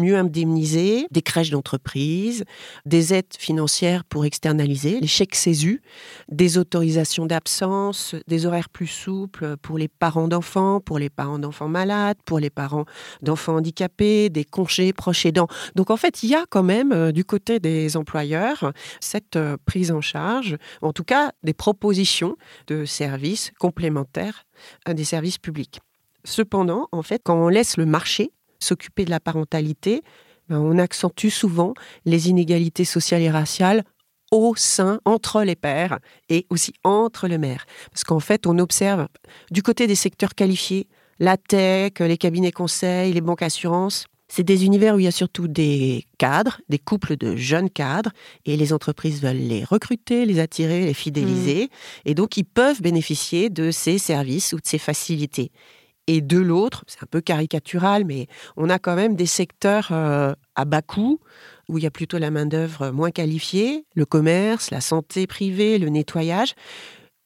mieux 0.00 0.16
indemnisés, 0.16 1.06
des 1.10 1.22
crèches 1.22 1.50
d'entreprise, 1.50 2.44
des 2.86 3.14
aides 3.14 3.34
financières 3.38 4.04
pour 4.04 4.24
externaliser, 4.24 5.00
les 5.00 5.06
chèques 5.06 5.34
CESU, 5.34 5.82
des 6.28 6.58
autorisations 6.58 7.26
d'absence, 7.26 8.14
des 8.26 8.46
horaires 8.46 8.68
plus 8.68 8.86
souples 8.86 9.56
pour 9.58 9.78
les 9.78 9.88
parents 9.88 10.28
d'enfants, 10.28 10.80
pour 10.80 10.98
les 10.98 11.10
parents 11.10 11.38
d'enfants 11.38 11.68
malades, 11.68 12.16
pour 12.24 12.38
les 12.38 12.50
parents 12.50 12.84
d'enfants 13.22 13.56
handicapés, 13.56 14.30
des 14.30 14.44
congés 14.44 14.92
proches 14.92 15.26
aidants. 15.26 15.48
Donc 15.74 15.90
en 15.90 15.96
fait, 15.96 16.22
il 16.22 16.30
y 16.30 16.34
a 16.34 16.44
quand 16.48 16.62
même 16.62 16.92
euh, 16.92 17.12
du 17.12 17.24
côté 17.24 17.60
des 17.60 17.96
employeurs 17.96 18.72
cette 19.00 19.36
euh, 19.36 19.56
prise 19.66 19.90
en 19.90 20.00
charge, 20.00 20.56
en 20.82 20.92
tout 20.92 21.04
cas 21.04 21.32
des 21.42 21.54
propositions 21.54 22.36
de 22.66 22.84
services 22.84 23.52
complémentaires 23.58 24.44
à 24.84 24.94
des 24.94 25.04
services 25.04 25.38
publics. 25.38 25.80
Cependant, 26.24 26.88
en 26.92 27.02
fait, 27.02 27.22
quand 27.24 27.36
on 27.36 27.48
laisse 27.48 27.76
le 27.76 27.86
marché 27.86 28.32
s'occuper 28.60 29.04
de 29.04 29.10
la 29.10 29.20
parentalité, 29.20 30.02
ben, 30.48 30.58
on 30.58 30.78
accentue 30.78 31.28
souvent 31.28 31.74
les 32.04 32.28
inégalités 32.28 32.84
sociales 32.84 33.22
et 33.22 33.30
raciales 33.30 33.84
au 34.30 34.54
sein, 34.56 35.00
entre 35.04 35.42
les 35.42 35.56
pères 35.56 35.98
et 36.28 36.46
aussi 36.50 36.72
entre 36.84 37.26
les 37.26 37.38
mères. 37.38 37.66
Parce 37.90 38.04
qu'en 38.04 38.20
fait, 38.20 38.46
on 38.46 38.58
observe 38.58 39.08
du 39.50 39.62
côté 39.62 39.86
des 39.86 39.96
secteurs 39.96 40.34
qualifiés, 40.34 40.86
la 41.18 41.36
tech, 41.36 41.94
les 41.98 42.16
cabinets 42.16 42.52
conseils, 42.52 43.12
les 43.12 43.20
banques 43.20 43.42
assurances, 43.42 44.06
c'est 44.30 44.44
des 44.44 44.64
univers 44.64 44.94
où 44.94 45.00
il 45.00 45.04
y 45.04 45.08
a 45.08 45.12
surtout 45.12 45.48
des 45.48 46.06
cadres, 46.16 46.60
des 46.68 46.78
couples 46.78 47.16
de 47.16 47.34
jeunes 47.34 47.68
cadres, 47.68 48.12
et 48.46 48.56
les 48.56 48.72
entreprises 48.72 49.20
veulent 49.20 49.36
les 49.36 49.64
recruter, 49.64 50.24
les 50.24 50.38
attirer, 50.38 50.84
les 50.84 50.94
fidéliser, 50.94 51.68
et 52.04 52.14
donc 52.14 52.36
ils 52.36 52.44
peuvent 52.44 52.80
bénéficier 52.80 53.50
de 53.50 53.72
ces 53.72 53.98
services 53.98 54.52
ou 54.52 54.56
de 54.56 54.66
ces 54.66 54.78
facilités. 54.78 55.50
Et 56.12 56.22
de 56.22 56.38
l'autre, 56.38 56.82
c'est 56.88 57.04
un 57.04 57.06
peu 57.08 57.20
caricatural, 57.20 58.04
mais 58.04 58.26
on 58.56 58.68
a 58.68 58.80
quand 58.80 58.96
même 58.96 59.14
des 59.14 59.26
secteurs 59.26 59.90
euh, 59.92 60.34
à 60.56 60.64
bas 60.64 60.82
coût, 60.82 61.20
où 61.68 61.78
il 61.78 61.84
y 61.84 61.86
a 61.86 61.92
plutôt 61.92 62.18
la 62.18 62.32
main-d'œuvre 62.32 62.90
moins 62.90 63.12
qualifiée, 63.12 63.84
le 63.94 64.04
commerce, 64.06 64.72
la 64.72 64.80
santé 64.80 65.28
privée, 65.28 65.78
le 65.78 65.88
nettoyage, 65.88 66.54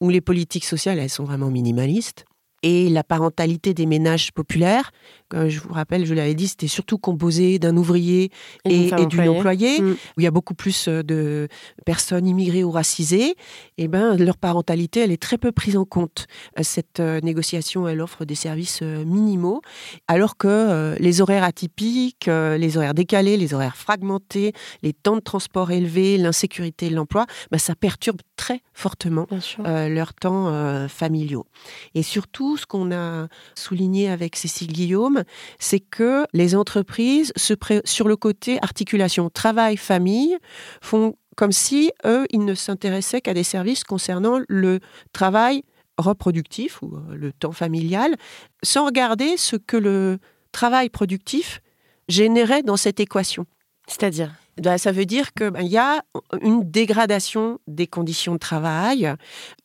où 0.03 0.11
les 0.11 0.20
politiques 0.20 0.66
sociales, 0.66 0.99
elles 0.99 1.09
sont 1.09 1.24
vraiment 1.24 1.49
minimalistes. 1.49 2.26
Et 2.66 2.88
la 2.88 3.04
parentalité 3.04 3.74
des 3.74 3.84
ménages 3.84 4.32
populaires, 4.32 4.90
comme 5.28 5.50
je 5.50 5.60
vous 5.60 5.74
rappelle, 5.74 6.06
je 6.06 6.14
l'avais 6.14 6.34
dit, 6.34 6.48
c'était 6.48 6.66
surtout 6.66 6.96
composé 6.96 7.58
d'un 7.58 7.76
ouvrier 7.76 8.30
Et 8.64 8.88
d'une 8.88 8.98
et, 8.98 9.06
d'une 9.06 9.28
employée. 9.28 9.82
Mm. 9.82 9.92
où 9.92 10.20
il 10.20 10.24
y 10.24 10.26
a 10.26 10.30
beaucoup 10.30 10.54
plus 10.54 10.88
euh, 10.88 11.02
de 11.02 11.48
personnes 11.84 12.26
immigrées 12.26 12.64
ou 12.64 12.70
racisées. 12.70 13.34
Et 13.76 13.86
ben, 13.86 14.16
leur 14.16 14.38
parentalité, 14.38 15.00
elle 15.00 15.12
est 15.12 15.20
très 15.20 15.36
peu 15.36 15.52
prise 15.52 15.76
en 15.76 15.84
compte. 15.84 16.26
Euh, 16.58 16.62
Cette 16.62 17.00
euh, 17.00 17.20
négociation, 17.20 17.86
elle 17.86 18.00
offre 18.00 18.24
des 18.24 18.34
services 18.34 18.80
euh, 18.82 19.04
minimaux, 19.04 19.60
alors 20.08 20.38
que 20.38 20.48
euh, 20.48 20.96
les 21.00 21.20
horaires 21.20 21.44
atypiques, 21.44 22.28
euh, 22.28 22.56
les 22.56 22.78
horaires 22.78 22.94
décalés, 22.94 23.36
les 23.36 23.52
horaires 23.52 23.76
fragmentés, 23.76 24.54
les 24.82 24.94
temps 24.94 25.16
de 25.16 25.20
transport 25.20 25.70
élevés, 25.70 26.16
l'insécurité 26.16 26.88
de 26.88 26.94
l'emploi, 26.94 27.26
ben, 27.50 27.58
ça 27.58 27.74
perturbe 27.74 28.20
très 28.36 28.62
fortement 28.75 29.27
euh, 29.61 29.89
leurs 29.89 30.12
temps 30.12 30.49
euh, 30.49 30.89
familiaux. 30.89 31.47
Et 31.95 32.03
surtout, 32.03 32.57
ce 32.57 32.66
qu'on 32.66 32.93
a 32.93 33.29
souligné 33.55 34.11
avec 34.11 34.37
Cécile 34.37 34.72
Guillaume, 34.72 35.22
c'est 35.59 35.81
que 35.81 36.27
les 36.33 36.55
entreprises, 36.55 37.33
se 37.37 37.55
pré- 37.55 37.83
sur 37.85 38.09
le 38.09 38.16
côté 38.16 38.59
articulation 38.62 39.31
travail-famille, 39.31 40.37
font 40.83 41.16
comme 41.37 41.53
si, 41.53 41.91
eux, 42.05 42.27
ils 42.31 42.45
ne 42.45 42.55
s'intéressaient 42.55 43.20
qu'à 43.20 43.35
des 43.35 43.43
services 43.43 43.85
concernant 43.85 44.41
le 44.49 44.81
travail 45.12 45.62
reproductif 45.99 46.83
ou 46.83 46.97
euh, 46.97 47.14
le 47.14 47.33
temps 47.33 47.53
familial, 47.53 48.16
sans 48.62 48.87
regarder 48.87 49.37
ce 49.37 49.57
que 49.57 49.77
le 49.77 50.18
travail 50.53 50.89
productif 50.91 51.61
générait 52.09 52.62
dans 52.62 52.77
cette 52.77 53.01
équation. 53.01 53.47
C'est-à-dire? 53.87 54.33
Ben, 54.62 54.78
ça 54.78 54.92
veut 54.92 55.05
dire 55.07 55.32
qu'il 55.34 55.66
y 55.66 55.76
a 55.76 56.02
une 56.40 56.70
dégradation 56.70 57.59
des 57.66 57.86
conditions 57.88 58.34
de 58.34 58.38
travail, 58.38 59.12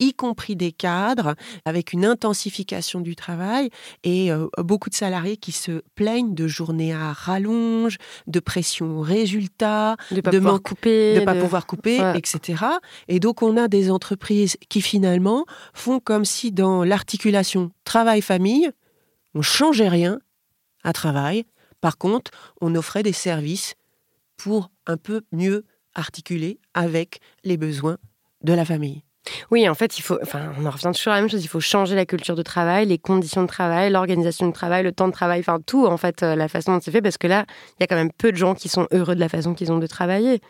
y 0.00 0.12
compris 0.14 0.56
des 0.56 0.72
cadres, 0.72 1.34
avec 1.64 1.92
une 1.92 2.04
intensification 2.04 3.00
du 3.00 3.14
travail 3.14 3.70
et 4.02 4.32
euh, 4.32 4.48
beaucoup 4.58 4.90
de 4.90 4.94
salariés 4.94 5.36
qui 5.36 5.52
se 5.52 5.82
plaignent 5.94 6.34
de 6.34 6.46
journées 6.48 6.92
à 6.92 7.12
rallonge, 7.12 7.98
de 8.26 8.40
pression 8.40 8.98
au 8.98 9.00
résultat, 9.02 9.96
de 10.10 10.20
pas 10.20 10.30
de 10.32 10.38
pouvoir 10.38 10.54
manque- 10.54 10.62
couper, 10.62 11.14
de 11.14 11.20
ne 11.20 11.24
pas 11.24 11.34
pouvoir 11.34 11.66
couper, 11.66 12.00
Ouais. 12.00 12.18
etc. 12.18 12.64
Et 13.08 13.20
donc, 13.20 13.42
on 13.42 13.56
a 13.56 13.68
des 13.68 13.90
entreprises 13.90 14.56
qui 14.68 14.80
finalement 14.80 15.44
font 15.72 16.00
comme 16.00 16.24
si 16.24 16.50
dans 16.52 16.82
l'articulation 16.82 17.70
travail-famille, 17.84 18.70
on 19.34 19.42
changeait 19.42 19.88
rien 19.88 20.18
à 20.82 20.92
travail. 20.92 21.44
Par 21.80 21.96
contre, 21.96 22.30
on 22.60 22.74
offrait 22.74 23.02
des 23.02 23.12
services 23.12 23.74
pour 24.42 24.70
un 24.86 24.96
peu 24.96 25.20
mieux 25.32 25.66
articuler 25.94 26.60
avec 26.72 27.20
les 27.44 27.58
besoins 27.58 27.98
de 28.42 28.54
la 28.54 28.64
famille. 28.64 29.02
Oui, 29.50 29.68
en 29.68 29.74
fait, 29.74 29.98
il 29.98 30.02
faut. 30.02 30.18
Enfin, 30.22 30.52
on 30.58 30.64
en 30.64 30.70
revient 30.70 30.90
toujours 30.94 31.12
à 31.12 31.16
la 31.16 31.20
même 31.20 31.30
chose. 31.30 31.44
Il 31.44 31.48
faut 31.48 31.60
changer 31.60 31.94
la 31.94 32.06
culture 32.06 32.36
de 32.36 32.42
travail, 32.42 32.86
les 32.86 32.96
conditions 32.96 33.42
de 33.42 33.46
travail, 33.46 33.90
l'organisation 33.90 34.46
du 34.46 34.54
travail, 34.54 34.82
le 34.82 34.92
temps 34.92 35.08
de 35.08 35.12
travail, 35.12 35.40
enfin 35.40 35.60
tout, 35.60 35.84
en 35.84 35.98
fait, 35.98 36.22
euh, 36.22 36.34
la 36.36 36.48
façon 36.48 36.72
dont 36.72 36.80
c'est 36.82 36.90
fait, 36.90 37.02
parce 37.02 37.18
que 37.18 37.26
là, 37.26 37.44
il 37.78 37.82
y 37.82 37.84
a 37.84 37.86
quand 37.86 37.96
même 37.96 38.12
peu 38.12 38.32
de 38.32 38.38
gens 38.38 38.54
qui 38.54 38.70
sont 38.70 38.86
heureux 38.92 39.14
de 39.14 39.20
la 39.20 39.28
façon 39.28 39.52
qu'ils 39.52 39.70
ont 39.72 39.78
de 39.78 39.86
travailler. 39.86 40.40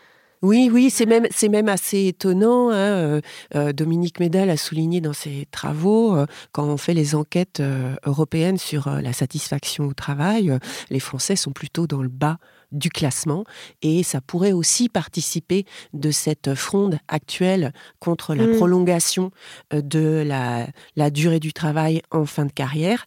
Oui, 0.43 0.71
oui, 0.73 0.89
c'est 0.89 1.05
même, 1.05 1.27
c'est 1.29 1.49
même 1.49 1.69
assez 1.69 2.07
étonnant. 2.07 2.71
Hein, 2.71 2.73
euh, 2.73 3.21
euh, 3.55 3.73
Dominique 3.73 4.19
Médal 4.19 4.49
a 4.49 4.57
souligné 4.57 4.99
dans 4.99 5.13
ses 5.13 5.47
travaux, 5.51 6.15
euh, 6.15 6.25
quand 6.51 6.65
on 6.65 6.77
fait 6.77 6.95
les 6.95 7.13
enquêtes 7.13 7.61
européennes 8.05 8.57
sur 8.57 8.89
la 8.89 9.13
satisfaction 9.13 9.85
au 9.85 9.93
travail, 9.93 10.57
les 10.89 10.99
Français 10.99 11.35
sont 11.35 11.51
plutôt 11.51 11.85
dans 11.85 12.01
le 12.01 12.09
bas 12.09 12.37
du 12.71 12.89
classement 12.89 13.43
et 13.81 14.03
ça 14.03 14.21
pourrait 14.21 14.51
aussi 14.51 14.89
participer 14.89 15.65
de 15.93 16.11
cette 16.11 16.55
fronde 16.55 16.97
actuelle 17.07 17.73
contre 17.99 18.35
la 18.35 18.47
mmh. 18.47 18.55
prolongation 18.55 19.31
de 19.71 20.23
la, 20.25 20.67
la, 20.95 21.09
durée 21.09 21.39
du 21.39 21.53
travail 21.53 22.01
en 22.11 22.25
fin 22.25 22.45
de 22.45 22.51
carrière 22.51 23.05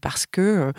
parce 0.00 0.26
que 0.26 0.72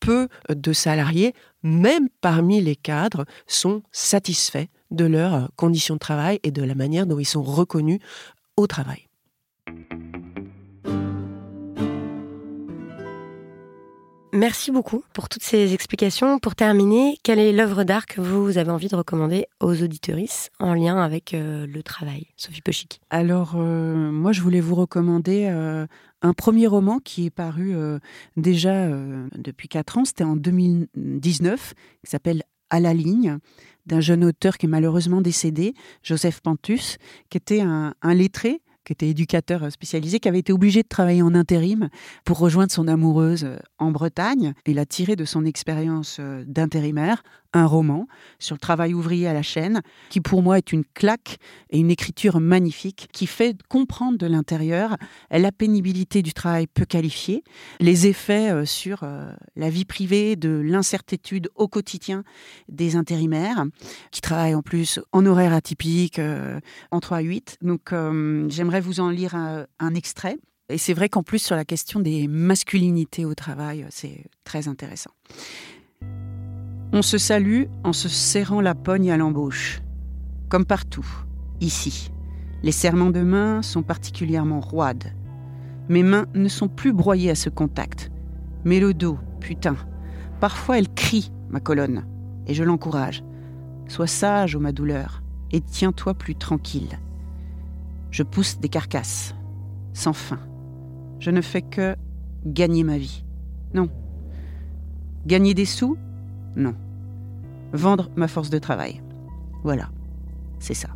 peu 0.00 0.28
de 0.48 0.72
salariés, 0.72 1.34
même 1.62 2.08
parmi 2.20 2.60
les 2.60 2.76
cadres, 2.76 3.24
sont 3.46 3.82
satisfaits 3.92 4.66
de 4.90 5.04
leurs 5.04 5.50
conditions 5.56 5.94
de 5.94 6.00
travail 6.00 6.40
et 6.42 6.50
de 6.50 6.62
la 6.62 6.74
manière 6.74 7.06
dont 7.06 7.18
ils 7.18 7.24
sont 7.24 7.42
reconnus 7.42 8.00
au 8.56 8.66
travail. 8.66 9.05
Merci 14.36 14.70
beaucoup 14.70 15.02
pour 15.14 15.30
toutes 15.30 15.42
ces 15.42 15.72
explications. 15.72 16.38
Pour 16.38 16.54
terminer, 16.54 17.18
quelle 17.22 17.38
est 17.38 17.52
l'œuvre 17.52 17.84
d'art 17.84 18.04
que 18.04 18.20
vous 18.20 18.58
avez 18.58 18.70
envie 18.70 18.88
de 18.88 18.94
recommander 18.94 19.46
aux 19.60 19.82
auditoristes 19.82 20.50
en 20.58 20.74
lien 20.74 21.02
avec 21.02 21.32
euh, 21.32 21.66
le 21.66 21.82
travail 21.82 22.26
Sophie 22.36 22.60
Pochic? 22.60 23.00
Alors, 23.08 23.54
euh, 23.56 24.12
moi, 24.12 24.32
je 24.32 24.42
voulais 24.42 24.60
vous 24.60 24.74
recommander 24.74 25.46
euh, 25.50 25.86
un 26.20 26.34
premier 26.34 26.66
roman 26.66 26.98
qui 26.98 27.24
est 27.24 27.30
paru 27.30 27.74
déjà 28.36 28.90
depuis 29.34 29.68
4 29.68 29.98
ans. 29.98 30.04
C'était 30.04 30.24
en 30.24 30.36
2019, 30.36 31.72
qui 32.04 32.10
s'appelle 32.10 32.42
À 32.68 32.78
la 32.78 32.92
ligne, 32.92 33.38
d'un 33.86 34.00
jeune 34.00 34.22
auteur 34.22 34.58
qui 34.58 34.66
est 34.66 34.68
malheureusement 34.68 35.22
décédé, 35.22 35.72
Joseph 36.02 36.42
Pantus, 36.42 36.98
qui 37.30 37.38
était 37.38 37.62
un, 37.62 37.94
lettré 38.02 38.60
qui 38.86 38.92
était 38.92 39.08
éducateur 39.08 39.70
spécialisé, 39.70 40.20
qui 40.20 40.28
avait 40.28 40.38
été 40.38 40.52
obligé 40.52 40.82
de 40.82 40.88
travailler 40.88 41.22
en 41.22 41.34
intérim 41.34 41.90
pour 42.24 42.38
rejoindre 42.38 42.72
son 42.72 42.88
amoureuse 42.88 43.46
en 43.78 43.90
Bretagne. 43.90 44.54
Il 44.64 44.78
a 44.78 44.86
tiré 44.86 45.16
de 45.16 45.24
son 45.24 45.44
expérience 45.44 46.20
d'intérimaire 46.46 47.22
un 47.52 47.66
roman 47.66 48.06
sur 48.38 48.54
le 48.54 48.60
travail 48.60 48.94
ouvrier 48.94 49.26
à 49.26 49.32
la 49.32 49.42
chaîne, 49.42 49.82
qui 50.10 50.20
pour 50.20 50.42
moi 50.42 50.58
est 50.58 50.72
une 50.72 50.84
claque 50.84 51.38
et 51.70 51.78
une 51.78 51.90
écriture 51.90 52.40
magnifique 52.40 53.08
qui 53.12 53.26
fait 53.26 53.56
comprendre 53.68 54.18
de 54.18 54.26
l'intérieur 54.26 54.96
la 55.30 55.52
pénibilité 55.52 56.22
du 56.22 56.32
travail 56.32 56.66
peu 56.66 56.84
qualifié, 56.84 57.44
les 57.80 58.06
effets 58.06 58.50
euh, 58.50 58.64
sur 58.64 59.02
euh, 59.02 59.32
la 59.54 59.70
vie 59.70 59.84
privée, 59.84 60.36
de 60.36 60.50
l'incertitude 60.50 61.48
au 61.54 61.68
quotidien 61.68 62.24
des 62.68 62.96
intérimaires, 62.96 63.64
qui 64.10 64.20
travaillent 64.20 64.54
en 64.54 64.62
plus 64.62 65.00
en 65.12 65.24
horaire 65.26 65.52
atypique, 65.52 66.18
euh, 66.18 66.60
en 66.90 66.98
3-8. 66.98 67.56
Donc 67.62 67.92
j'aimerais 68.50 68.80
vous 68.80 69.00
en 69.00 69.10
lire 69.10 69.34
un 69.34 69.94
extrait. 69.94 70.38
Et 70.68 70.78
c'est 70.78 70.94
vrai 70.94 71.08
qu'en 71.08 71.22
plus, 71.22 71.38
sur 71.38 71.54
la 71.54 71.64
question 71.64 72.00
des 72.00 72.26
masculinités 72.26 73.24
au 73.24 73.34
travail, 73.34 73.86
c'est 73.90 74.24
très 74.44 74.66
intéressant. 74.66 75.12
On 76.98 77.02
se 77.02 77.18
salue 77.18 77.64
en 77.84 77.92
se 77.92 78.08
serrant 78.08 78.62
la 78.62 78.74
pogne 78.74 79.10
à 79.10 79.18
l'embauche. 79.18 79.82
Comme 80.48 80.64
partout, 80.64 81.06
ici. 81.60 82.10
Les 82.62 82.72
serments 82.72 83.10
de 83.10 83.20
main 83.20 83.60
sont 83.60 83.82
particulièrement 83.82 84.60
roides. 84.60 85.12
Mes 85.90 86.02
mains 86.02 86.24
ne 86.32 86.48
sont 86.48 86.68
plus 86.68 86.94
broyées 86.94 87.28
à 87.28 87.34
ce 87.34 87.50
contact. 87.50 88.10
Mais 88.64 88.80
le 88.80 88.94
dos, 88.94 89.18
putain. 89.40 89.76
Parfois 90.40 90.78
elle 90.78 90.88
crie, 90.88 91.32
ma 91.50 91.60
colonne. 91.60 92.06
Et 92.46 92.54
je 92.54 92.64
l'encourage. 92.64 93.22
Sois 93.88 94.06
sage, 94.06 94.56
ô 94.56 94.60
ma 94.60 94.72
douleur, 94.72 95.22
et 95.52 95.60
tiens-toi 95.60 96.14
plus 96.14 96.34
tranquille. 96.34 96.98
Je 98.10 98.22
pousse 98.22 98.58
des 98.58 98.70
carcasses, 98.70 99.34
sans 99.92 100.14
fin. 100.14 100.40
Je 101.20 101.30
ne 101.30 101.42
fais 101.42 101.60
que 101.60 101.94
gagner 102.46 102.84
ma 102.84 102.96
vie. 102.96 103.22
Non. 103.74 103.90
Gagner 105.26 105.52
des 105.52 105.66
sous? 105.66 105.98
Non. 106.56 106.74
Vendre 107.72 108.10
ma 108.16 108.28
force 108.28 108.50
de 108.50 108.58
travail. 108.58 109.02
Voilà, 109.62 109.88
c'est 110.58 110.74
ça. 110.74 110.88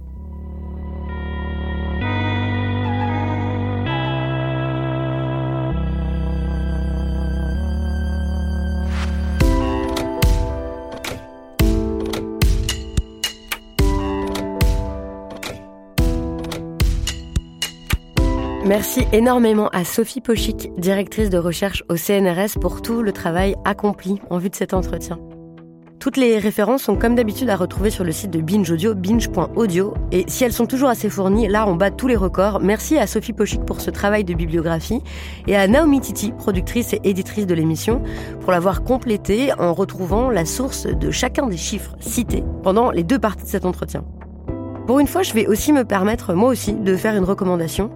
Merci 18.71 19.05
énormément 19.13 19.69
à 19.71 19.85
Sophie 19.85 20.21
Pochic, 20.21 20.71
directrice 20.79 21.29
de 21.29 21.39
recherche 21.39 21.83
au 21.89 21.97
CNRS, 21.97 22.57
pour 22.61 22.83
tout 22.83 23.03
le 23.03 23.13
travail 23.13 23.57
accompli 23.65 24.21
en 24.31 24.39
vue 24.39 24.49
de 24.49 24.55
cet 24.55 24.75
entretien. 24.75 25.19
Toutes 26.01 26.17
les 26.17 26.39
références 26.39 26.85
sont 26.85 26.97
comme 26.97 27.15
d'habitude 27.15 27.51
à 27.51 27.57
retrouver 27.57 27.91
sur 27.91 28.05
le 28.05 28.13
site 28.13 28.31
de 28.31 28.41
Binge 28.41 28.71
Audio, 28.71 28.95
binge.audio. 28.95 29.93
Et 30.13 30.25
si 30.29 30.45
elles 30.45 30.53
sont 30.55 30.65
toujours 30.65 30.89
assez 30.89 31.11
fournies, 31.11 31.47
là 31.47 31.69
on 31.69 31.75
bat 31.75 31.91
tous 31.91 32.07
les 32.07 32.17
records. 32.17 32.59
Merci 32.61 32.97
à 32.97 33.07
Sophie 33.07 33.35
Pochic 33.35 33.67
pour 33.67 33.83
ce 33.83 33.91
travail 33.91 34.25
de 34.25 34.33
bibliographie 34.33 35.03
et 35.47 35.57
à 35.57 35.69
Naomi 35.69 36.01
Titi, 36.01 36.33
productrice 36.33 36.95
et 36.95 37.03
éditrice 37.05 37.47
de 37.47 37.53
l'émission, 37.53 38.03
pour 38.41 38.51
l'avoir 38.51 38.83
complétée 38.83 39.53
en 39.59 39.75
retrouvant 39.75 40.31
la 40.31 40.47
source 40.47 40.87
de 40.87 41.11
chacun 41.11 41.49
des 41.49 41.59
chiffres 41.59 41.95
cités 42.01 42.45
pendant 42.63 42.91
les 42.91 43.03
deux 43.03 43.19
parties 43.19 43.45
de 43.45 43.51
cet 43.51 43.67
entretien. 43.67 44.03
Pour 44.87 45.01
une 45.01 45.07
fois, 45.07 45.23
je 45.23 45.35
vais 45.35 45.47
aussi 45.47 45.71
me 45.75 45.85
permettre, 45.85 46.33
moi 46.33 46.49
aussi, 46.49 46.73
de 46.73 46.97
faire 46.97 47.15
une 47.15 47.25
recommandation. 47.25 47.91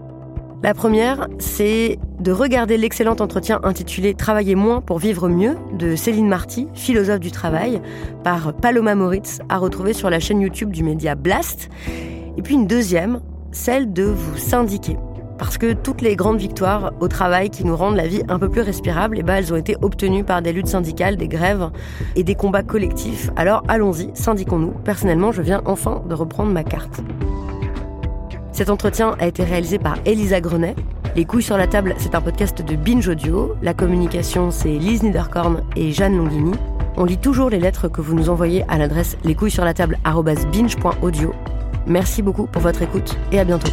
La 0.64 0.72
première, 0.72 1.28
c'est 1.38 1.98
de 2.20 2.32
regarder 2.32 2.78
l'excellent 2.78 3.16
entretien 3.20 3.60
intitulé 3.64 4.14
Travailler 4.14 4.54
moins 4.54 4.80
pour 4.80 4.98
vivre 4.98 5.28
mieux 5.28 5.56
de 5.78 5.94
Céline 5.94 6.26
Marty, 6.26 6.68
philosophe 6.72 7.20
du 7.20 7.30
travail, 7.30 7.82
par 8.22 8.54
Paloma 8.54 8.94
Moritz, 8.94 9.40
à 9.50 9.58
retrouver 9.58 9.92
sur 9.92 10.08
la 10.08 10.20
chaîne 10.20 10.40
YouTube 10.40 10.70
du 10.70 10.82
média 10.82 11.16
Blast. 11.16 11.68
Et 12.38 12.40
puis 12.40 12.54
une 12.54 12.66
deuxième, 12.66 13.20
celle 13.52 13.92
de 13.92 14.04
vous 14.04 14.38
syndiquer. 14.38 14.96
Parce 15.36 15.58
que 15.58 15.74
toutes 15.74 16.00
les 16.00 16.16
grandes 16.16 16.38
victoires 16.38 16.94
au 16.98 17.08
travail 17.08 17.50
qui 17.50 17.66
nous 17.66 17.76
rendent 17.76 17.96
la 17.96 18.06
vie 18.06 18.22
un 18.28 18.38
peu 18.38 18.48
plus 18.48 18.62
respirable, 18.62 19.18
eh 19.18 19.22
ben, 19.22 19.34
elles 19.34 19.52
ont 19.52 19.56
été 19.56 19.76
obtenues 19.82 20.24
par 20.24 20.40
des 20.40 20.54
luttes 20.54 20.68
syndicales, 20.68 21.18
des 21.18 21.28
grèves 21.28 21.68
et 22.16 22.24
des 22.24 22.36
combats 22.36 22.62
collectifs. 22.62 23.28
Alors 23.36 23.64
allons-y, 23.68 24.12
syndiquons-nous. 24.14 24.72
Personnellement, 24.82 25.30
je 25.30 25.42
viens 25.42 25.60
enfin 25.66 26.02
de 26.08 26.14
reprendre 26.14 26.52
ma 26.52 26.64
carte. 26.64 27.02
Cet 28.54 28.70
entretien 28.70 29.16
a 29.18 29.26
été 29.26 29.42
réalisé 29.42 29.80
par 29.80 29.96
Elisa 30.06 30.40
Grenet. 30.40 30.76
Les 31.16 31.24
couilles 31.24 31.42
sur 31.42 31.58
la 31.58 31.66
table, 31.66 31.96
c'est 31.98 32.14
un 32.14 32.20
podcast 32.20 32.62
de 32.62 32.76
Binge 32.76 33.08
Audio. 33.08 33.56
La 33.62 33.74
communication, 33.74 34.52
c'est 34.52 34.68
Lise 34.68 35.02
Niederkorn 35.02 35.64
et 35.74 35.90
Jeanne 35.90 36.16
Longini. 36.16 36.52
On 36.96 37.04
lit 37.04 37.18
toujours 37.18 37.50
les 37.50 37.58
lettres 37.58 37.88
que 37.88 38.00
vous 38.00 38.14
nous 38.14 38.30
envoyez 38.30 38.64
à 38.68 38.78
l'adresse 38.78 39.16
lescouilles-sur-la-table@binge.audio. 39.24 41.34
Merci 41.88 42.22
beaucoup 42.22 42.46
pour 42.46 42.62
votre 42.62 42.82
écoute 42.82 43.18
et 43.32 43.40
à 43.40 43.44
bientôt. 43.44 43.72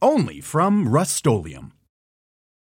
only 0.00 0.40
from 0.40 0.88
Rust-Oleum. 0.88 1.72